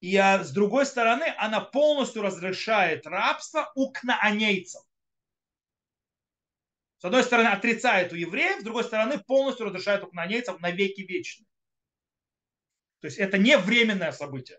И 0.00 0.16
а, 0.16 0.42
с 0.42 0.50
другой 0.50 0.86
стороны, 0.86 1.32
она 1.38 1.60
полностью 1.60 2.22
разрешает 2.22 3.06
рабство 3.06 3.70
у 3.76 3.92
кнаанейцев. 3.92 4.82
С 6.98 7.04
одной 7.04 7.22
стороны, 7.22 7.48
отрицает 7.48 8.12
у 8.12 8.16
евреев, 8.16 8.60
с 8.60 8.64
другой 8.64 8.82
стороны, 8.82 9.18
полностью 9.18 9.66
разрешает 9.66 10.02
у 10.02 10.08
кнаанейцев 10.08 10.58
на 10.58 10.72
веки 10.72 11.02
вечные. 11.02 11.46
То 13.00 13.06
есть 13.06 13.18
это 13.18 13.38
не 13.38 13.56
временное 13.56 14.12
событие. 14.12 14.58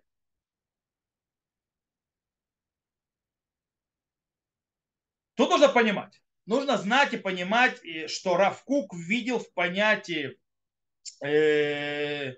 Тут 5.36 5.50
нужно 5.50 5.70
понимать. 5.70 6.22
Нужно 6.46 6.78
знать 6.78 7.14
и 7.14 7.18
понимать, 7.18 7.80
что 8.10 8.36
Равкук 8.36 8.94
видел 8.94 9.40
в 9.40 9.54
понятии 9.54 10.38
э, 11.24 12.34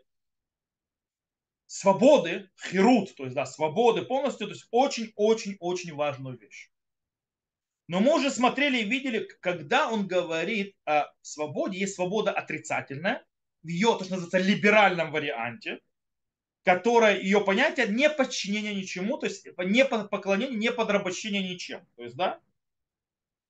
свободы, 1.66 2.52
хирут, 2.62 3.16
то 3.16 3.24
есть 3.24 3.36
да, 3.36 3.46
свободы 3.46 4.04
полностью, 4.04 4.48
то 4.48 4.54
есть 4.54 4.68
очень-очень-очень 4.72 5.96
важную 5.96 6.38
вещь. 6.38 6.70
Но 7.88 8.02
мы 8.02 8.16
уже 8.16 8.30
смотрели 8.30 8.80
и 8.80 8.90
видели, 8.90 9.28
когда 9.40 9.90
он 9.90 10.08
говорит 10.08 10.76
о 10.86 11.06
свободе, 11.22 11.80
есть 11.80 11.96
свобода 11.96 12.32
отрицательная, 12.32 13.26
в 13.64 13.68
ее, 13.68 13.98
то, 13.98 14.04
что 14.04 14.16
называется, 14.16 14.38
либеральном 14.38 15.12
варианте, 15.12 15.80
которая 16.64 17.20
ее 17.20 17.42
понятие 17.42 17.88
не 17.88 18.10
подчинение 18.10 18.76
ничему, 18.76 19.18
то 19.18 19.26
есть 19.26 19.46
не 19.58 19.86
поклонение, 19.86 20.58
не 20.58 20.72
подрабощение 20.72 21.42
ничем. 21.42 21.86
То 21.96 22.04
есть, 22.04 22.16
да, 22.16 22.40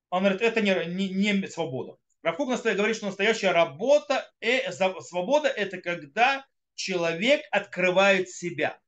он 0.10 0.24
говорит, 0.24 0.42
это 0.42 0.62
не, 0.62 0.74
не, 0.86 1.10
не 1.10 1.48
свобода. 1.48 1.98
Равкук 2.22 2.50
говорит, 2.50 2.96
что 2.96 3.08
настоящая 3.08 3.52
работа, 3.52 4.32
э, 4.40 4.72
свобода 4.72 5.48
это 5.48 5.82
когда 5.82 6.46
человек 6.76 7.42
открывает 7.52 8.30
себя. 8.30 8.80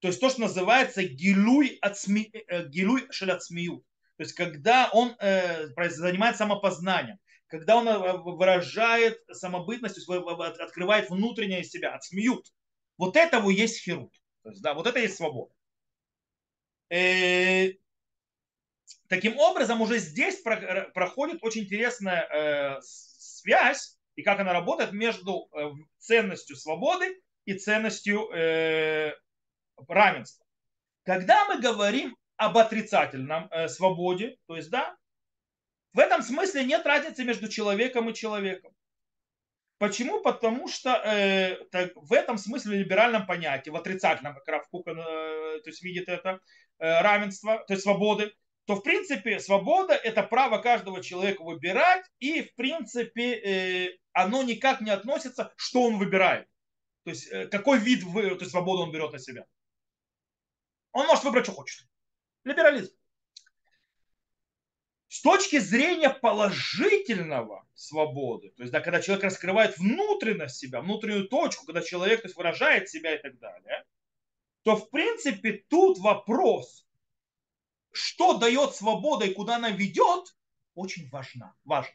То 0.00 0.08
есть 0.08 0.20
то, 0.20 0.30
что 0.30 0.42
называется 0.42 1.02
гилуй, 1.04 1.78
от 1.80 1.96
э, 2.08 2.64
То 4.16 4.24
есть 4.24 4.34
когда 4.34 4.90
он 4.92 5.16
э, 5.20 5.68
занимается 5.90 6.38
самопознанием, 6.38 7.18
когда 7.46 7.76
он 7.76 7.88
э, 7.88 8.12
выражает 8.18 9.20
самобытность, 9.30 9.94
то 9.94 10.00
есть 10.00 10.60
открывает 10.60 11.10
внутреннее 11.10 11.64
себя, 11.64 11.94
отсмеют. 11.94 12.46
Вот 12.98 13.16
этого 13.16 13.50
есть 13.50 13.82
хирут. 13.82 14.12
То 14.42 14.50
есть, 14.50 14.62
да, 14.62 14.74
вот 14.74 14.86
это 14.86 14.98
есть 14.98 15.16
свобода. 15.16 15.52
Э, 16.90 17.72
таким 19.08 19.38
образом, 19.38 19.80
уже 19.80 19.98
здесь 19.98 20.42
проходит 20.42 21.42
очень 21.42 21.62
интересная 21.62 22.26
э, 22.28 22.80
связь 22.82 23.98
и 24.14 24.22
как 24.22 24.40
она 24.40 24.52
работает 24.52 24.92
между 24.92 25.48
э, 25.52 25.70
ценностью 25.98 26.54
свободы 26.56 27.18
и 27.46 27.54
ценностью 27.54 28.28
равенства. 29.88 30.46
Когда 31.02 31.46
мы 31.46 31.60
говорим 31.60 32.16
об 32.36 32.56
отрицательном 32.56 33.50
свободе, 33.68 34.36
то 34.46 34.54
есть, 34.54 34.70
да, 34.70 34.96
в 35.92 35.98
этом 35.98 36.22
смысле 36.22 36.64
нет 36.64 36.86
разницы 36.86 37.24
между 37.24 37.48
человеком 37.48 38.08
и 38.08 38.14
человеком. 38.14 38.72
Почему? 39.82 40.20
Потому 40.20 40.68
что 40.68 40.90
э, 40.90 41.56
так, 41.72 41.90
в 41.96 42.12
этом 42.12 42.38
смысле 42.38 42.76
в 42.76 42.78
либеральном 42.78 43.26
понятии, 43.26 43.68
в 43.70 43.74
отрицательном, 43.74 44.32
как 44.32 44.46
Раф 44.46 44.68
э, 44.72 44.84
то 44.86 45.62
есть 45.66 45.82
видит 45.82 46.08
это 46.08 46.38
э, 46.78 47.00
равенство, 47.00 47.64
то 47.66 47.72
есть 47.72 47.82
свободы, 47.82 48.32
то 48.66 48.76
в 48.76 48.82
принципе 48.84 49.40
свобода 49.40 49.94
это 49.94 50.22
право 50.22 50.58
каждого 50.58 51.02
человека 51.02 51.42
выбирать, 51.42 52.04
и 52.20 52.42
в 52.42 52.54
принципе 52.54 53.34
э, 53.34 53.98
оно 54.12 54.44
никак 54.44 54.82
не 54.82 54.92
относится, 54.92 55.52
что 55.56 55.82
он 55.82 55.98
выбирает. 55.98 56.46
То 57.02 57.10
есть 57.10 57.28
э, 57.32 57.48
какой 57.48 57.80
вид 57.80 58.04
вы, 58.04 58.30
то 58.36 58.42
есть 58.42 58.52
свободу 58.52 58.82
он 58.82 58.92
берет 58.92 59.10
на 59.10 59.18
себя. 59.18 59.46
Он 60.92 61.08
может 61.08 61.24
выбрать, 61.24 61.46
что 61.46 61.54
хочет. 61.54 61.88
Либерализм. 62.44 62.94
С 65.12 65.20
точки 65.20 65.58
зрения 65.58 66.08
положительного 66.08 67.68
свободы, 67.74 68.48
то 68.56 68.62
есть 68.62 68.72
да, 68.72 68.80
когда 68.80 69.02
человек 69.02 69.24
раскрывает 69.24 69.76
внутренность 69.76 70.56
себя, 70.56 70.80
внутреннюю 70.80 71.28
точку, 71.28 71.66
когда 71.66 71.82
человек 71.82 72.22
то 72.22 72.28
есть, 72.28 72.36
выражает 72.38 72.88
себя 72.88 73.14
и 73.14 73.20
так 73.20 73.38
далее, 73.38 73.84
то 74.62 74.74
в 74.74 74.88
принципе 74.88 75.64
тут 75.68 75.98
вопрос, 75.98 76.88
что 77.92 78.38
дает 78.38 78.74
свобода 78.74 79.26
и 79.26 79.34
куда 79.34 79.56
она 79.56 79.68
ведет, 79.68 80.34
очень 80.74 81.10
важно. 81.10 81.54
важно. 81.64 81.94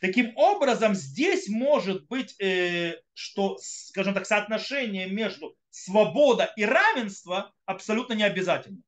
Таким 0.00 0.30
образом, 0.36 0.94
здесь 0.94 1.48
может 1.48 2.06
быть, 2.06 2.40
э, 2.40 3.02
что, 3.14 3.58
скажем 3.60 4.14
так, 4.14 4.26
соотношение 4.26 5.08
между 5.08 5.58
свобода 5.70 6.52
и 6.56 6.64
равенство 6.64 7.52
абсолютно 7.64 8.12
не 8.12 8.22
обязательно. 8.22 8.84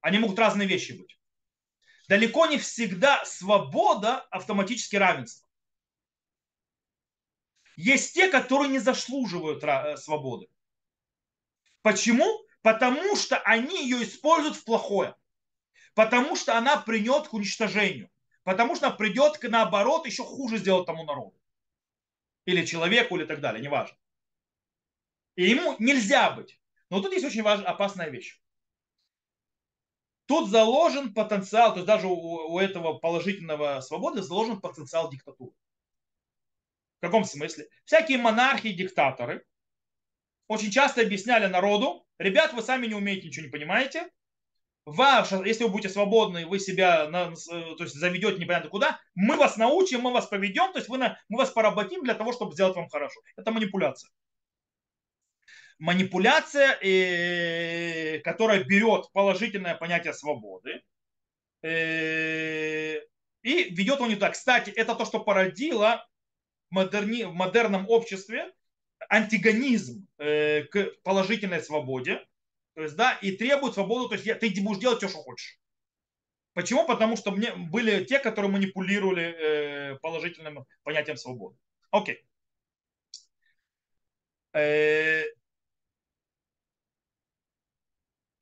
Они 0.00 0.18
могут 0.18 0.38
разные 0.38 0.66
вещи 0.66 0.92
быть 0.92 1.18
далеко 2.08 2.46
не 2.46 2.58
всегда 2.58 3.24
свобода 3.24 4.20
автоматически 4.30 4.96
равенство. 4.96 5.46
Есть 7.76 8.14
те, 8.14 8.28
которые 8.28 8.70
не 8.70 8.78
заслуживают 8.78 9.64
э, 9.64 9.96
свободы. 9.96 10.48
Почему? 11.80 12.26
Потому 12.62 13.16
что 13.16 13.38
они 13.38 13.82
ее 13.82 14.02
используют 14.04 14.56
в 14.56 14.64
плохое. 14.64 15.16
Потому 15.94 16.36
что 16.36 16.56
она 16.56 16.76
придет 16.76 17.28
к 17.28 17.34
уничтожению. 17.34 18.10
Потому 18.44 18.76
что 18.76 18.88
она 18.88 18.96
придет 18.96 19.38
к 19.38 19.48
наоборот 19.48 20.06
еще 20.06 20.24
хуже 20.24 20.58
сделать 20.58 20.86
тому 20.86 21.04
народу. 21.04 21.36
Или 22.44 22.66
человеку, 22.66 23.16
или 23.16 23.24
так 23.24 23.40
далее, 23.40 23.62
неважно. 23.62 23.96
И 25.36 25.44
ему 25.44 25.76
нельзя 25.78 26.30
быть. 26.30 26.60
Но 26.90 27.00
тут 27.00 27.12
есть 27.12 27.24
очень 27.24 27.42
важная, 27.42 27.68
опасная 27.68 28.10
вещь. 28.10 28.41
Тут 30.26 30.50
заложен 30.50 31.12
потенциал, 31.12 31.72
то 31.72 31.76
есть 31.76 31.86
даже 31.86 32.06
у, 32.06 32.52
у 32.52 32.58
этого 32.58 32.94
положительного 32.94 33.80
свободы 33.80 34.22
заложен 34.22 34.60
потенциал 34.60 35.10
диктатуры. 35.10 35.52
В 36.98 37.06
каком 37.06 37.24
смысле? 37.24 37.68
Всякие 37.84 38.18
монархи 38.18 38.72
диктаторы 38.72 39.44
очень 40.48 40.70
часто 40.70 41.00
объясняли 41.00 41.46
народу, 41.46 42.06
ребят, 42.18 42.52
вы 42.52 42.62
сами 42.62 42.86
не 42.86 42.94
умеете, 42.94 43.26
ничего 43.26 43.46
не 43.46 43.50
понимаете, 43.50 44.08
ваш, 44.84 45.32
если 45.32 45.64
вы 45.64 45.70
будете 45.70 45.88
свободны, 45.88 46.46
вы 46.46 46.58
себя 46.58 47.06
то 47.06 47.82
есть 47.82 47.94
заведете 47.94 48.38
непонятно 48.38 48.70
куда, 48.70 49.00
мы 49.14 49.36
вас 49.36 49.56
научим, 49.56 50.02
мы 50.02 50.12
вас 50.12 50.26
поведем, 50.26 50.72
то 50.72 50.78
есть 50.78 50.88
вы 50.88 50.98
на, 50.98 51.18
мы 51.28 51.38
вас 51.38 51.50
поработим 51.50 52.04
для 52.04 52.14
того, 52.14 52.32
чтобы 52.32 52.52
сделать 52.52 52.76
вам 52.76 52.88
хорошо. 52.88 53.20
Это 53.36 53.50
манипуляция 53.50 54.10
манипуляция, 55.82 56.78
э, 56.80 58.20
которая 58.20 58.62
берет 58.62 59.10
положительное 59.12 59.74
понятие 59.74 60.14
свободы 60.14 60.80
э, 61.62 63.00
и 63.42 63.74
ведет 63.74 63.96
его 63.96 64.06
не 64.06 64.14
так. 64.14 64.34
Кстати, 64.34 64.70
это 64.70 64.94
то, 64.94 65.04
что 65.04 65.18
породило 65.18 66.08
в, 66.70 66.74
модерном 67.32 67.88
обществе 67.88 68.52
антигонизм 69.08 70.06
э, 70.18 70.62
к 70.70 71.02
положительной 71.02 71.60
свободе, 71.60 72.24
то 72.74 72.82
есть, 72.82 72.94
да, 72.94 73.18
и 73.20 73.32
требует 73.32 73.74
свободу, 73.74 74.08
то 74.08 74.14
есть 74.14 74.38
ты 74.38 74.62
будешь 74.62 74.80
делать 74.80 74.98
все, 74.98 75.08
что 75.08 75.18
хочешь. 75.18 75.58
Почему? 76.52 76.86
Потому 76.86 77.16
что 77.16 77.32
мне 77.32 77.56
были 77.56 78.04
те, 78.04 78.20
которые 78.20 78.52
манипулировали 78.52 79.24
э, 79.24 79.98
положительным 79.98 80.64
понятием 80.84 81.16
свободы. 81.16 81.56
Окей. 81.90 82.24
Э, 84.52 85.24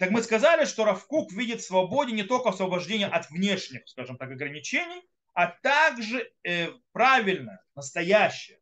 так 0.01 0.13
мы 0.13 0.23
сказали, 0.23 0.65
что 0.65 0.87
Равкук 0.87 1.31
видит 1.31 1.61
в 1.61 1.67
свободе 1.67 2.13
не 2.13 2.23
только 2.23 2.49
освобождение 2.49 3.07
от 3.07 3.29
внешних, 3.29 3.87
скажем 3.87 4.17
так, 4.17 4.31
ограничений, 4.31 5.03
а 5.35 5.49
также 5.49 6.33
э, 6.43 6.69
правильное, 6.93 7.63
настоящее 7.75 8.61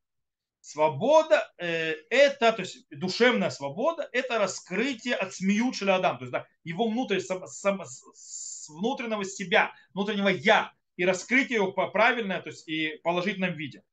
Свобода 0.61 1.49
э, 1.57 1.95
это, 2.11 2.53
то 2.53 2.63
есть 2.63 2.87
душевная 2.91 3.51
свобода, 3.51 4.09
это 4.13 4.41
раскрытие 4.41 5.15
от 5.15 5.33
смеют 5.33 5.77
шелядам, 5.77 6.19
то 6.19 6.25
есть 6.25 6.33
да, 6.33 6.47
его 6.65 6.89
внутрь, 6.89 7.21
сам, 7.21 7.47
сам, 7.47 7.85
с 7.85 8.69
внутреннего 8.69 9.25
себя, 9.25 9.73
внутреннего 9.95 10.29
я, 10.29 10.73
и 10.97 11.05
раскрытие 11.07 11.59
его 11.59 11.71
по 11.71 11.87
правильное, 11.87 12.43
то 12.43 12.49
есть 12.49 12.67
и 12.67 12.99
положительном 13.05 13.55
виде. 13.55 13.85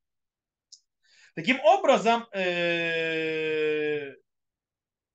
Таким 1.36 1.60
образом, 1.62 2.26
э, 2.34 4.16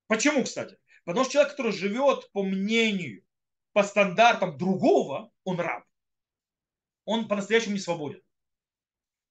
почему, 0.06 0.44
кстати? 0.44 0.78
Потому 1.10 1.24
что 1.24 1.32
человек, 1.32 1.50
который 1.50 1.72
живет 1.72 2.30
по 2.30 2.44
мнению, 2.44 3.24
по 3.72 3.82
стандартам 3.82 4.56
другого, 4.56 5.32
он 5.42 5.58
раб. 5.58 5.82
Он 7.04 7.26
по-настоящему 7.26 7.72
не 7.72 7.80
свободен. 7.80 8.22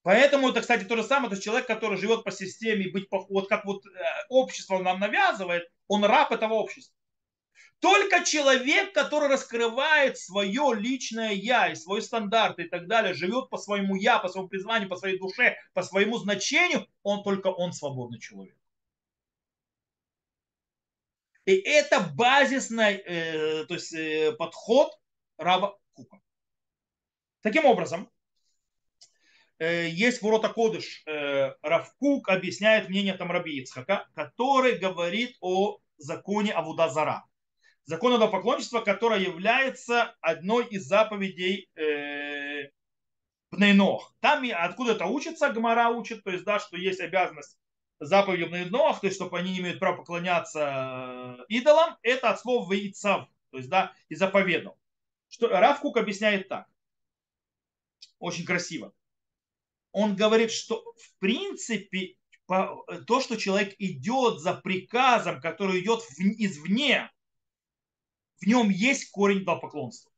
Поэтому 0.02 0.50
это, 0.50 0.60
кстати, 0.60 0.84
то 0.84 0.98
же 0.98 1.06
самое, 1.06 1.30
то 1.30 1.36
есть 1.36 1.46
человек, 1.46 1.68
который 1.68 1.98
живет 1.98 2.26
по 2.26 2.32
системе, 2.32 2.92
быть 2.92 3.08
вот 3.10 3.48
как 3.48 3.64
вот 3.64 3.86
э, 3.86 3.90
общество 4.28 4.80
нам 4.80 5.00
навязывает, 5.00 5.72
он 5.88 6.04
раб 6.04 6.34
этого 6.34 6.56
общества. 6.56 6.94
Только 7.80 8.26
человек, 8.26 8.94
который 8.94 9.30
раскрывает 9.30 10.18
свое 10.18 10.74
личное 10.76 11.32
я 11.32 11.72
и 11.72 11.76
свой 11.76 12.02
стандарт 12.02 12.60
и 12.60 12.66
так 12.66 12.88
далее, 12.88 13.14
живет 13.14 13.50
по 13.50 13.58
своему 13.58 13.96
я, 13.96 14.20
по 14.20 14.28
своему 14.28 14.50
призванию, 14.50 14.90
по 14.90 14.98
своей 14.98 15.18
душе, 15.18 15.56
по 15.72 15.82
своему 15.82 16.18
значению, 16.18 16.88
он 17.04 17.24
только 17.24 17.48
он 17.48 17.72
свободный 17.72 18.20
человек. 18.20 18.59
И 21.50 21.56
это 21.62 22.00
базисный 22.00 22.98
э, 22.98 23.66
то 23.66 23.74
есть, 23.74 23.92
э, 23.92 24.34
подход 24.34 24.92
раба 25.36 25.76
Кука. 25.94 26.20
Таким 27.42 27.66
образом, 27.66 28.08
э, 29.58 29.88
есть 29.90 30.22
ворота 30.22 30.50
Кодыш, 30.50 31.02
э, 31.08 31.56
Равкук 31.64 32.30
объясняет 32.30 32.88
мнение 32.88 33.16
там 33.16 33.32
Раби 33.32 33.58
Ицхака, 33.60 34.08
который 34.14 34.78
говорит 34.78 35.38
о 35.42 35.80
законе 35.98 36.52
Авудазара 36.52 37.26
закон 37.86 38.16
идолопоклонничества, 38.16 38.82
которое 38.82 39.20
является 39.20 40.16
одной 40.22 40.68
из 40.68 40.86
заповедей 40.86 41.68
э, 41.76 42.70
Пнейнох. 43.50 44.14
Там 44.20 44.46
откуда 44.54 44.92
это 44.92 45.08
учится, 45.08 45.50
Гмара 45.50 45.90
учит, 45.90 46.24
то 46.24 46.30
есть, 46.30 46.44
да, 46.44 46.60
что 46.60 46.78
есть 46.78 47.00
обязанность 47.00 47.58
заповеди 48.00 48.46
Пнейнох, 48.46 49.02
то 49.02 49.08
есть, 49.08 49.18
чтобы 49.18 49.38
они 49.38 49.52
не 49.52 49.60
имеют 49.60 49.80
права 49.80 49.98
поклоняться 49.98 51.38
э, 51.40 51.46
идолам, 51.50 51.98
это 52.02 52.30
от 52.30 52.40
слова 52.40 52.72
«вейцав», 52.72 53.28
то 53.52 53.58
есть, 53.58 53.70
да, 53.70 53.94
и 54.08 54.16
заповедал. 54.16 54.78
Что 55.30 55.48
Раф 55.48 55.80
Кук 55.82 55.98
объясняет 55.98 56.48
так, 56.48 56.68
очень 58.20 58.46
красиво. 58.46 58.94
Он 59.92 60.16
говорит, 60.16 60.52
что 60.52 60.84
в 60.98 61.20
принципе 61.20 62.16
то, 62.48 63.22
что 63.22 63.38
человек 63.38 63.76
идет 63.78 64.40
за 64.40 64.56
приказом, 64.56 65.40
который 65.40 65.82
идет 65.82 66.04
извне, 66.18 67.12
в 68.42 68.48
нем 68.48 68.70
есть 68.70 69.12
корень 69.12 69.46
поклонства. 69.46 70.12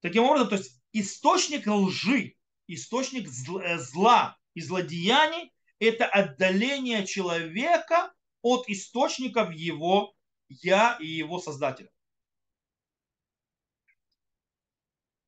Таким 0.00 0.24
образом, 0.24 0.48
то 0.50 0.56
есть 0.56 0.80
источник 0.92 1.66
лжи, 1.66 2.36
источник 2.74 3.28
э, 3.28 3.78
зла 3.78 4.36
и 4.54 4.60
злодеяний– 4.60 5.52
это 5.78 6.06
отдаление 6.06 7.06
человека 7.06 8.12
от 8.42 8.68
источников 8.68 9.52
его 9.52 10.14
я 10.48 10.96
и 11.00 11.06
его 11.06 11.38
создателя. 11.38 11.88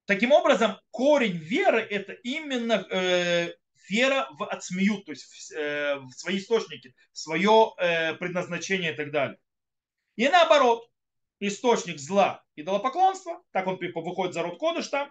Таким 0.07 0.33
образом, 0.33 0.79
корень 0.91 1.39
веры– 1.39 1.81
это 1.91 2.13
именно 2.13 2.87
э, 2.91 3.55
вера 3.89 4.29
в 4.33 4.45
отсмеют, 4.45 5.07
то 5.07 5.13
есть 5.13 5.25
в, 5.25 5.53
э, 5.53 5.97
в 5.97 6.11
свои 6.13 6.39
источники, 6.39 6.95
в 7.13 7.19
свое 7.19 7.73
э, 7.79 8.15
предназначение 8.15 8.93
и 8.93 8.97
так 8.97 9.13
далее. 9.13 9.39
И 10.17 10.29
наоборот, 10.29 10.87
источник 11.41 11.99
зла 11.99 12.45
и 12.55 12.61
идолопоклонства, 12.61 13.43
так 13.53 13.67
он 13.67 13.79
выходит 13.79 14.35
за 14.35 14.43
род 14.43 14.59
Кодыш 14.59 14.89
там, 14.89 15.11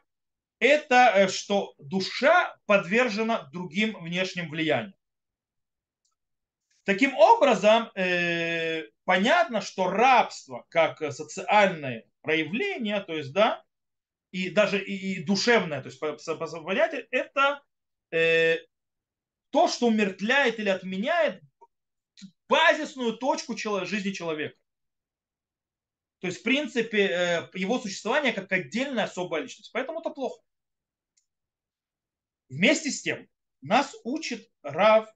это 0.64 1.11
э, 1.16 1.28
что 1.28 1.74
душа 1.78 2.55
подвержена 2.66 3.49
другим 3.51 4.01
внешним 4.01 4.49
влияниям. 4.49 4.95
Таким 6.86 7.16
образом, 7.16 7.91
э, 7.95 8.84
понятно, 9.05 9.61
что 9.61 9.89
рабство 9.89 10.66
как 10.70 10.99
социальное 11.14 12.05
проявление, 12.22 12.99
то 13.01 13.14
есть, 13.14 13.34
да, 13.34 13.64
и 14.32 14.49
даже 14.49 14.84
и, 14.84 15.24
душевное, 15.24 15.82
то 15.82 15.88
есть 15.88 15.99
по, 15.99 16.14
по, 16.14 16.36
по 16.36 16.64
понятию, 16.64 17.07
это 17.11 17.61
э, 18.11 18.57
то, 19.51 19.68
что 19.68 19.88
умертвляет 19.88 20.59
или 20.59 20.70
отменяет 20.70 21.41
базисную 22.49 23.18
точку 23.18 23.55
жизни 23.57 24.11
человека. 24.11 24.57
То 26.20 26.28
есть, 26.28 26.39
в 26.39 26.43
принципе, 26.43 27.07
э, 27.07 27.49
его 27.53 27.80
существование 27.80 28.32
как 28.32 28.51
отдельная 28.51 29.03
особая 29.03 29.41
личность. 29.41 29.72
Поэтому 29.74 29.99
это 29.99 30.09
плохо. 30.09 30.41
Вместе 32.54 32.91
с 32.91 33.01
тем, 33.01 33.28
нас 33.62 33.95
учит 34.04 34.49
Рав 34.62 35.10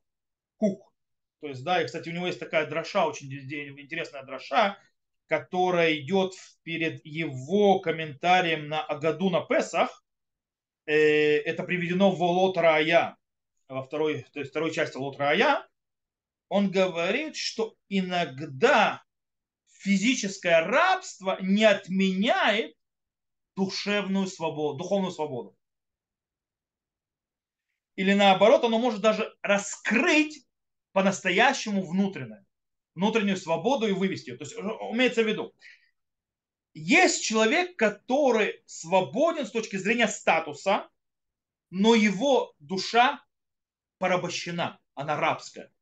Кук. 0.57 0.93
То 1.41 1.47
есть, 1.47 1.63
да, 1.63 1.81
и, 1.81 1.85
кстати, 1.85 2.09
у 2.09 2.13
него 2.13 2.27
есть 2.27 2.39
такая 2.39 2.65
дроша, 2.67 3.07
очень 3.07 3.31
интересная 3.31 4.23
дроша, 4.23 4.77
которая 5.27 5.95
идет 5.97 6.33
перед 6.63 7.05
его 7.05 7.79
комментарием 7.79 8.67
на 8.67 8.81
Агаду 8.81 9.29
на 9.29 9.41
Песах, 9.41 10.03
Э, 10.87 11.39
это 11.39 11.63
приведено 11.63 12.11
в 12.11 12.23
Лот 12.23 12.57
Рая, 12.57 13.17
во 13.67 13.83
второй, 13.83 14.25
то 14.31 14.39
есть 14.39 14.51
второй 14.51 14.73
части 14.73 14.95
Лот 14.95 15.17
Рая, 15.17 15.67
он 16.47 16.71
говорит, 16.71 17.35
что 17.35 17.75
иногда 17.89 19.03
физическое 19.67 20.61
рабство 20.61 21.37
не 21.41 21.65
отменяет 21.65 22.73
душевную 23.57 24.27
свободу, 24.27 24.77
духовную 24.77 25.11
свободу. 25.11 25.56
Или 27.97 28.13
наоборот, 28.13 28.63
оно 28.63 28.77
может 28.77 29.01
даже 29.01 29.35
раскрыть 29.41 30.47
по-настоящему 30.93 31.85
внутреннее, 31.85 32.45
внутреннюю 32.93 33.37
свободу 33.37 33.87
и 33.87 33.91
вывести 33.91 34.29
ее. 34.29 34.37
То 34.37 34.43
есть, 34.43 34.55
имеется 34.55 35.23
в 35.23 35.27
виду, 35.27 35.53
есть 36.75 37.23
человек, 37.23 37.75
который 37.75 38.61
свободен 38.67 39.47
с 39.47 39.51
точки 39.51 39.77
зрения 39.77 40.07
статуса, 40.07 40.87
но 41.71 41.95
его 41.95 42.53
душа 42.59 43.25
порабощена, 43.97 44.79
она 44.93 45.19
рабская. 45.19 45.73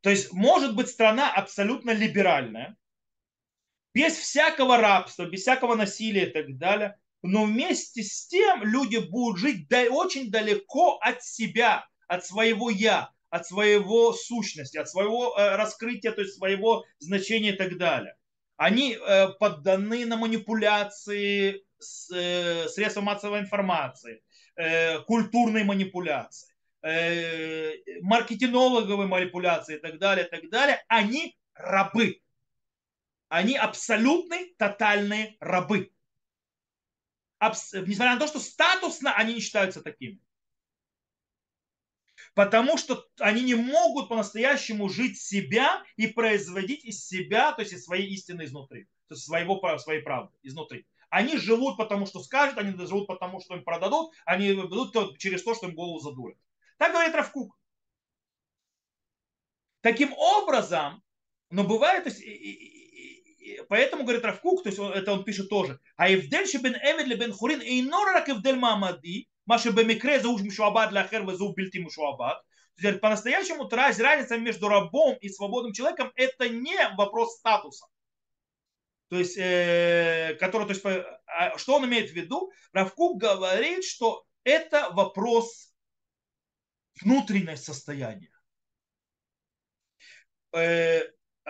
То 0.00 0.08
есть 0.08 0.32
может 0.32 0.74
быть 0.74 0.88
страна 0.88 1.30
абсолютно 1.30 1.90
либеральная, 1.90 2.78
без 3.92 4.14
всякого 4.16 4.78
рабства, 4.78 5.26
без 5.26 5.42
всякого 5.42 5.74
насилия 5.74 6.30
и 6.30 6.32
так 6.32 6.56
далее, 6.56 6.98
но 7.22 7.44
вместе 7.44 8.02
с 8.02 8.26
тем 8.26 8.62
люди 8.64 8.98
будут 8.98 9.38
жить 9.38 9.66
очень 9.90 10.30
далеко 10.30 10.98
от 11.00 11.22
себя, 11.22 11.86
от 12.08 12.24
своего 12.24 12.70
я, 12.70 13.10
от 13.28 13.46
своего 13.46 14.12
сущности, 14.12 14.78
от 14.78 14.88
своего 14.88 15.36
э, 15.36 15.56
раскрытия, 15.56 16.12
то 16.12 16.22
есть 16.22 16.36
своего 16.36 16.84
значения 16.98 17.52
и 17.52 17.56
так 17.56 17.76
далее 17.78 18.14
они 18.60 18.94
э, 18.94 19.28
подданы 19.38 20.04
на 20.04 20.18
манипуляции 20.18 21.64
э, 22.12 22.68
средством 22.68 23.04
массовой 23.04 23.40
информации, 23.40 24.22
культурной 25.06 25.64
манипуляции, 25.64 26.54
маркетинологовой 28.02 29.06
манипуляции 29.06 29.76
и 29.76 29.78
так 29.78 29.98
далее, 29.98 30.26
и 30.26 30.28
так 30.28 30.50
далее, 30.50 30.84
они 30.88 31.38
рабы. 31.54 32.20
Они 33.28 33.56
абсолютные, 33.56 34.52
тотальные 34.58 35.38
рабы. 35.40 35.90
Несмотря 37.40 38.14
на 38.14 38.20
то, 38.20 38.26
что 38.26 38.38
статусно 38.38 39.12
они 39.14 39.34
не 39.34 39.40
считаются 39.40 39.82
такими 39.82 40.20
потому 42.34 42.78
что 42.78 43.04
они 43.18 43.42
не 43.42 43.54
могут 43.54 44.08
по-настоящему 44.08 44.88
жить 44.88 45.20
себя 45.20 45.82
и 45.96 46.06
производить 46.06 46.84
из 46.84 47.04
себя, 47.06 47.52
то 47.52 47.62
есть 47.62 47.72
из 47.72 47.84
своей 47.84 48.08
истины 48.12 48.44
изнутри, 48.44 48.84
то 49.08 49.14
есть 49.14 49.24
своего, 49.24 49.60
своей 49.78 50.02
правды 50.02 50.36
изнутри. 50.42 50.86
Они 51.08 51.36
живут 51.36 51.76
потому, 51.76 52.06
что 52.06 52.20
скажут, 52.20 52.58
они 52.58 52.72
живут 52.86 53.08
потому, 53.08 53.40
что 53.40 53.56
им 53.56 53.64
продадут, 53.64 54.12
они 54.24 54.52
идут 54.52 55.18
через 55.18 55.42
то, 55.42 55.54
что 55.54 55.66
им 55.66 55.74
голову 55.74 55.98
задурят. 55.98 56.38
Так 56.78 56.92
говорит 56.92 57.14
Равкук. 57.14 57.58
Таким 59.80 60.12
образом, 60.12 61.02
но 61.50 61.64
бывает, 61.64 62.04
то 62.04 62.10
есть, 62.10 62.22
поэтому, 63.68 64.04
говорит 64.04 64.24
Равкук, 64.24 64.62
то 64.62 64.68
есть 64.68 64.78
он, 64.78 64.92
это 64.92 65.12
он 65.12 65.24
пишет 65.24 65.48
тоже, 65.48 65.80
а 65.96 66.08
Евдель 66.08 66.46
бен 66.62 66.74
Эмед 66.74 67.06
Лебен 67.06 67.32
Хурин 67.32 67.60
и 67.60 67.82
Норак 67.82 68.28
Евдель 68.28 68.56
Мамади, 68.56 69.28
Маша 69.46 69.72
Бемикре 69.72 70.20
за 70.20 70.28
уж 70.28 70.42
Мушуабад 70.42 70.90
для 70.90 71.06
Херва 71.06 71.36
за 71.36 71.44
убильти 71.44 71.80
есть 71.80 73.00
По-настоящему 73.00 73.68
разница 74.00 74.38
между 74.38 74.68
рабом 74.68 75.16
и 75.20 75.28
свободным 75.28 75.72
человеком 75.72 76.12
это 76.14 76.48
не 76.48 76.76
вопрос 76.96 77.36
статуса. 77.36 77.86
То 79.08 79.18
есть, 79.18 79.36
э, 79.36 80.36
который, 80.38 80.66
то 80.66 80.72
есть, 80.72 80.84
а, 81.26 81.58
что 81.58 81.76
он 81.76 81.86
имеет 81.86 82.10
в 82.10 82.14
виду? 82.14 82.52
Равкук 82.72 83.20
говорит, 83.20 83.84
что 83.84 84.24
это 84.44 84.88
вопрос 84.92 85.74
внутреннего 87.02 87.56
состояния. 87.56 88.30
Э, 90.52 91.02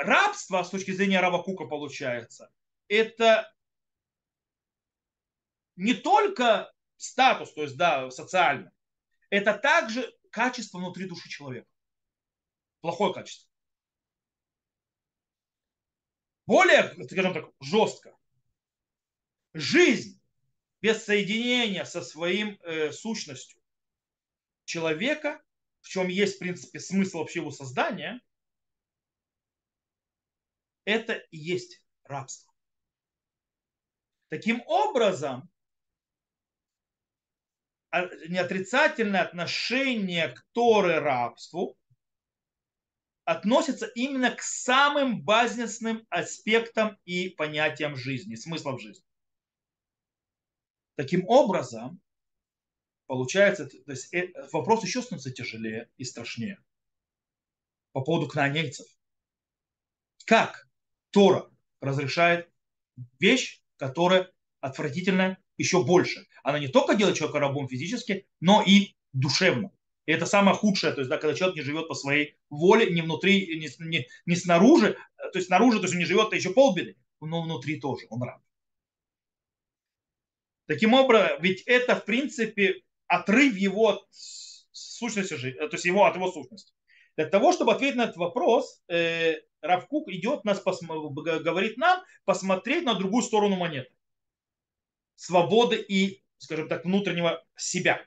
рабство, 0.02 0.62
с 0.62 0.70
точки 0.70 0.90
зрения 0.90 1.20
Равакука, 1.20 1.64
получается, 1.64 2.50
это 2.88 3.52
не 5.76 5.94
только 5.94 6.72
статус, 6.96 7.52
то 7.52 7.62
есть, 7.62 7.76
да, 7.76 8.10
социальный, 8.10 8.70
это 9.30 9.54
также 9.54 10.12
качество 10.30 10.78
внутри 10.78 11.06
души 11.06 11.28
человека. 11.28 11.68
Плохое 12.80 13.14
качество. 13.14 13.48
Более, 16.46 16.94
скажем 17.04 17.32
так, 17.32 17.50
жестко. 17.60 18.16
Жизнь 19.52 20.20
без 20.80 21.04
соединения 21.04 21.84
со 21.84 22.02
своим 22.02 22.58
э, 22.62 22.92
сущностью 22.92 23.60
человека, 24.64 25.42
в 25.80 25.88
чем 25.88 26.08
есть, 26.08 26.36
в 26.36 26.38
принципе, 26.38 26.80
смысл 26.80 27.18
вообще 27.18 27.40
его 27.40 27.50
создания, 27.50 28.20
это 30.84 31.14
и 31.14 31.36
есть 31.36 31.82
рабство. 32.04 32.52
Таким 34.28 34.62
образом, 34.66 35.50
а, 37.90 38.06
неотрицательное 38.28 39.22
отношение 39.22 40.28
к 40.28 40.46
Торе 40.52 41.00
рабству 41.00 41.76
относится 43.24 43.86
именно 43.86 44.30
к 44.30 44.42
самым 44.42 45.22
базисным 45.22 46.06
аспектам 46.08 46.98
и 47.04 47.30
понятиям 47.30 47.96
жизни, 47.96 48.36
смыслов 48.36 48.80
жизни. 48.80 49.04
Таким 50.94 51.26
образом, 51.28 52.00
получается, 53.06 53.66
то 53.66 53.90
есть 53.90 54.12
э, 54.14 54.32
вопрос 54.52 54.84
еще 54.84 55.02
становится 55.02 55.32
тяжелее 55.32 55.90
и 55.96 56.04
страшнее 56.04 56.62
по 57.92 58.02
поводу 58.02 58.28
кнаанейцев. 58.28 58.86
Как 60.26 60.69
Тора 61.10 61.50
разрешает 61.80 62.50
вещь, 63.18 63.62
которая 63.76 64.30
отвратительная 64.60 65.38
еще 65.56 65.84
больше. 65.84 66.26
Она 66.42 66.58
не 66.58 66.68
только 66.68 66.94
делает 66.94 67.16
человека 67.16 67.40
рабом 67.40 67.68
физически, 67.68 68.26
но 68.40 68.62
и 68.66 68.94
душевно. 69.12 69.72
И 70.06 70.12
это 70.12 70.26
самое 70.26 70.56
худшее, 70.56 70.92
то 70.92 71.00
есть, 71.00 71.10
да, 71.10 71.18
когда 71.18 71.34
человек 71.34 71.56
не 71.56 71.62
живет 71.62 71.86
по 71.86 71.94
своей 71.94 72.36
воле, 72.48 72.90
не 72.90 73.02
внутри, 73.02 73.58
не, 73.58 73.68
не, 73.86 74.08
не 74.26 74.36
снаружи, 74.36 74.96
то 75.16 75.38
есть 75.38 75.48
снаружи, 75.48 75.78
то 75.78 75.84
есть 75.84 75.94
он 75.94 76.00
не 76.00 76.06
живет, 76.06 76.30
то 76.30 76.36
еще 76.36 76.50
полбеды, 76.50 76.96
но 77.20 77.42
внутри 77.42 77.78
тоже 77.78 78.06
он 78.08 78.22
раб. 78.22 78.42
Таким 80.66 80.94
образом, 80.94 81.40
ведь 81.40 81.62
это, 81.62 81.96
в 81.96 82.04
принципе, 82.04 82.82
отрыв 83.06 83.56
его 83.56 83.88
от 83.88 84.06
сущности, 84.10 85.36
то 85.36 85.68
есть 85.72 85.84
его 85.84 86.06
от 86.06 86.16
его 86.16 86.30
сущности. 86.32 86.72
Для 87.16 87.26
того, 87.26 87.52
чтобы 87.52 87.72
ответить 87.72 87.96
на 87.96 88.04
этот 88.04 88.16
вопрос, 88.16 88.82
э, 88.88 89.40
Равкук 89.62 90.08
идет 90.08 90.44
нас, 90.44 90.62
говорит 90.62 91.76
нам 91.76 92.02
посмотреть 92.24 92.84
на 92.84 92.94
другую 92.94 93.22
сторону 93.22 93.56
монеты. 93.56 93.90
Свободы 95.16 95.76
и, 95.76 96.22
скажем 96.38 96.68
так, 96.68 96.84
внутреннего 96.84 97.44
себя. 97.56 98.04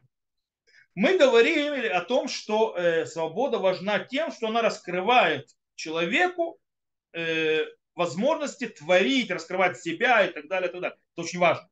Мы 0.95 1.17
говорили 1.17 1.87
о 1.87 2.01
том, 2.01 2.27
что 2.27 2.75
э, 2.75 3.05
свобода 3.05 3.57
важна 3.57 3.99
тем, 3.99 4.31
что 4.31 4.47
она 4.47 4.61
раскрывает 4.61 5.49
человеку 5.75 6.59
э, 7.13 7.65
возможности 7.95 8.67
творить, 8.67 9.31
раскрывать 9.31 9.79
себя 9.79 10.25
и 10.25 10.31
так 10.31 10.47
далее, 10.47 10.69
и 10.69 10.71
так 10.71 10.81
далее. 10.81 10.97
Это 11.15 11.21
очень 11.21 11.39
важно. 11.39 11.67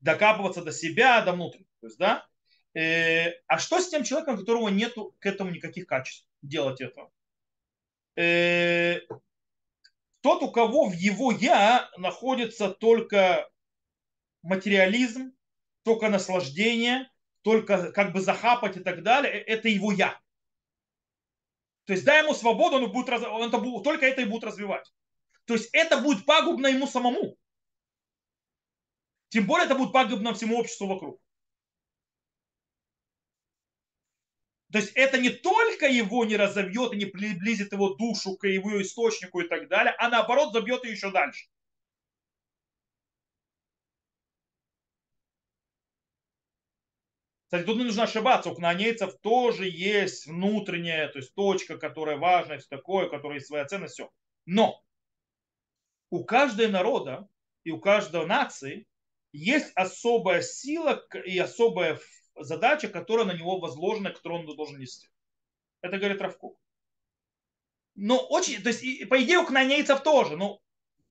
Докапываться 0.00 0.62
до 0.62 0.72
себя, 0.72 1.22
до 1.22 1.32
внутреннего. 1.32 1.70
То 1.80 1.86
есть, 1.86 1.98
да? 1.98 2.26
Э, 2.74 3.32
а 3.46 3.58
что 3.58 3.80
с 3.80 3.88
тем 3.88 4.04
человеком, 4.04 4.34
у 4.34 4.38
которого 4.38 4.68
нет 4.68 4.94
к 5.18 5.26
этому 5.26 5.50
никаких 5.50 5.86
качеств 5.86 6.26
делать 6.42 6.80
этого? 6.80 7.10
Э, 8.16 9.00
тот, 10.20 10.42
у 10.42 10.50
кого 10.50 10.88
в 10.88 10.92
его 10.92 11.32
я 11.32 11.90
находится 11.96 12.70
только 12.70 13.48
материализм, 14.42 15.32
только 15.82 16.08
наслаждение, 16.08 17.10
только 17.42 17.92
как 17.92 18.12
бы 18.12 18.20
захапать 18.20 18.76
и 18.76 18.80
так 18.80 19.02
далее, 19.02 19.32
э, 19.32 19.44
это 19.44 19.68
его 19.68 19.92
я. 19.92 20.18
То 21.84 21.92
есть 21.92 22.04
дай 22.04 22.22
ему 22.22 22.34
свободу, 22.34 22.76
он, 22.76 22.90
будет, 22.90 23.10
он 23.10 23.48
это, 23.48 23.60
только 23.82 24.06
это 24.06 24.22
и 24.22 24.26
будет 24.26 24.44
развивать. 24.44 24.92
То 25.44 25.54
есть 25.54 25.68
это 25.72 25.98
будет 25.98 26.24
пагубно 26.24 26.68
ему 26.68 26.86
самому. 26.86 27.36
Тем 29.28 29.46
более 29.46 29.66
это 29.66 29.74
будет 29.74 29.92
пагубно 29.92 30.32
всему 30.32 30.58
обществу 30.58 30.86
вокруг. 30.86 31.20
То 34.72 34.78
есть 34.78 34.92
это 34.94 35.18
не 35.18 35.30
только 35.30 35.86
его 35.86 36.24
не 36.24 36.36
разовьет 36.36 36.92
и 36.92 36.96
не 36.96 37.06
приблизит 37.06 37.72
его 37.72 37.94
душу 37.94 38.36
к 38.36 38.46
его 38.46 38.80
источнику 38.82 39.40
и 39.40 39.48
так 39.48 39.68
далее, 39.68 39.94
а 39.98 40.08
наоборот 40.08 40.52
забьет 40.52 40.84
ее 40.84 40.92
еще 40.92 41.10
дальше. 41.10 41.46
Кстати, 47.54 47.66
тут 47.66 47.78
не 47.78 47.84
нужно 47.84 48.02
ошибаться, 48.02 48.50
у 48.50 48.54
кнанейцев 48.56 49.16
тоже 49.20 49.68
есть 49.68 50.26
внутренняя, 50.26 51.06
то 51.06 51.20
есть 51.20 51.32
точка, 51.34 51.78
которая 51.78 52.16
важна, 52.16 52.58
все 52.58 52.66
такое, 52.68 53.08
которая 53.08 53.38
есть 53.38 53.46
своя 53.46 53.64
ценность, 53.64 53.94
все. 53.94 54.10
Но 54.44 54.82
у 56.10 56.24
каждого 56.24 56.66
народа 56.66 57.28
и 57.62 57.70
у 57.70 57.78
каждой 57.78 58.26
нации 58.26 58.88
есть 59.32 59.70
особая 59.76 60.42
сила 60.42 61.06
и 61.24 61.38
особая 61.38 62.00
задача, 62.36 62.88
которая 62.88 63.26
на 63.26 63.32
него 63.32 63.58
возложена, 63.58 64.10
которую 64.10 64.40
он 64.40 64.56
должен 64.56 64.78
нести. 64.78 65.08
Это 65.80 65.98
говорит 65.98 66.20
Равкук. 66.20 66.58
Но 67.94 68.18
очень, 68.18 68.62
то 68.62 68.70
есть, 68.70 69.08
по 69.08 69.22
идее, 69.22 69.38
у 69.38 69.46
кнанейцев 69.46 70.02
тоже, 70.02 70.36
но 70.36 70.60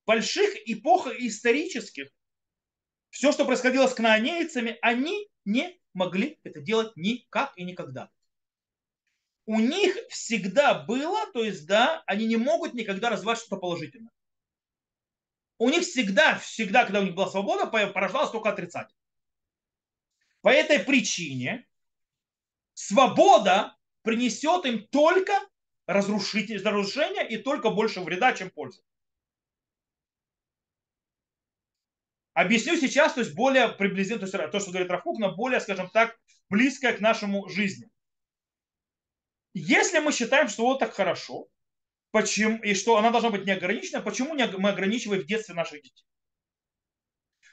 больших 0.05 0.53
эпохах 0.65 1.19
исторических 1.19 2.09
все, 3.09 3.32
что 3.32 3.45
происходило 3.45 3.88
с 3.88 3.93
кнаанейцами, 3.93 4.78
они 4.82 5.30
не 5.45 5.80
могли 5.93 6.39
это 6.43 6.59
делать 6.59 6.91
никак 6.95 7.53
и 7.55 7.63
никогда. 7.63 8.09
У 9.45 9.59
них 9.59 9.95
всегда 10.09 10.74
было, 10.74 11.32
то 11.32 11.43
есть, 11.43 11.67
да, 11.67 12.03
они 12.07 12.26
не 12.26 12.38
могут 12.38 12.74
никогда 12.74 13.09
развивать 13.09 13.38
что-то 13.39 13.57
положительное. 13.57 14.11
У 15.59 15.69
них 15.69 15.84
всегда, 15.84 16.39
всегда, 16.39 16.86
когда 16.86 17.01
у 17.01 17.03
них 17.03 17.13
была 17.13 17.30
свобода, 17.30 17.67
порождалось 17.67 18.32
только 18.32 18.49
отрицательное. 18.49 19.03
По 20.44 20.50
этой 20.50 20.80
причине 20.80 21.66
свобода 22.74 23.78
принесет 24.02 24.66
им 24.66 24.86
только 24.88 25.32
разрушение 25.88 27.28
и 27.30 27.38
только 27.38 27.70
больше 27.70 28.02
вреда, 28.02 28.34
чем 28.34 28.50
пользы. 28.50 28.84
Объясню 32.34 32.76
сейчас, 32.76 33.14
то 33.14 33.22
есть 33.22 33.34
более 33.36 33.70
приблизительно, 33.70 34.28
то 34.28 34.38
есть 34.38 34.52
то, 34.52 34.60
что 34.60 34.72
говорит 34.72 34.91
Рафук, 34.91 35.18
но 35.18 35.34
более, 35.34 35.62
скажем 35.62 35.89
так, 35.89 36.20
близкое 36.50 36.91
к 36.91 37.00
нашему 37.00 37.48
жизни. 37.48 37.89
Если 39.54 40.00
мы 40.00 40.12
считаем, 40.12 40.50
что 40.50 40.64
вот 40.64 40.80
так 40.80 40.94
хорошо, 40.94 41.48
почему, 42.12 42.62
и 42.64 42.74
что 42.74 42.98
она 42.98 43.12
должна 43.12 43.30
быть 43.30 43.46
неограничена, 43.46 44.02
почему 44.02 44.34
мы 44.34 44.70
ограничиваем 44.70 45.22
в 45.22 45.26
детстве 45.26 45.56
наших 45.56 45.84
детей? 45.84 46.06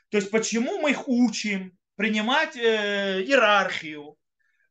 То 0.08 0.16
есть 0.16 0.32
почему 0.32 0.80
мы 0.80 0.90
их 0.90 1.06
учим 1.06 1.78
принимать 2.00 2.56
э, 2.56 3.20
иерархию, 3.24 4.16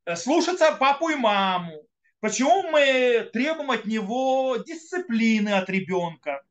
э, 0.06 0.16
слушаться 0.16 0.72
папу 0.72 1.10
и 1.10 1.16
маму, 1.16 1.84
почему 2.22 2.64
мы 2.72 3.30
требуем 3.32 3.70
от 3.70 3.86
него 3.86 4.58
дисциплины 4.66 5.50
от 5.50 5.70
ребенка, 5.70 6.42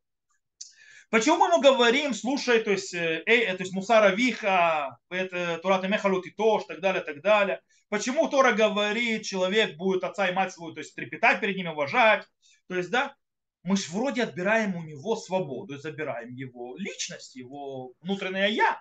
Почему 1.11 1.39
мы 1.39 1.47
ему 1.47 1.61
говорим, 1.63 2.13
слушай, 2.13 2.61
то 2.61 2.71
есть, 2.71 2.95
э, 2.95 3.23
э, 3.27 3.57
то 3.57 3.63
есть 3.63 3.73
Мусара 3.73 4.15
Виха, 4.15 4.99
это 5.11 5.59
Турата 5.63 5.89
Мехалут 5.89 6.27
и 6.27 6.31
Тош, 6.31 6.65
так 6.65 6.81
далее, 6.81 7.03
так 7.03 7.23
далее. 7.23 7.61
Почему 7.89 8.29
Тора 8.29 8.53
говорит, 8.53 9.25
человек 9.25 9.77
будет 9.77 10.05
отца 10.05 10.29
и 10.29 10.35
мать 10.35 10.53
свою, 10.53 10.75
то 10.75 10.81
есть 10.81 10.95
трепетать 10.95 11.41
перед 11.41 11.57
ними, 11.57 11.71
уважать. 11.71 12.25
То 12.69 12.77
есть, 12.77 12.91
да, 12.91 13.17
мы 13.65 13.77
же 13.77 13.91
вроде 13.91 14.23
отбираем 14.23 14.77
у 14.77 14.83
него 14.83 15.17
свободу, 15.17 15.79
забираем 15.79 16.35
его 16.35 16.77
личность, 16.77 17.35
его 17.35 17.95
внутреннее 18.03 18.53
я. 18.53 18.81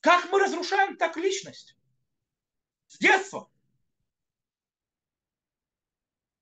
Как 0.00 0.30
мы 0.30 0.40
разрушаем 0.40 0.96
так 0.96 1.16
личность? 1.16 1.76
С 2.86 2.98
детства. 2.98 3.48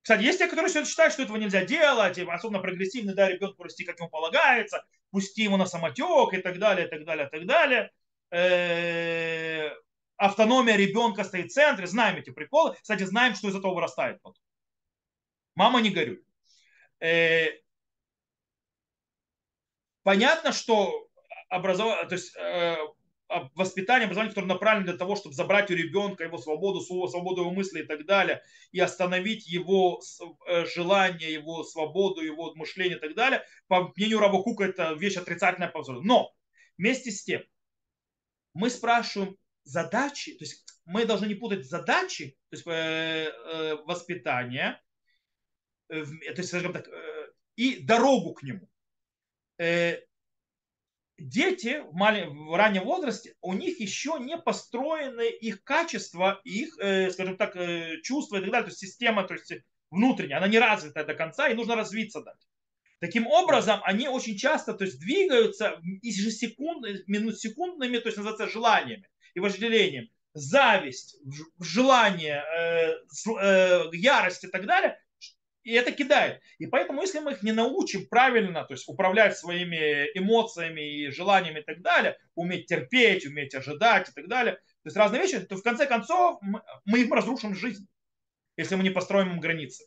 Кстати, 0.02 0.22
есть 0.22 0.38
те, 0.38 0.48
которые 0.48 0.72
считают, 0.72 1.12
что 1.12 1.22
этого 1.22 1.36
нельзя 1.36 1.64
делать, 1.66 2.18
особенно 2.18 2.60
прогрессивный, 2.60 3.14
да, 3.14 3.28
ребенку 3.28 3.62
расти, 3.62 3.84
как 3.84 3.98
ему 3.98 4.08
полагается, 4.08 4.86
пусти 5.10 5.42
его 5.42 5.58
на 5.58 5.66
самотек 5.66 6.32
и 6.32 6.38
так 6.38 6.58
далее, 6.58 6.86
и 6.86 6.90
так 6.90 7.04
далее, 7.04 7.26
и 7.26 7.30
так 7.30 7.46
далее. 7.46 7.92
Автономия 10.16 10.76
ребенка 10.76 11.24
стоит 11.24 11.50
в 11.50 11.54
центре, 11.54 11.86
знаем 11.86 12.16
эти 12.16 12.30
приколы. 12.30 12.74
Кстати, 12.80 13.04
знаем, 13.04 13.34
что 13.34 13.48
из 13.48 13.54
этого 13.54 13.74
вырастает 13.74 14.20
потом. 14.22 14.42
Мама, 15.54 15.80
не 15.80 15.90
горюй. 15.90 16.24
Э, 17.00 17.48
понятно, 20.02 20.52
что 20.52 21.08
образование, 21.48 22.08
то 22.08 22.14
есть 22.14 22.34
э, 22.36 22.76
воспитание, 23.54 24.06
образование, 24.06 24.30
которое 24.30 24.46
направлено 24.46 24.86
для 24.86 24.96
того, 24.96 25.16
чтобы 25.16 25.34
забрать 25.34 25.70
у 25.70 25.74
ребенка 25.74 26.24
его 26.24 26.38
свободу, 26.38 26.80
свободу 26.80 27.42
его 27.42 27.50
мысли 27.50 27.80
и 27.80 27.86
так 27.86 28.06
далее, 28.06 28.42
и 28.72 28.80
остановить 28.80 29.46
его 29.46 30.00
э, 30.46 30.64
желание, 30.66 31.32
его 31.32 31.62
свободу, 31.64 32.22
его 32.22 32.54
мышление 32.54 32.96
и 32.96 33.00
так 33.00 33.14
далее, 33.14 33.44
по 33.66 33.92
мнению 33.96 34.20
Раба 34.20 34.42
Кука, 34.42 34.64
это 34.64 34.94
вещь 34.94 35.16
отрицательная 35.16 35.68
по 35.68 35.80
взрослым. 35.80 36.06
Но 36.06 36.34
вместе 36.78 37.10
с 37.10 37.22
тем, 37.22 37.42
мы 38.54 38.70
спрашиваем 38.70 39.36
задачи, 39.64 40.32
то 40.32 40.44
есть 40.44 40.64
мы 40.86 41.04
должны 41.04 41.26
не 41.26 41.34
путать 41.34 41.66
задачи, 41.66 42.38
то 42.48 42.56
есть 42.56 42.66
э, 42.66 42.70
э, 42.70 43.74
воспитания, 43.84 44.82
э, 45.90 46.04
то 46.04 46.38
есть, 46.38 46.48
скажем 46.48 46.72
так, 46.72 46.88
э, 46.88 47.32
и 47.56 47.82
дорогу 47.82 48.32
к 48.32 48.42
нему. 48.42 48.68
Э, 49.58 49.98
дети 51.18 51.82
в, 51.90 51.94
малень, 51.94 52.28
в 52.28 52.56
раннем 52.56 52.84
возрасте, 52.84 53.34
у 53.40 53.52
них 53.52 53.80
еще 53.80 54.18
не 54.20 54.38
построены 54.38 55.28
их 55.28 55.64
качества, 55.64 56.40
их, 56.44 56.78
э, 56.78 57.10
скажем 57.10 57.36
так, 57.36 57.56
э, 57.56 58.00
чувства 58.02 58.36
и 58.36 58.40
так 58.40 58.50
далее, 58.50 58.64
то 58.64 58.70
есть 58.70 58.80
система, 58.80 59.24
то 59.24 59.34
есть 59.34 59.52
внутренняя, 59.90 60.38
она 60.38 60.48
не 60.48 60.58
развита 60.58 61.04
до 61.04 61.14
конца, 61.14 61.48
и 61.48 61.54
нужно 61.54 61.76
развиться 61.76 62.22
дать. 62.22 62.48
Таким 63.00 63.26
образом, 63.26 63.80
они 63.84 64.08
очень 64.08 64.36
часто 64.36 64.74
то 64.74 64.84
есть, 64.84 64.98
двигаются 64.98 65.80
ежесекунд, 66.02 66.84
минут 67.06 67.38
секундными, 67.38 67.98
то 67.98 68.08
есть 68.08 68.16
называется 68.16 68.48
желаниями 68.48 69.08
и 69.34 69.40
вожделением. 69.40 70.08
Зависть, 70.34 71.16
желание, 71.58 72.44
э, 72.56 72.94
э, 73.40 73.84
ярость 73.92 74.44
и 74.44 74.48
так 74.48 74.66
далее 74.66 74.98
и 75.68 75.72
это 75.74 75.92
кидает. 75.92 76.40
И 76.56 76.66
поэтому, 76.66 77.02
если 77.02 77.18
мы 77.18 77.32
их 77.32 77.42
не 77.42 77.52
научим 77.52 78.06
правильно, 78.08 78.64
то 78.64 78.72
есть 78.72 78.88
управлять 78.88 79.36
своими 79.36 80.06
эмоциями 80.14 80.80
и 80.80 81.10
желаниями 81.10 81.60
и 81.60 81.62
так 81.62 81.82
далее, 81.82 82.16
уметь 82.34 82.66
терпеть, 82.66 83.26
уметь 83.26 83.54
ожидать 83.54 84.08
и 84.08 84.12
так 84.12 84.28
далее, 84.28 84.54
то 84.54 84.86
есть 84.86 84.96
разные 84.96 85.20
вещи, 85.20 85.40
то 85.40 85.56
в 85.56 85.62
конце 85.62 85.84
концов 85.84 86.40
мы 86.86 87.00
им 87.00 87.12
разрушим 87.12 87.54
жизнь, 87.54 87.86
если 88.56 88.76
мы 88.76 88.82
не 88.82 88.88
построим 88.88 89.32
им 89.32 89.40
границы. 89.40 89.84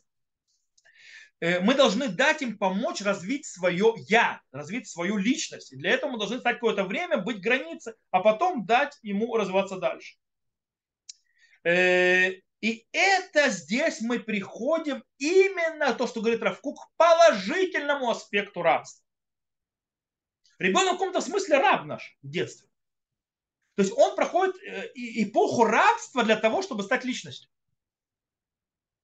Э, 1.40 1.58
мы 1.58 1.74
должны 1.74 2.06
дать 2.06 2.42
им 2.42 2.58
помочь 2.58 3.02
развить 3.02 3.46
свое 3.46 3.92
я, 4.06 4.40
развить 4.52 4.86
свою 4.86 5.16
личность. 5.16 5.72
И 5.72 5.76
для 5.76 5.90
этого 5.90 6.12
мы 6.12 6.18
должны 6.18 6.38
стать 6.38 6.60
какое-то 6.60 6.84
время, 6.84 7.18
быть 7.18 7.40
границей, 7.40 7.94
а 8.12 8.20
потом 8.20 8.66
дать 8.66 8.96
ему 9.02 9.36
развиваться 9.36 9.78
дальше. 9.78 10.14
И 12.62 12.86
это 12.92 13.50
здесь 13.50 14.00
мы 14.00 14.20
приходим 14.20 15.04
именно 15.18 15.92
то, 15.94 16.06
что 16.06 16.20
говорит 16.20 16.42
Равкук, 16.42 16.78
к 16.78 16.96
положительному 16.96 18.08
аспекту 18.08 18.62
рабства. 18.62 19.04
Ребенок 20.58 20.90
в 20.90 20.92
каком-то 20.92 21.20
смысле 21.20 21.58
раб 21.58 21.86
наш 21.86 22.16
в 22.22 22.30
детстве. 22.30 22.68
То 23.74 23.82
есть 23.82 23.92
он 23.96 24.14
проходит 24.14 24.54
э, 24.62 24.92
эпоху 24.94 25.64
рабства 25.64 26.22
для 26.22 26.36
того, 26.36 26.62
чтобы 26.62 26.84
стать 26.84 27.04
личностью. 27.04 27.50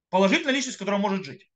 Положительной 0.09 0.53
личностью, 0.53 0.79
которая 0.79 1.01
может 1.01 1.25
жить. 1.25 1.51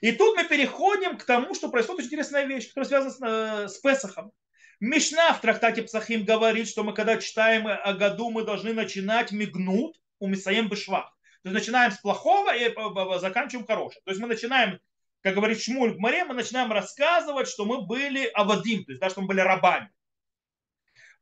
И 0.00 0.12
тут 0.12 0.36
мы 0.36 0.44
переходим 0.44 1.18
к 1.18 1.24
тому, 1.24 1.54
что 1.54 1.68
происходит 1.68 2.00
очень 2.00 2.08
интересная 2.08 2.44
вещь, 2.44 2.68
которая 2.68 2.88
связана 2.88 3.10
с, 3.10 3.20
э, 3.20 3.68
с 3.68 3.78
Песохом. 3.78 4.32
Мишна 4.78 5.32
в 5.32 5.40
трактате 5.40 5.82
Псахим 5.82 6.24
говорит, 6.24 6.68
что 6.68 6.84
мы 6.84 6.94
когда 6.94 7.16
читаем 7.18 7.66
о 7.66 7.92
году, 7.94 8.30
мы 8.30 8.44
должны 8.44 8.72
начинать 8.72 9.32
мигнуть 9.32 10.00
у 10.20 10.28
Мисаем 10.28 10.68
Бешвах. 10.68 11.12
То 11.42 11.48
есть 11.48 11.54
начинаем 11.54 11.90
с 11.90 11.98
плохого 11.98 12.54
и 12.54 12.74
заканчиваем 13.18 13.66
хорошим. 13.66 14.02
То 14.04 14.10
есть 14.10 14.20
мы 14.20 14.28
начинаем, 14.28 14.78
как 15.22 15.34
говорит 15.34 15.60
Шмуль 15.60 15.96
море, 15.98 16.24
мы 16.24 16.34
начинаем 16.34 16.70
рассказывать, 16.70 17.48
что 17.48 17.64
мы 17.64 17.82
были 17.82 18.26
авадим, 18.34 18.84
то 18.84 18.92
есть 18.92 19.00
да, 19.00 19.08
что 19.08 19.22
мы 19.22 19.28
были 19.28 19.40
рабами. 19.40 19.90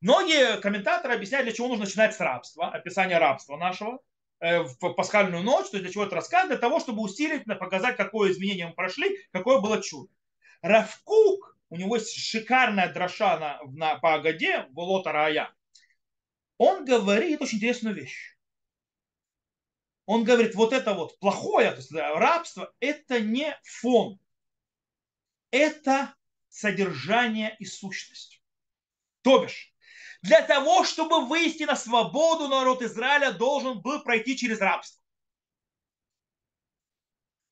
Многие 0.01 0.61
комментаторы 0.61 1.15
объясняют, 1.15 1.47
для 1.47 1.55
чего 1.55 1.69
нужно 1.69 1.85
начинать 1.85 2.15
с 2.15 2.21
рабства, 2.21 2.69
описание 2.69 3.19
рабства 3.19 3.57
нашего 3.57 4.01
э, 4.41 4.63
в 4.63 4.95
пасхальную 4.95 5.43
ночь, 5.43 5.71
то 5.71 5.77
есть 5.77 5.85
для 5.85 5.93
чего 5.93 6.05
это 6.05 6.17
рассказ, 6.17 6.49
для 6.49 6.57
того, 6.57 6.81
чтобы 6.81 7.03
усилить, 7.03 7.45
показать, 7.45 7.97
какое 7.97 8.33
изменение 8.33 8.69
мы 8.69 8.75
прошли, 8.75 9.19
какое 9.33 9.61
было 9.61 9.83
чудо. 9.83 10.13
Равкук, 10.63 11.57
у 11.71 11.77
него 11.77 11.97
есть 11.97 12.13
шикарная 12.13 12.93
дроша 12.93 13.39
на, 13.39 13.61
на, 13.73 13.99
по 13.99 14.15
Агаде, 14.15 14.67
Волота 14.71 15.13
Рая. 15.13 15.53
Он 16.59 16.85
говорит 16.85 17.41
очень 17.41 17.59
интересную 17.59 17.95
вещь 17.95 18.38
он 20.09 20.25
говорит, 20.25 20.55
вот 20.55 20.73
это 20.73 20.95
вот 20.95 21.19
плохое, 21.19 21.71
то 21.71 21.77
есть 21.77 21.93
рабство, 21.93 22.73
это 22.81 23.21
не 23.21 23.55
фон, 23.63 24.19
это 25.51 26.15
содержание 26.49 27.55
и 27.59 27.67
сущность. 27.67 28.43
То 29.21 29.41
бишь, 29.41 29.71
для 30.23 30.41
того, 30.41 30.85
чтобы 30.85 31.27
выйти 31.27 31.65
на 31.65 31.77
свободу, 31.77 32.49
народ 32.49 32.81
Израиля 32.81 33.33
должен 33.33 33.83
был 33.83 34.03
пройти 34.03 34.35
через 34.39 34.61
рабство. 34.61 34.99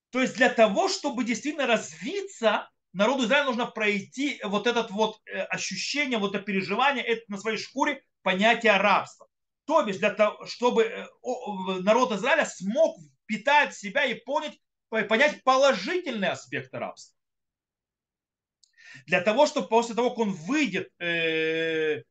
То 0.09 0.21
есть 0.21 0.35
для 0.35 0.49
того, 0.49 0.89
чтобы 0.89 1.25
действительно 1.25 1.67
развиться, 1.67 2.71
народу 2.91 3.25
Израиля 3.25 3.45
нужно 3.45 3.67
пройти 3.67 4.41
вот 4.43 4.65
это 4.65 4.87
вот 4.89 5.21
э, 5.27 5.41
ощущение, 5.41 6.17
вот 6.17 6.33
это 6.33 6.43
переживание, 6.43 7.05
это 7.05 7.21
на 7.27 7.37
своей 7.37 7.59
шкуре 7.59 8.03
понятие 8.23 8.77
рабства. 8.77 9.27
То 9.67 9.83
бишь, 9.83 9.97
для 9.97 10.11
того, 10.11 10.45
чтобы 10.45 10.83
э, 10.83 11.05
народ 11.81 12.13
Израиля 12.13 12.45
смог 12.45 12.97
питать 13.25 13.75
себя 13.75 14.05
и 14.05 14.13
понять, 14.13 14.57
понять 14.89 15.43
положительные 15.43 16.31
аспекты 16.31 16.79
рабства. 16.79 17.17
Для 19.05 19.19
того, 19.19 19.45
чтобы 19.45 19.67
после 19.67 19.93
того, 19.93 20.11
как 20.11 20.19
он 20.19 20.31
выйдет 20.31 20.89
э, 20.99 22.03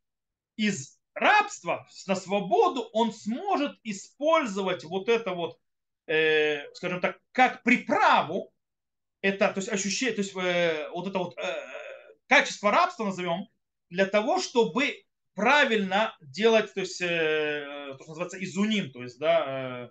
из 0.56 1.00
рабства 1.14 1.88
на 2.06 2.14
свободу, 2.14 2.82
он 2.92 3.14
сможет 3.14 3.78
использовать 3.84 4.84
вот 4.84 5.08
это 5.08 5.32
вот, 5.32 5.58
э, 6.06 6.70
скажем 6.74 7.00
так, 7.00 7.18
как 7.32 7.62
приправу, 7.62 8.52
это, 9.22 9.48
то 9.48 9.60
есть 9.60 9.70
ощущение, 9.70 10.14
то 10.14 10.20
есть 10.20 10.34
вот 10.34 11.08
это 11.08 11.18
вот 11.18 11.36
качество 12.28 12.70
рабства 12.70 13.06
назовем, 13.06 13.48
для 13.88 14.04
того, 14.04 14.40
чтобы 14.40 15.05
правильно 15.36 16.16
делать, 16.22 16.72
то 16.72 16.80
есть, 16.80 17.00
э, 17.00 17.94
то, 17.98 18.02
что 18.02 18.08
называется 18.08 18.42
изуним, 18.42 18.90
то 18.90 19.02
есть, 19.02 19.18
да, 19.18 19.44
э, 19.84 19.90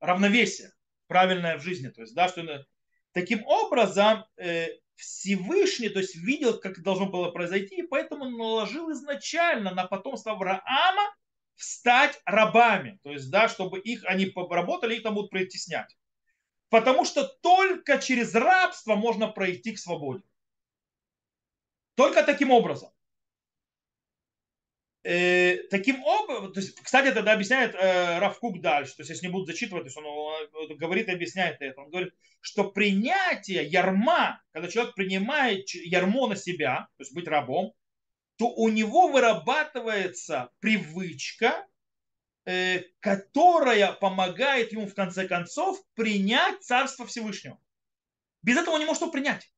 равновесие 0.00 0.72
правильное 1.08 1.58
в 1.58 1.62
жизни, 1.62 1.88
то 1.88 2.00
есть, 2.00 2.14
да, 2.14 2.28
что 2.28 2.64
таким 3.12 3.44
образом 3.44 4.24
э, 4.36 4.68
Всевышний, 4.94 5.88
то 5.88 5.98
есть, 5.98 6.14
видел, 6.14 6.60
как 6.60 6.80
должно 6.80 7.06
было 7.06 7.32
произойти, 7.32 7.80
и 7.80 7.86
поэтому 7.86 8.30
наложил 8.30 8.92
изначально 8.92 9.74
на 9.74 9.84
потомство 9.84 10.32
Авраама 10.32 11.12
стать 11.56 12.20
рабами, 12.24 13.00
то 13.02 13.10
есть, 13.10 13.28
да, 13.30 13.48
чтобы 13.48 13.80
их, 13.80 14.04
они 14.04 14.26
поработали, 14.26 14.94
их 14.94 15.02
там 15.02 15.14
будут 15.14 15.32
притеснять. 15.32 15.96
Потому 16.68 17.04
что 17.04 17.24
только 17.42 17.98
через 17.98 18.32
рабство 18.32 18.94
можно 18.94 19.26
пройти 19.26 19.72
к 19.72 19.78
свободе. 19.78 20.22
Только 21.96 22.22
таким 22.22 22.52
образом. 22.52 22.93
Э, 25.06 25.58
таким 25.68 26.02
образом, 26.02 26.54
то 26.54 26.60
есть, 26.60 26.80
кстати, 26.80 27.12
тогда 27.12 27.34
объясняет 27.34 27.74
э, 27.74 28.18
Равкук 28.20 28.62
дальше, 28.62 28.96
то 28.96 29.02
есть 29.02 29.10
если 29.10 29.26
не 29.26 29.32
будут 29.32 29.48
зачитывать, 29.48 29.84
то 29.84 29.88
есть 29.88 29.98
он, 29.98 30.06
он 30.06 30.76
говорит 30.78 31.08
и 31.08 31.12
объясняет 31.12 31.60
это. 31.60 31.82
Он 31.82 31.90
говорит, 31.90 32.14
что 32.40 32.70
принятие 32.70 33.66
ярма, 33.66 34.42
когда 34.52 34.68
человек 34.68 34.94
принимает 34.94 35.68
ярмо 35.74 36.28
на 36.28 36.36
себя, 36.36 36.88
то 36.96 37.02
есть 37.02 37.12
быть 37.12 37.28
рабом, 37.28 37.74
то 38.36 38.48
у 38.48 38.70
него 38.70 39.08
вырабатывается 39.08 40.48
привычка, 40.60 41.66
э, 42.46 42.80
которая 43.00 43.92
помогает 43.92 44.72
ему 44.72 44.86
в 44.86 44.94
конце 44.94 45.28
концов 45.28 45.78
принять 45.94 46.62
Царство 46.62 47.04
Всевышнего. 47.04 47.58
Без 48.40 48.56
этого 48.56 48.76
он 48.76 48.80
не 48.80 48.86
может 48.86 49.02
его 49.02 49.12
принять 49.12 49.53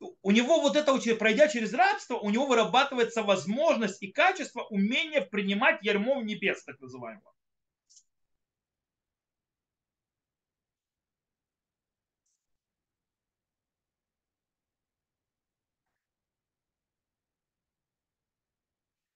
у 0.00 0.30
него 0.30 0.60
вот 0.60 0.76
это, 0.76 0.96
пройдя 1.16 1.48
через 1.48 1.72
рабство, 1.72 2.16
у 2.16 2.30
него 2.30 2.46
вырабатывается 2.46 3.22
возможность 3.22 4.02
и 4.02 4.12
качество 4.12 4.62
умения 4.64 5.20
принимать 5.20 5.82
ярмом 5.82 6.26
небес, 6.26 6.62
так 6.64 6.78
называемого. 6.80 7.32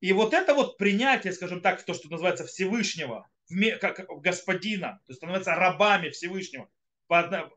И 0.00 0.12
вот 0.12 0.34
это 0.34 0.52
вот 0.54 0.78
принятие, 0.78 1.32
скажем 1.32 1.60
так, 1.60 1.80
то, 1.84 1.94
что 1.94 2.08
называется 2.08 2.44
Всевышнего, 2.44 3.30
как 3.80 4.04
господина, 4.20 5.00
то 5.06 5.10
есть 5.12 5.18
становится 5.18 5.54
рабами 5.54 6.10
Всевышнего, 6.10 6.68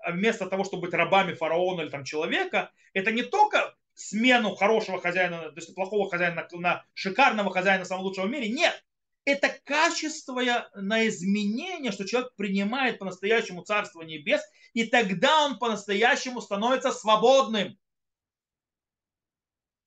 вместо 0.07 0.47
того, 0.47 0.63
чтобы 0.63 0.83
быть 0.83 0.93
рабами 0.93 1.33
фараона 1.33 1.81
или 1.81 1.89
там 1.89 2.03
человека, 2.03 2.71
это 2.93 3.11
не 3.11 3.23
только 3.23 3.75
смену 3.93 4.55
хорошего 4.55 4.99
хозяина, 4.99 5.49
то 5.51 5.55
есть 5.55 5.73
плохого 5.73 6.09
хозяина 6.09 6.47
на, 6.51 6.59
на 6.59 6.85
шикарного 6.93 7.51
хозяина 7.51 7.85
самого 7.85 8.05
лучшего 8.05 8.25
в 8.25 8.29
мире. 8.29 8.49
Нет. 8.49 8.83
Это 9.25 9.49
качество 9.63 10.41
на 10.75 11.07
изменение, 11.07 11.91
что 11.91 12.05
человек 12.05 12.35
принимает 12.35 12.99
по-настоящему 12.99 13.63
Царство 13.63 14.03
Небес, 14.03 14.41
и 14.73 14.85
тогда 14.85 15.45
он 15.45 15.57
по-настоящему 15.57 16.41
становится 16.41 16.91
свободным. 16.91 17.77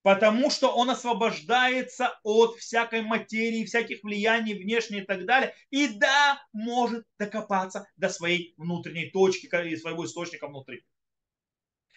Потому 0.08 0.48
что 0.48 0.74
он 0.74 0.88
освобождается 0.88 2.18
от 2.22 2.56
всякой 2.56 3.02
материи, 3.02 3.66
всяких 3.66 4.02
влияний 4.02 4.54
внешних 4.54 5.02
и 5.02 5.04
так 5.04 5.26
далее. 5.26 5.54
И 5.68 5.86
да, 5.86 6.42
может 6.54 7.04
докопаться 7.18 7.86
до 7.96 8.08
своей 8.08 8.54
внутренней 8.56 9.10
точки 9.10 9.50
и 9.66 9.76
своего 9.76 10.06
источника 10.06 10.48
внутри. 10.48 10.82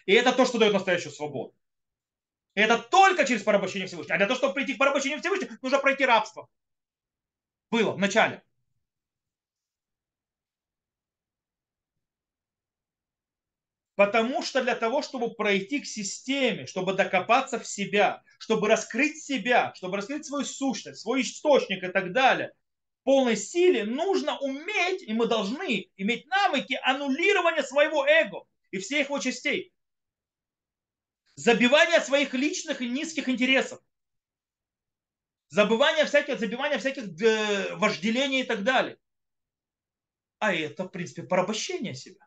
И 0.04 0.12
это 0.12 0.34
то, 0.34 0.44
что 0.44 0.58
дает 0.58 0.74
настоящую 0.74 1.10
свободу. 1.10 1.54
И 2.54 2.60
это 2.60 2.76
только 2.76 3.24
через 3.24 3.44
порабощение 3.44 3.88
Всевышнего. 3.88 4.16
А 4.16 4.18
для 4.18 4.26
того, 4.26 4.36
чтобы 4.36 4.52
прийти 4.52 4.74
к 4.74 4.78
порабощению 4.78 5.20
Всевышнего, 5.20 5.56
нужно 5.62 5.78
пройти 5.78 6.04
рабство. 6.04 6.50
Было 7.70 7.92
в 7.92 7.98
начале. 7.98 8.42
Потому 13.94 14.42
что 14.42 14.62
для 14.62 14.74
того, 14.74 15.02
чтобы 15.02 15.34
пройти 15.34 15.80
к 15.80 15.86
системе, 15.86 16.66
чтобы 16.66 16.94
докопаться 16.94 17.58
в 17.58 17.66
себя, 17.66 18.22
чтобы 18.38 18.68
раскрыть 18.68 19.22
себя, 19.22 19.72
чтобы 19.74 19.96
раскрыть 19.96 20.24
свою 20.24 20.44
сущность, 20.44 21.02
свой 21.02 21.22
источник 21.22 21.84
и 21.84 21.88
так 21.88 22.12
далее, 22.12 22.52
в 23.00 23.04
полной 23.04 23.36
силе 23.36 23.84
нужно 23.84 24.38
уметь, 24.38 25.02
и 25.02 25.12
мы 25.12 25.26
должны 25.26 25.90
иметь 25.96 26.26
навыки 26.26 26.78
аннулирования 26.82 27.62
своего 27.62 28.06
эго 28.06 28.44
и 28.70 28.78
всех 28.78 29.08
его 29.08 29.18
частей. 29.18 29.72
Забивание 31.34 32.00
своих 32.00 32.32
личных 32.32 32.80
и 32.80 32.88
низких 32.88 33.28
интересов. 33.28 33.80
Забывание 35.48 36.06
всяких, 36.06 36.38
забивание 36.38 36.78
всяких 36.78 37.20
э, 37.20 37.74
вожделений 37.74 38.40
и 38.40 38.44
так 38.44 38.64
далее. 38.64 38.96
А 40.38 40.54
это, 40.54 40.84
в 40.84 40.88
принципе, 40.88 41.24
порабощение 41.24 41.94
себя. 41.94 42.26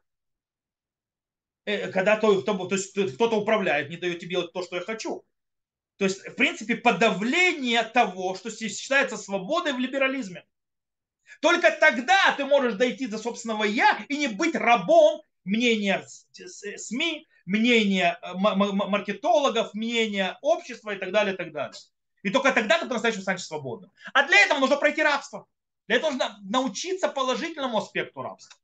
Э, 1.66 1.91
когда 1.91 2.16
то, 2.18 2.41
кто, 2.41 2.68
то 2.68 2.76
есть 2.76 2.93
кто-то 2.93 3.38
управляет, 3.38 3.89
не 3.89 3.97
дает 3.97 4.20
тебе 4.20 4.32
делать 4.32 4.53
то, 4.53 4.63
что 4.63 4.76
я 4.76 4.82
хочу. 4.82 5.26
То 5.97 6.05
есть, 6.05 6.26
в 6.28 6.36
принципе, 6.36 6.76
подавление 6.76 7.84
того, 7.84 8.36
что 8.36 8.51
считается 8.51 9.18
свободой 9.18 9.74
в 9.74 9.80
либерализме. 9.80 10.45
Только 11.41 11.72
тогда 11.72 12.34
ты 12.38 12.45
можешь 12.45 12.76
дойти 12.76 13.07
до 13.07 13.18
собственного 13.18 13.63
я 13.63 14.05
и 14.09 14.18
не 14.18 14.28
быть 14.28 14.55
рабом 14.55 15.22
мнения 15.43 16.05
СМИ, 16.32 17.28
мнения 17.45 18.20
э, 18.22 18.34
маркетологов, 18.36 19.74
мнения 19.74 20.38
общества 20.41 20.93
и 20.93 20.99
так 20.99 21.11
далее, 21.11 21.34
и 21.34 21.38
так 21.38 21.51
далее. 21.51 21.74
И 22.22 22.30
только 22.30 22.51
тогда 22.51 22.80
ты 22.80 22.88
по-настоящему 22.88 23.24
станешь 23.24 23.45
свободным. 23.45 23.91
А 24.13 24.28
для 24.28 24.38
этого 24.39 24.59
нужно 24.59 24.78
пройти 24.78 25.01
рабство. 25.01 25.47
Для 25.88 25.97
этого 25.97 26.11
нужно 26.11 26.39
научиться 26.43 27.07
положительному 27.07 27.78
аспекту 27.78 28.22
рабства. 28.22 28.57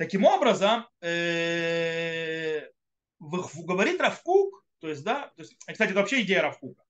Таким 0.00 0.24
образом, 0.24 0.88
э, 1.02 2.70
говорит 3.18 4.00
Равкук, 4.00 4.64
то 4.78 4.88
есть, 4.88 5.04
да, 5.04 5.26
то 5.36 5.42
есть, 5.42 5.54
кстати, 5.58 5.90
это 5.90 6.00
вообще 6.00 6.22
идея 6.22 6.40
Равкука, 6.40 6.82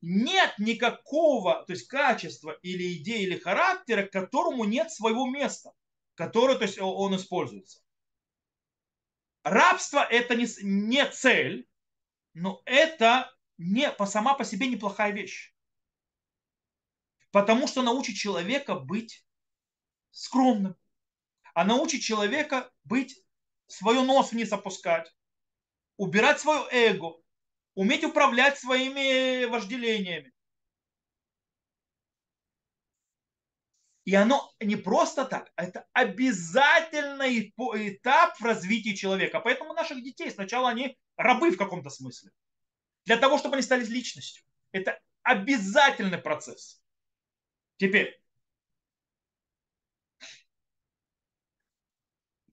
нет 0.00 0.54
никакого, 0.56 1.62
то 1.66 1.74
есть 1.74 1.86
качества 1.88 2.52
или 2.62 2.94
идеи 2.94 3.24
или 3.24 3.38
характера, 3.38 4.06
которому 4.06 4.64
нет 4.64 4.90
своего 4.90 5.28
места, 5.28 5.74
которое, 6.14 6.56
то 6.56 6.62
есть, 6.64 6.78
он 6.80 7.14
используется. 7.16 7.82
Рабство 9.42 10.02
это 10.02 10.34
не, 10.34 10.46
не 10.62 11.04
цель, 11.10 11.68
но 12.32 12.62
это 12.64 13.30
не, 13.58 13.92
по, 13.92 14.06
сама 14.06 14.32
по 14.32 14.44
себе 14.46 14.68
неплохая 14.68 15.12
вещь. 15.12 15.54
Потому 17.30 17.68
что 17.68 17.82
научит 17.82 18.16
человека 18.16 18.74
быть 18.74 19.22
скромным, 20.12 20.76
а 21.54 21.64
научит 21.64 22.02
человека 22.02 22.70
быть, 22.84 23.24
свое 23.66 24.02
нос 24.02 24.32
вниз 24.32 24.52
опускать, 24.52 25.10
убирать 25.96 26.40
свое 26.40 26.66
эго, 26.70 27.16
уметь 27.74 28.04
управлять 28.04 28.58
своими 28.58 29.44
вожделениями. 29.46 30.32
И 34.04 34.14
оно 34.14 34.52
не 34.60 34.76
просто 34.76 35.24
так, 35.24 35.50
а 35.56 35.64
это 35.64 35.86
обязательный 35.94 37.54
этап 37.56 38.38
в 38.38 38.44
развитии 38.44 38.94
человека. 38.94 39.40
Поэтому 39.40 39.72
наших 39.72 40.02
детей 40.02 40.30
сначала 40.30 40.68
они 40.68 40.98
рабы 41.16 41.50
в 41.50 41.56
каком-то 41.56 41.88
смысле. 41.88 42.30
Для 43.06 43.16
того, 43.16 43.38
чтобы 43.38 43.54
они 43.54 43.62
стали 43.62 43.84
личностью. 43.84 44.44
Это 44.72 45.00
обязательный 45.22 46.18
процесс. 46.18 46.82
Теперь, 47.78 48.20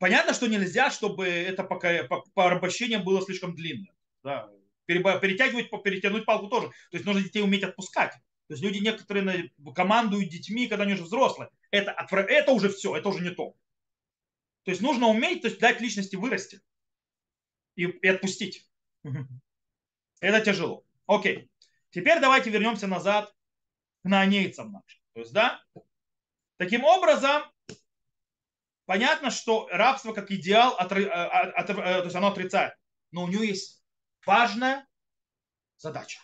Понятно, 0.02 0.34
что 0.34 0.47
нельзя, 0.47 0.89
чтобы 0.89 1.28
это 1.28 1.64
порабощение 1.64 2.97
было 2.97 3.22
слишком 3.22 3.54
длинным. 3.54 3.93
Да. 4.24 4.49
Перетягивать, 4.88 5.70
перетянуть 5.84 6.26
палку 6.26 6.47
тоже. 6.47 6.70
То 6.89 6.97
есть 6.97 7.06
нужно 7.06 7.22
детей 7.22 7.43
уметь 7.43 7.62
отпускать. 7.62 8.14
То 8.47 8.56
есть 8.56 8.64
люди 8.64 8.80
некоторые 8.80 9.52
командуют 9.76 10.30
детьми, 10.30 10.68
когда 10.68 10.86
они 10.86 10.93
уже 10.93 11.04
взрослые. 11.04 11.52
Это, 11.70 11.95
это 12.10 12.52
уже 12.52 12.70
все, 12.70 12.95
это 12.95 13.10
уже 13.10 13.24
не 13.24 13.30
то. 13.30 13.56
То 14.64 14.72
есть 14.72 14.82
нужно 14.82 15.06
уметь 15.06 15.43
то 15.43 15.49
есть 15.49 15.60
дать 15.60 15.80
личности 15.80 16.16
вырасти 16.16 16.62
и, 17.76 17.84
и 17.84 18.08
отпустить. 18.08 18.68
Это 20.20 20.41
тяжело. 20.41 20.84
Окей. 21.06 21.47
Теперь 21.91 22.20
давайте 22.20 22.49
вернемся 22.49 22.88
назад 22.88 23.32
к 24.02 24.10
наанейцам 24.10 24.72
нашим. 24.72 25.02
То 25.14 25.20
есть, 25.20 25.32
да, 25.32 25.64
таким 26.58 26.86
образом, 26.86 27.43
Понятно, 28.92 29.32
что 29.32 29.70
рабство 29.72 30.12
как 30.12 30.32
идеал, 30.32 30.74
от, 30.74 30.92
от, 30.92 31.68
то 31.68 32.04
есть 32.04 32.14
оно 32.14 32.28
отрицает. 32.28 32.74
Но 33.12 33.24
у 33.24 33.30
него 33.30 33.42
есть 33.42 33.82
важная 34.26 34.86
задача. 35.78 36.20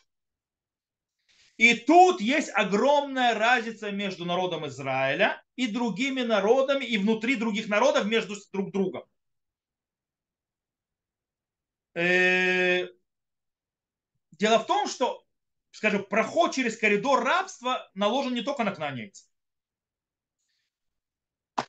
И 1.55 1.75
тут 1.75 2.19
есть 2.19 2.49
огромная 2.53 3.35
разница 3.35 3.91
между 3.91 4.25
народом 4.25 4.67
Израиля 4.67 5.41
и 5.55 5.67
другими 5.67 6.23
народами, 6.23 6.83
и 6.83 6.97
внутри 6.97 7.37
других 7.37 7.69
народов 7.69 8.05
между 8.05 8.35
друг 8.51 8.73
другом. 8.73 9.05
Э, 11.93 12.89
дело 14.31 14.59
в 14.59 14.65
том, 14.65 14.89
что, 14.89 15.25
скажем, 15.71 16.03
проход 16.03 16.53
через 16.53 16.75
коридор 16.75 17.23
рабства 17.23 17.89
наложен 17.93 18.33
не 18.33 18.41
только 18.41 18.65
на 18.65 18.75
кнанейцев. 18.75 19.25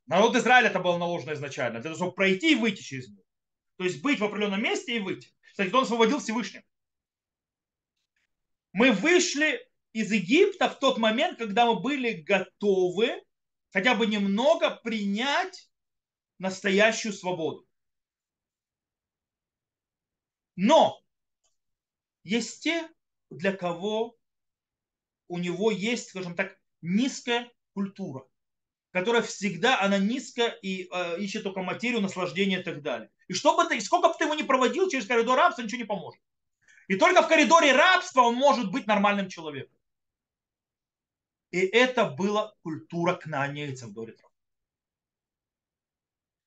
Народ 0.06 0.36
Израиля 0.36 0.68
это 0.68 0.80
было 0.80 0.98
наложено 0.98 1.32
изначально, 1.34 1.80
для 1.80 1.90
того, 1.90 1.96
чтобы 1.96 2.12
пройти 2.12 2.52
и 2.52 2.54
выйти 2.54 2.82
через 2.82 3.08
него. 3.08 3.24
То 3.76 3.84
есть 3.84 4.02
быть 4.02 4.18
в 4.18 4.24
определенном 4.24 4.62
месте 4.62 4.96
и 4.96 5.00
выйти. 5.00 5.32
Кстати, 5.50 5.72
он 5.72 5.84
освободил 5.84 6.18
Всевышнего. 6.18 6.64
Мы 8.72 8.92
вышли 8.92 9.66
из 9.92 10.12
Египта 10.12 10.68
в 10.68 10.78
тот 10.78 10.98
момент, 10.98 11.38
когда 11.38 11.66
мы 11.66 11.80
были 11.80 12.12
готовы 12.12 13.22
хотя 13.72 13.94
бы 13.94 14.06
немного 14.06 14.70
принять 14.70 15.70
настоящую 16.38 17.12
свободу. 17.12 17.66
Но 20.56 21.00
есть 22.24 22.62
те, 22.62 22.88
для 23.30 23.52
кого 23.52 24.16
у 25.28 25.38
него 25.38 25.70
есть, 25.70 26.08
скажем 26.08 26.34
так, 26.34 26.58
низкая 26.80 27.52
культура 27.74 28.26
которая 28.92 29.22
всегда, 29.22 29.80
она 29.80 29.98
низко 29.98 30.46
и 30.62 30.88
э, 30.90 31.20
ищет 31.20 31.44
только 31.44 31.62
материю, 31.62 32.00
наслаждение 32.00 32.60
и 32.60 32.62
так 32.62 32.82
далее. 32.82 33.10
И 33.28 33.34
что 33.34 33.56
бы 33.56 33.68
ты, 33.68 33.80
сколько 33.80 34.08
бы 34.08 34.14
ты 34.18 34.24
его 34.24 34.34
ни 34.34 34.42
проводил 34.42 34.88
через 34.88 35.06
коридор 35.06 35.36
рабства, 35.36 35.62
ничего 35.62 35.80
не 35.80 35.86
поможет. 35.86 36.20
И 36.88 36.96
только 36.96 37.22
в 37.22 37.28
коридоре 37.28 37.72
рабства 37.72 38.22
он 38.22 38.34
может 38.34 38.70
быть 38.70 38.86
нормальным 38.86 39.28
человеком. 39.28 39.76
И 41.50 41.58
это 41.58 42.06
была 42.06 42.54
культура 42.62 43.14
кнаанейцев 43.14 43.90
до 43.90 44.04
ретро. 44.04 44.28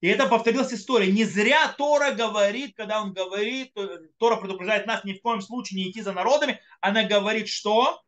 И 0.02 0.08
это 0.08 0.28
повторилась 0.28 0.74
история. 0.74 1.12
Не 1.12 1.26
зря 1.26 1.72
Тора 1.78 2.12
говорит, 2.12 2.76
когда 2.76 3.04
он 3.04 3.14
говорит, 3.14 3.72
э, 3.78 4.00
Тора 4.18 4.38
предупреждает 4.38 4.88
нас 4.88 5.04
ни 5.04 5.14
в 5.14 5.22
коем 5.22 5.42
случае 5.42 5.84
не 5.84 5.92
идти 5.92 6.02
за 6.02 6.12
народами, 6.12 6.60
она 6.82 7.04
говорит, 7.04 7.48
что 7.48 8.02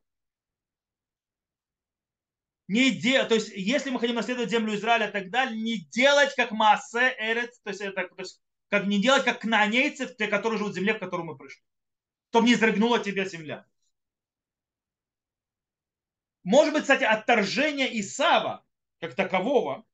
не 2.68 2.92
де... 2.92 3.24
то 3.26 3.36
есть, 3.36 3.50
если 3.50 3.90
мы 3.90 4.00
хотим 4.00 4.16
наследовать 4.16 4.50
землю 4.50 4.76
Израиля 4.76 5.08
и 5.08 5.12
так 5.12 5.30
далее, 5.30 5.62
не 5.62 5.80
делать 5.86 6.34
как 6.36 6.52
масса 6.52 7.14
эрец, 7.18 7.60
то 7.64 7.70
есть, 7.70 7.82
это, 7.82 8.08
то 8.08 8.16
есть 8.22 8.42
как 8.70 8.86
не 8.86 9.02
делать 9.02 9.24
как 9.24 9.42
кнанейцы, 9.42 10.08
те, 10.08 10.28
которые 10.28 10.58
живут 10.58 10.74
в 10.74 10.76
земле, 10.76 10.94
в 10.94 11.00
которую 11.00 11.28
мы 11.28 11.38
пришли. 11.38 11.62
Чтобы 12.30 12.48
не 12.48 12.54
изрыгнула 12.54 13.00
тебя 13.00 13.26
земля. 13.26 13.66
Может 16.44 16.74
быть, 16.74 16.82
кстати, 16.82 17.04
отторжение 17.04 18.00
Исава, 18.00 18.66
как 19.00 19.16
такового, 19.16 19.86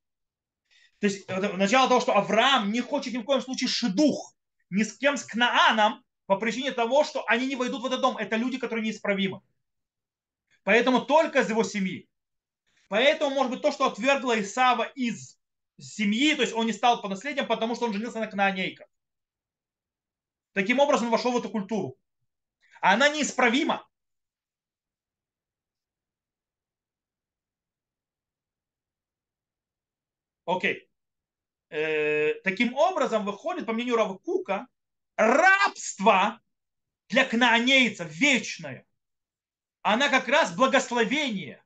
то 1.00 1.08
есть 1.08 1.28
начало 1.30 1.88
того, 1.88 2.02
что 2.02 2.16
Авраам 2.16 2.72
не 2.72 2.82
хочет 2.82 3.14
ни 3.14 3.18
в 3.18 3.24
коем 3.24 3.42
случае 3.42 3.70
шедух 3.70 4.36
ни 4.70 4.84
с 4.84 4.98
кем, 4.98 5.18
с 5.18 5.24
Кнааном, 5.24 6.04
по 6.26 6.38
причине 6.38 6.72
того, 6.72 7.04
что 7.04 7.26
они 7.28 7.48
не 7.48 7.56
войдут 7.56 7.82
в 7.82 7.86
этот 7.86 8.02
дом. 8.02 8.18
Это 8.18 8.36
люди, 8.36 8.58
которые 8.58 8.86
неисправимы. 8.86 9.42
Поэтому 10.64 11.02
только 11.02 11.40
из 11.40 11.50
его 11.50 11.64
семьи. 11.64 12.09
Поэтому, 12.90 13.36
может 13.36 13.52
быть, 13.52 13.62
то, 13.62 13.72
что 13.72 13.86
отвергло 13.86 14.40
Исава 14.42 14.84
из 14.84 15.40
семьи, 15.80 16.36
то 16.36 16.42
есть 16.42 16.54
он 16.54 16.66
не 16.66 16.74
стал 16.74 17.02
по 17.02 17.08
наследиям, 17.08 17.48
потому 17.48 17.76
что 17.76 17.86
он 17.86 17.94
женился 17.94 18.20
на 18.20 18.28
кнаанейках. 18.28 18.88
Таким 20.54 20.80
образом 20.80 21.06
он 21.06 21.12
вошел 21.12 21.32
в 21.32 21.38
эту 21.38 21.50
культуру. 21.50 21.98
А 22.82 22.94
она 22.94 23.10
неисправима. 23.10 23.88
Окей. 30.46 30.90
Э, 31.70 32.34
таким 32.44 32.74
образом 32.74 33.24
выходит, 33.24 33.68
по 33.68 33.74
мнению 33.74 33.98
Рава 33.98 34.18
Кука, 34.18 34.68
рабство 35.16 36.42
для 37.08 37.24
кнаанейцев 37.24 38.12
вечное. 38.12 38.88
Она 39.84 40.10
как 40.10 40.28
раз 40.28 40.56
благословение, 40.56 41.64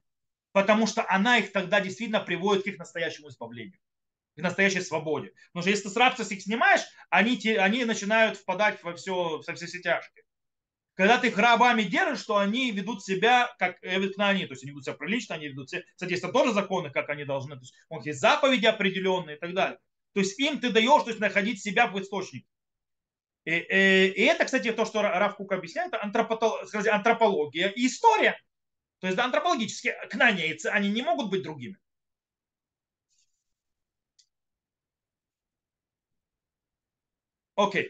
потому 0.53 0.87
что 0.87 1.05
она 1.09 1.39
их 1.39 1.51
тогда 1.51 1.81
действительно 1.81 2.21
приводит 2.21 2.63
к 2.63 2.67
их 2.67 2.77
настоящему 2.77 3.29
избавлению 3.29 3.77
к 4.35 4.41
настоящей 4.41 4.81
свободе. 4.81 5.31
Потому 5.51 5.61
что 5.61 5.69
если 5.69 5.83
ты 5.83 5.89
с 5.89 5.95
рабства 5.95 6.23
их 6.23 6.41
снимаешь, 6.41 6.81
они, 7.09 7.37
те, 7.37 7.59
они 7.59 7.85
начинают 7.85 8.37
впадать 8.37 8.81
во 8.83 8.95
все, 8.95 9.41
во 9.45 9.53
все 9.53 9.67
тяжкие. 9.67 10.23
Когда 10.95 11.17
ты 11.17 11.27
их 11.27 11.37
рабами 11.37 11.83
держишь, 11.83 12.21
что 12.21 12.37
они 12.37 12.71
ведут 12.71 13.03
себя 13.03 13.53
как 13.57 13.77
они, 13.83 14.45
то 14.45 14.53
есть 14.53 14.63
они 14.63 14.71
ведут 14.71 14.85
себя 14.85 14.95
прилично, 14.95 15.35
они 15.35 15.47
ведут 15.47 15.69
себя, 15.69 15.81
кстати, 15.93 16.11
есть 16.11 16.31
тоже 16.31 16.53
законы, 16.53 16.91
как 16.91 17.09
они 17.09 17.25
должны, 17.25 17.55
то 17.55 17.61
есть 17.61 17.73
у 17.89 17.97
них 17.97 18.05
есть 18.05 18.19
заповеди 18.19 18.67
определенные 18.67 19.37
и 19.37 19.39
так 19.39 19.53
далее. 19.53 19.79
То 20.13 20.19
есть 20.19 20.39
им 20.39 20.59
ты 20.59 20.71
даешь, 20.71 21.03
то 21.03 21.09
есть 21.09 21.19
находить 21.19 21.61
себя 21.61 21.87
в 21.87 21.99
источнике. 21.99 22.45
И, 23.45 23.51
и, 23.55 24.07
и 24.07 24.21
это, 24.21 24.45
кстати, 24.45 24.71
то, 24.71 24.85
что 24.85 25.01
Раф 25.01 25.35
Кук 25.35 25.51
объясняет, 25.51 25.93
это 25.93 26.01
антропология 26.01 27.69
и 27.69 27.87
история. 27.87 28.39
То 29.03 29.07
есть 29.07 29.17
да, 29.17 29.25
антропологически 29.25 29.93
кнанейцы, 30.09 30.67
они 30.67 30.89
не 30.89 31.01
могут 31.01 31.29
быть 31.29 31.43
другими. 31.43 31.75
Окей. 37.57 37.89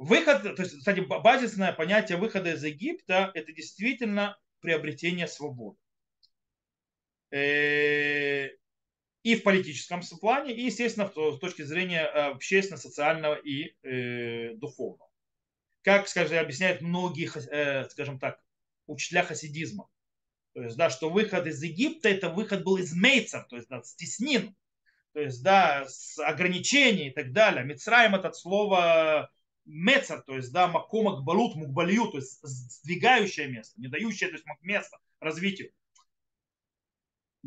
Выход, 0.00 0.42
то 0.56 0.62
есть, 0.62 0.78
кстати, 0.78 0.98
базисное 0.98 1.72
понятие 1.72 2.18
выхода 2.18 2.54
из 2.54 2.64
Египта– 2.64 3.30
это 3.34 3.52
действительно 3.52 4.36
приобретение 4.60 5.28
свободы. 5.28 5.78
Э, 9.28 9.32
и 9.32 9.36
в 9.36 9.42
политическом 9.42 10.00
плане, 10.20 10.54
и, 10.54 10.62
естественно, 10.62 11.06
с 11.08 11.38
точки 11.38 11.62
зрения 11.62 12.02
э, 12.02 12.30
общественно-социального 12.30 13.34
и 13.34 14.54
духовного. 14.56 15.10
Как, 15.82 16.08
скажем, 16.08 16.38
объясняют 16.38 16.82
многие, 16.82 17.28
скажем 17.88 18.18
так, 18.18 18.40
учителя 18.86 19.22
хасидизма. 19.22 19.88
То 20.54 20.62
есть, 20.62 20.76
да, 20.76 20.90
что 20.90 21.08
выход 21.10 21.46
из 21.46 21.62
Египта, 21.62 22.08
это 22.08 22.30
выход 22.30 22.64
был 22.64 22.78
из 22.78 22.92
мейцев, 22.94 23.46
то 23.48 23.56
есть, 23.56 23.68
да, 23.68 23.82
стеснин, 23.82 24.56
то 25.12 25.20
есть, 25.20 25.42
да, 25.42 25.84
с 25.86 26.18
ограничений 26.18 27.08
и 27.08 27.10
так 27.10 27.32
далее. 27.32 27.64
Мицраем 27.64 28.14
это 28.14 28.28
от 28.28 28.36
слова 28.36 29.30
мецер, 29.64 30.22
то 30.22 30.36
есть, 30.36 30.52
да, 30.52 30.66
макомак 30.68 31.22
балут, 31.22 31.54
мукбалью, 31.54 32.10
то 32.10 32.18
есть, 32.18 32.40
сдвигающее 32.42 33.48
место, 33.48 33.80
не 33.80 33.88
дающее, 33.88 34.30
то 34.30 34.36
есть, 34.36 34.46
место 34.62 34.98
развитию. 35.20 35.70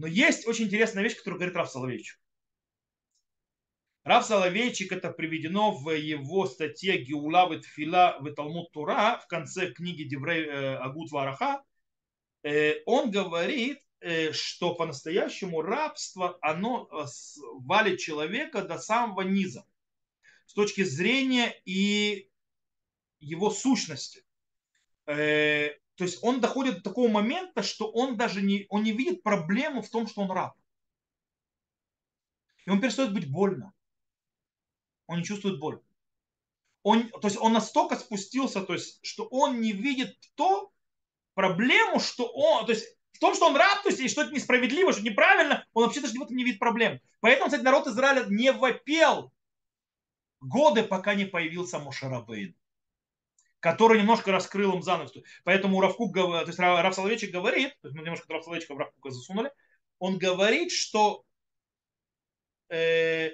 Но 0.02 0.08
есть 0.08 0.48
очень 0.48 0.66
интересная 0.66 1.04
вещь, 1.04 1.16
которую 1.16 1.38
говорит 1.38 1.56
Раф 1.56 1.70
Соловейчик. 1.70 2.20
Рав 4.04 4.26
Соловейчик 4.26 4.92
это 4.92 5.12
приведено 5.12 5.78
в 5.78 5.92
его 5.92 6.48
статье 6.48 6.98
Геула 6.98 7.48
Ветфила 7.48 8.18
в 8.20 8.34
Талмуд 8.34 8.72
Тура 8.72 9.22
в 9.24 9.28
конце 9.28 9.72
книги 9.72 10.02
Деврей 10.02 10.48
э, 10.48 10.76
Агут 10.78 11.12
Вараха. 11.12 11.64
Э, 12.42 12.82
он 12.88 13.12
говорит, 13.12 13.78
э, 14.00 14.32
что 14.32 14.74
по-настоящему 14.74 15.62
рабство, 15.62 16.36
оно 16.42 16.90
валит 17.60 18.00
человека 18.00 18.64
до 18.64 18.80
самого 18.80 19.22
низа 19.22 19.68
с 20.48 20.56
точки 20.56 20.82
зрения 20.82 21.54
и 21.66 22.28
его 23.20 23.52
сущности. 23.52 24.26
То 26.02 26.06
есть 26.06 26.24
он 26.24 26.42
доходит 26.42 26.78
до 26.78 26.82
такого 26.82 27.10
момента, 27.10 27.62
что 27.62 27.92
он 27.92 28.18
даже 28.18 28.42
не, 28.42 28.66
он 28.70 28.82
не 28.82 28.92
видит 28.92 29.22
проблему 29.22 29.84
в 29.84 29.90
том, 29.92 30.08
что 30.08 30.22
он 30.22 30.32
раб. 30.32 30.56
И 32.66 32.72
он 32.72 32.82
перестает 32.82 33.14
быть 33.14 33.30
больно 33.30 33.72
он 35.06 35.20
не 35.20 35.24
чувствует 35.24 35.60
боль. 35.60 35.80
Он, 36.82 37.08
то 37.10 37.28
есть 37.28 37.38
он 37.38 37.54
настолько 37.54 37.98
спустился, 37.98 38.64
то 38.64 38.74
есть, 38.74 39.00
что 39.04 39.26
он 39.26 39.62
не 39.62 39.74
видит 39.74 40.18
то 40.34 40.72
проблему, 41.36 42.00
что 42.00 42.26
он, 42.26 42.66
то 42.66 42.72
есть 42.72 42.88
в 43.12 43.20
том, 43.20 43.36
что 43.36 43.46
он 43.46 43.56
раб, 43.56 43.84
то 43.84 43.90
есть, 43.90 44.00
и 44.00 44.08
что 44.08 44.24
это 44.24 44.34
несправедливо, 44.34 44.94
что 44.94 45.04
неправильно, 45.04 45.68
он 45.74 45.84
вообще 45.84 46.02
даже 46.02 46.18
в 46.18 46.24
этом 46.24 46.36
не 46.36 46.44
видит 46.44 46.58
проблем. 46.58 47.00
Поэтому, 47.20 47.46
кстати, 47.46 47.62
народ 47.62 47.86
Израиля 47.86 48.26
не 48.28 48.52
вопел 48.52 49.32
годы, 50.40 50.82
пока 50.82 51.14
не 51.14 51.26
появился 51.26 51.78
Мошарабейн, 51.78 52.56
который 53.62 54.00
немножко 54.00 54.32
раскрыл 54.32 54.74
им 54.74 54.82
занавес. 54.82 55.14
Поэтому 55.46 55.80
Равкук, 55.80 56.14
то 56.14 56.44
есть 56.46 56.60
Рав 56.60 56.94
Соловейчик 56.94 57.32
говорит, 57.32 57.78
то 57.82 57.88
есть 57.88 57.96
мы 57.96 58.04
немножко 58.04 58.34
Рав 58.34 58.44
Соловейчика 58.44 58.74
в 58.74 58.78
Равкука 58.80 59.12
засунули, 59.12 59.52
он 60.00 60.18
говорит, 60.18 60.72
что 60.72 61.24
э, 62.70 63.30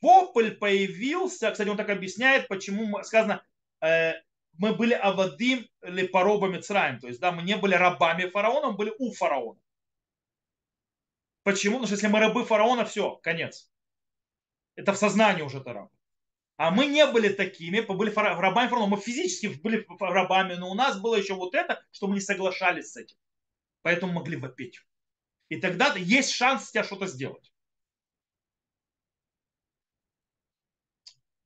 вопль 0.00 0.52
появился, 0.52 1.50
кстати, 1.50 1.68
он 1.68 1.76
так 1.76 1.90
объясняет, 1.90 2.46
почему 2.46 3.02
сказано, 3.02 3.44
э, 3.80 4.12
мы 4.58 4.74
были 4.74 4.94
авадим 4.94 5.66
ли 5.82 6.06
поробами 6.06 6.60
цраем, 6.60 7.00
то 7.00 7.08
есть, 7.08 7.18
да, 7.18 7.32
мы 7.32 7.42
не 7.42 7.56
были 7.56 7.74
рабами 7.74 8.30
фараона, 8.30 8.70
мы 8.70 8.76
были 8.76 8.94
у 8.98 9.12
фараона. 9.12 9.60
Почему? 11.42 11.74
Потому 11.74 11.86
что 11.86 11.96
если 11.96 12.06
мы 12.06 12.20
рабы 12.20 12.44
фараона, 12.44 12.84
все, 12.84 13.16
конец. 13.16 13.68
Это 14.76 14.92
в 14.92 14.96
сознании 14.96 15.42
уже 15.42 15.58
это 15.58 15.72
раб. 15.72 15.90
А 16.56 16.70
мы 16.70 16.86
не 16.86 17.06
были 17.06 17.28
такими, 17.28 17.80
были 17.80 18.10
рабами 18.10 18.68
фараона, 18.68 18.86
мы 18.86 19.00
физически 19.00 19.46
были 19.46 19.86
рабами, 20.00 20.54
но 20.54 20.70
у 20.70 20.74
нас 20.74 21.00
было 21.00 21.16
еще 21.16 21.34
вот 21.34 21.54
это, 21.54 21.84
что 21.90 22.06
мы 22.06 22.14
не 22.14 22.20
соглашались 22.20 22.92
с 22.92 22.96
этим. 22.96 23.16
Поэтому 23.82 24.12
могли 24.12 24.36
вопить. 24.36 24.80
И 25.48 25.60
тогда 25.60 25.94
есть 25.96 26.30
шанс 26.32 26.70
тебя 26.70 26.84
что-то 26.84 27.06
сделать. 27.06 27.52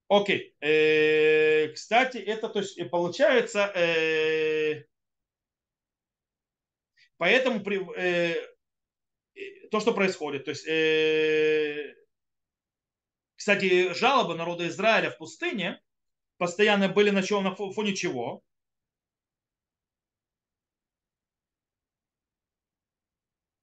Окей. 0.09 0.55
Э, 0.61 1.69
кстати, 1.73 2.19
это 2.19 2.49
то 2.49 2.61
есть 2.61 2.79
получается, 2.91 3.73
э, 3.75 4.85
поэтому 7.17 7.61
при, 7.61 7.81
э, 7.99 8.57
то, 9.71 9.81
что 9.81 9.93
происходит, 9.93 10.45
то 10.45 10.51
есть, 10.53 10.65
кстати, 13.37 13.93
жалобы 13.95 14.34
народа 14.34 14.66
Израиля 14.68 15.11
в 15.11 15.18
пустыне 15.18 15.80
постоянно 16.39 16.89
были 16.89 17.11
на 17.11 17.22
чем, 17.22 17.45
на 17.45 17.55
фоне 17.55 17.95
чего? 17.95 18.43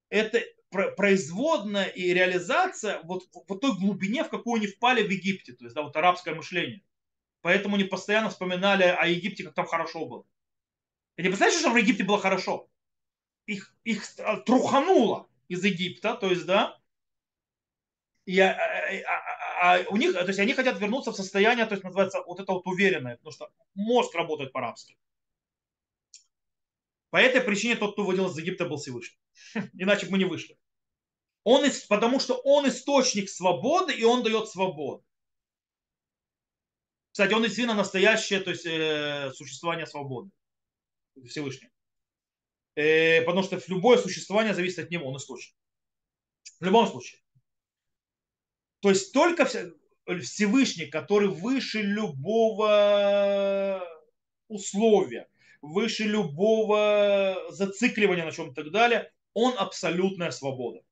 Это 0.10 0.44
производная 0.96 1.86
и 1.86 2.14
реализация 2.14 3.02
вот 3.04 3.24
в 3.34 3.60
той 3.60 3.78
глубине, 3.78 4.24
в 4.24 4.30
какую 4.30 4.56
они 4.56 4.68
впали 4.68 5.04
в 5.04 5.10
Египте, 5.10 5.54
то 5.54 5.66
есть 5.66 5.76
да, 5.76 5.82
вот 5.82 5.96
арабское 5.96 6.36
мышление. 6.36 6.82
Поэтому 7.42 7.76
они 7.76 7.84
постоянно 7.84 8.30
вспоминали 8.30 8.84
о 8.84 9.08
Египте, 9.08 9.44
как 9.44 9.54
там 9.54 9.66
хорошо 9.66 10.06
было. 10.06 10.26
И 11.18 11.22
не 11.22 11.30
представляешь, 11.30 11.60
что 11.60 11.72
в 11.72 11.78
Египте 11.78 12.04
было 12.04 12.20
хорошо? 12.20 12.70
Их, 13.46 13.76
их 13.84 14.04
трухануло 14.46 15.28
из 15.48 15.64
Египта, 15.64 16.16
то 16.16 16.30
есть, 16.30 16.46
да, 16.46 16.80
и, 18.26 18.40
а, 19.66 19.80
у 19.90 19.96
них, 19.96 20.12
то 20.12 20.28
есть 20.28 20.40
они 20.40 20.54
хотят 20.54 20.78
вернуться 20.82 21.14
в 21.14 21.16
состояние, 21.16 21.66
то 21.66 21.74
есть 21.76 21.86
называется 21.86 22.22
вот 22.26 22.38
это 22.42 22.52
вот 22.52 22.68
уверенное, 22.68 23.16
потому 23.16 23.32
что 23.32 23.50
мозг 23.76 24.14
работает 24.14 24.52
по-арабски. 24.52 24.98
По 27.12 27.16
этой 27.16 27.40
причине 27.40 27.78
тот, 27.78 27.94
кто 27.94 28.02
выводил 28.02 28.28
из 28.28 28.38
Египта, 28.38 28.66
был 28.66 28.76
Всевышний. 28.76 29.18
Иначе 29.74 30.08
бы 30.08 30.12
мы 30.12 30.18
не 30.18 30.26
вышли. 30.26 30.60
Он, 31.46 31.64
потому 31.88 32.20
что 32.20 32.34
он 32.44 32.68
источник 32.68 33.30
свободы, 33.30 33.94
и 33.94 34.04
он 34.04 34.22
дает 34.22 34.50
свободу. 34.50 35.06
Кстати, 37.14 37.32
он 37.32 37.44
действительно 37.44 37.74
настоящее 37.74 38.42
то 38.42 38.50
есть, 38.50 38.66
э, 38.66 39.32
существование 39.34 39.88
свободы. 39.88 40.30
Всевышний. 41.26 41.70
Э, 42.76 43.22
потому 43.22 43.44
что 43.44 43.62
любое 43.68 43.98
существование 43.98 44.54
зависит 44.54 44.80
от 44.80 44.92
него, 44.92 45.08
он 45.08 45.16
источник. 45.16 45.56
В 46.60 46.66
любом 46.66 46.86
случае. 46.88 47.23
То 48.84 48.90
есть 48.90 49.14
только 49.14 49.46
Всевышний, 49.46 50.88
который 50.88 51.30
выше 51.30 51.82
любого 51.82 53.82
условия, 54.50 55.30
выше 55.62 56.04
любого 56.04 57.38
зацикливания 57.50 58.26
на 58.26 58.34
чем-то 58.34 58.60
и 58.60 58.64
так 58.66 58.74
далее, 58.74 59.10
он 59.34 59.58
абсолютная 59.58 60.32
свобода. 60.32 60.84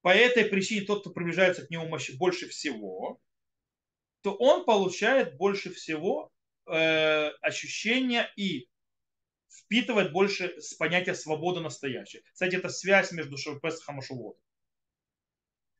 По 0.00 0.14
этой 0.14 0.46
причине 0.46 0.86
тот, 0.86 1.02
кто 1.02 1.10
приближается 1.10 1.66
к 1.66 1.70
нему 1.70 1.94
больше 2.16 2.48
всего, 2.48 3.20
то 4.22 4.34
он 4.34 4.64
получает 4.64 5.36
больше 5.36 5.74
всего 5.74 6.32
э, 6.66 7.28
ощущения 7.42 8.32
и 8.36 8.66
впитывает 9.52 10.12
больше 10.12 10.60
с 10.60 10.74
понятия 10.74 11.14
свободы 11.14 11.60
настоящей. 11.60 12.22
Кстати, 12.32 12.56
это 12.56 12.68
связь 12.68 13.12
между 13.12 13.36
Песахом 13.60 13.98
и 13.98 14.02
Шувот. 14.02 14.38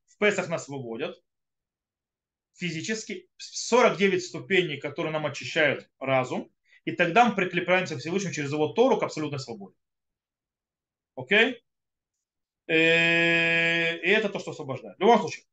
В 0.06 0.18
Песах 0.18 0.48
нас 0.48 0.68
выводят 0.68 1.22
физически 2.54 3.28
49 3.38 4.24
ступеней, 4.24 4.78
которые 4.78 5.12
нам 5.12 5.26
очищают 5.26 5.90
разум, 5.98 6.52
и 6.84 6.92
тогда 6.92 7.24
мы 7.24 7.34
прикрепляемся 7.34 7.96
к 7.96 8.00
Всевышнему 8.00 8.34
через 8.34 8.52
его 8.52 8.68
Тору 8.68 8.98
к 8.98 9.02
абсолютной 9.02 9.38
свободе. 9.38 9.76
Окей? 11.14 11.62
Э, 12.66 13.96
и 13.96 14.08
это 14.08 14.28
то, 14.28 14.38
что 14.38 14.50
освобождает. 14.50 14.96
В 14.98 15.00
любом 15.00 15.18
случае. 15.20 15.44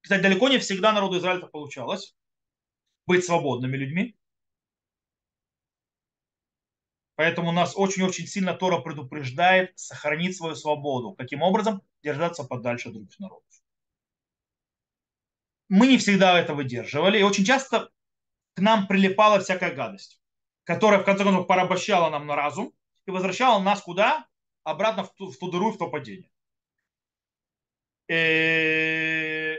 Кстати, 0.00 0.22
далеко 0.22 0.48
не 0.48 0.58
всегда 0.58 0.92
народу 0.92 1.18
Израиля 1.18 1.46
получалось 1.46 2.16
быть 3.06 3.24
свободными 3.24 3.76
людьми. 3.76 4.16
Поэтому 7.16 7.50
нас 7.50 7.72
очень-очень 7.74 8.26
сильно 8.26 8.54
Тора 8.54 8.78
предупреждает 8.78 9.78
сохранить 9.78 10.36
свою 10.36 10.54
свободу. 10.54 11.12
Каким 11.12 11.42
образом? 11.42 11.82
Держаться 12.02 12.44
подальше 12.44 12.88
от 12.88 12.94
других 12.94 13.18
народов. 13.18 13.42
Мы 15.68 15.86
не 15.88 15.98
всегда 15.98 16.38
это 16.38 16.54
выдерживали. 16.54 17.18
И 17.18 17.22
очень 17.22 17.44
часто 17.44 17.90
к 18.54 18.60
нам 18.60 18.86
прилипала 18.86 19.40
всякая 19.40 19.74
гадость, 19.74 20.20
которая 20.64 21.00
в 21.00 21.04
конце 21.04 21.24
концов 21.24 21.46
порабощала 21.46 22.10
нам 22.10 22.26
на 22.26 22.36
разум 22.36 22.72
и 23.06 23.10
возвращала 23.10 23.60
нас 23.60 23.80
куда? 23.80 24.28
Обратно 24.62 25.04
в 25.04 25.14
ту, 25.14 25.30
в 25.30 25.38
ту 25.38 25.50
дыру, 25.50 25.72
в 25.72 25.78
то 25.78 25.88
падение. 25.88 26.30
Э, 28.08 29.56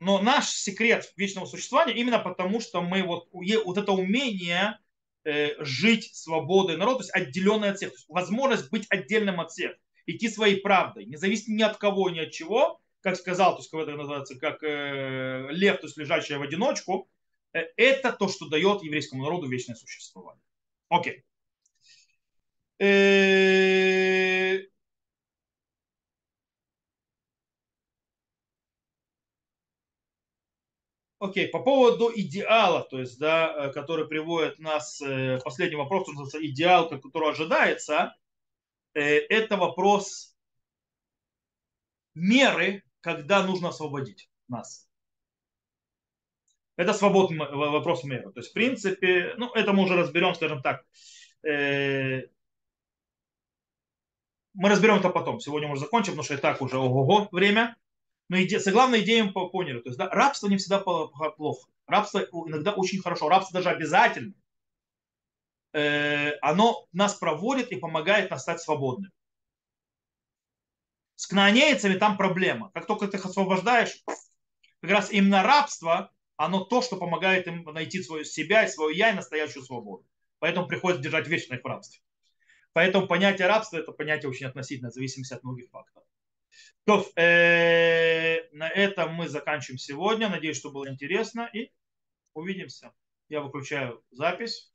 но 0.00 0.20
наш 0.20 0.48
секрет 0.50 1.12
вечного 1.16 1.46
существования 1.46 1.94
именно 1.94 2.18
потому, 2.18 2.60
что 2.60 2.82
мы 2.82 3.02
вот, 3.02 3.28
вот 3.32 3.78
это 3.78 3.92
умение 3.92 4.78
жить 5.58 6.14
свободой 6.14 6.76
народа, 6.76 6.98
то 6.98 7.04
есть 7.04 7.14
отделенный 7.14 7.70
от 7.70 7.76
всех, 7.76 7.90
то 7.90 7.96
есть 7.96 8.08
возможность 8.08 8.70
быть 8.70 8.86
отдельным 8.90 9.40
от 9.40 9.50
всех, 9.50 9.76
идти 10.06 10.28
своей 10.28 10.60
правдой, 10.60 11.04
не 11.06 11.16
зависит 11.16 11.48
ни 11.48 11.62
от 11.62 11.76
кого, 11.76 12.10
ни 12.10 12.20
от 12.20 12.30
чего, 12.30 12.80
как 13.00 13.16
сказал, 13.16 13.52
то 13.56 13.60
есть 13.60 13.72
это 13.72 13.96
называется, 13.96 14.38
как 14.38 14.62
э, 14.62 15.46
лев, 15.50 15.80
то 15.80 15.86
есть 15.86 15.96
лежащий 15.96 16.34
в 16.34 16.42
одиночку, 16.42 17.08
э, 17.52 17.60
это 17.76 18.12
то, 18.12 18.28
что 18.28 18.48
дает 18.48 18.82
еврейскому 18.82 19.22
народу 19.22 19.48
вечное 19.48 19.76
существование. 19.76 20.42
Окей. 20.88 21.24
Э, 22.78 24.58
Окей, 31.26 31.48
по 31.48 31.58
поводу 31.60 32.12
идеала, 32.14 32.82
то 32.82 33.00
есть, 33.00 33.18
да, 33.18 33.52
э, 33.52 33.72
который 33.72 34.06
приводит 34.06 34.60
нас, 34.60 35.00
э, 35.00 35.40
последний 35.44 35.76
вопрос, 35.76 36.06
называется 36.06 36.44
идеал, 36.46 36.88
который 36.88 37.30
ожидается, 37.30 38.14
э, 38.94 39.00
это 39.00 39.56
вопрос 39.56 40.36
меры, 42.14 42.84
когда 43.00 43.44
нужно 43.44 43.70
освободить 43.70 44.30
нас. 44.46 44.88
Это 46.76 46.92
свободный 46.92 47.38
вопрос 47.38 48.04
меры. 48.04 48.32
То 48.32 48.40
есть, 48.40 48.50
в 48.50 48.52
принципе, 48.52 49.34
ну, 49.36 49.50
это 49.52 49.72
мы 49.72 49.82
уже 49.84 49.96
разберем, 49.96 50.34
скажем 50.34 50.62
так. 50.62 50.84
Мы 51.42 52.28
разберем 54.54 54.96
это 54.96 55.08
потом. 55.08 55.40
Сегодня 55.40 55.68
мы 55.68 55.74
уже 55.74 55.82
закончим, 55.82 56.12
потому 56.12 56.24
что 56.24 56.34
и 56.34 56.38
так 56.38 56.60
уже 56.60 56.76
ого-го 56.78 57.28
время. 57.32 57.76
Но 58.28 58.36
иде, 58.38 58.58
главной 58.70 59.02
идеей 59.02 59.22
мы 59.22 59.50
поняли. 59.50 59.80
То 59.80 59.88
есть, 59.88 59.98
да, 59.98 60.08
рабство 60.08 60.48
не 60.48 60.56
всегда 60.56 60.80
плохо. 60.80 61.68
Рабство 61.86 62.20
иногда 62.20 62.72
очень 62.72 63.00
хорошо. 63.00 63.28
Рабство 63.28 63.54
даже 63.54 63.70
обязательно. 63.70 64.34
Э, 65.72 66.32
оно 66.40 66.86
нас 66.92 67.14
проводит 67.14 67.70
и 67.70 67.76
помогает 67.76 68.30
нас 68.30 68.42
стать 68.42 68.60
свободными. 68.60 69.12
С 71.14 71.26
кнаанейцами 71.26 71.94
там 71.94 72.16
проблема. 72.16 72.70
Как 72.74 72.86
только 72.86 73.08
ты 73.08 73.16
их 73.16 73.24
освобождаешь, 73.24 74.02
как 74.80 74.90
раз 74.90 75.10
именно 75.10 75.42
рабство, 75.42 76.12
оно 76.36 76.64
то, 76.64 76.82
что 76.82 76.96
помогает 76.96 77.46
им 77.46 77.62
найти 77.64 78.02
свою 78.02 78.24
себя 78.24 78.64
и 78.64 78.68
свою 78.68 78.90
я 78.90 79.10
и 79.10 79.14
настоящую 79.14 79.64
свободу. 79.64 80.06
Поэтому 80.38 80.66
приходится 80.66 81.02
держать 81.02 81.28
вечно 81.28 81.54
их 81.54 81.62
в 81.62 81.66
рабстве. 81.66 82.02
Поэтому 82.72 83.06
понятие 83.06 83.46
рабства 83.48 83.78
это 83.78 83.92
понятие 83.92 84.28
очень 84.28 84.46
относительно, 84.46 84.90
в 84.90 84.94
зависимости 84.94 85.32
от 85.32 85.42
многих 85.44 85.70
факторов. 85.70 86.06
То, 86.84 87.04
э, 87.16 88.48
на 88.52 88.68
этом 88.68 89.14
мы 89.14 89.28
заканчиваем 89.28 89.78
сегодня. 89.78 90.28
Надеюсь, 90.28 90.58
что 90.58 90.70
было 90.70 90.88
интересно. 90.88 91.50
И 91.52 91.72
увидимся. 92.34 92.92
Я 93.28 93.40
выключаю 93.40 94.04
запись. 94.10 94.72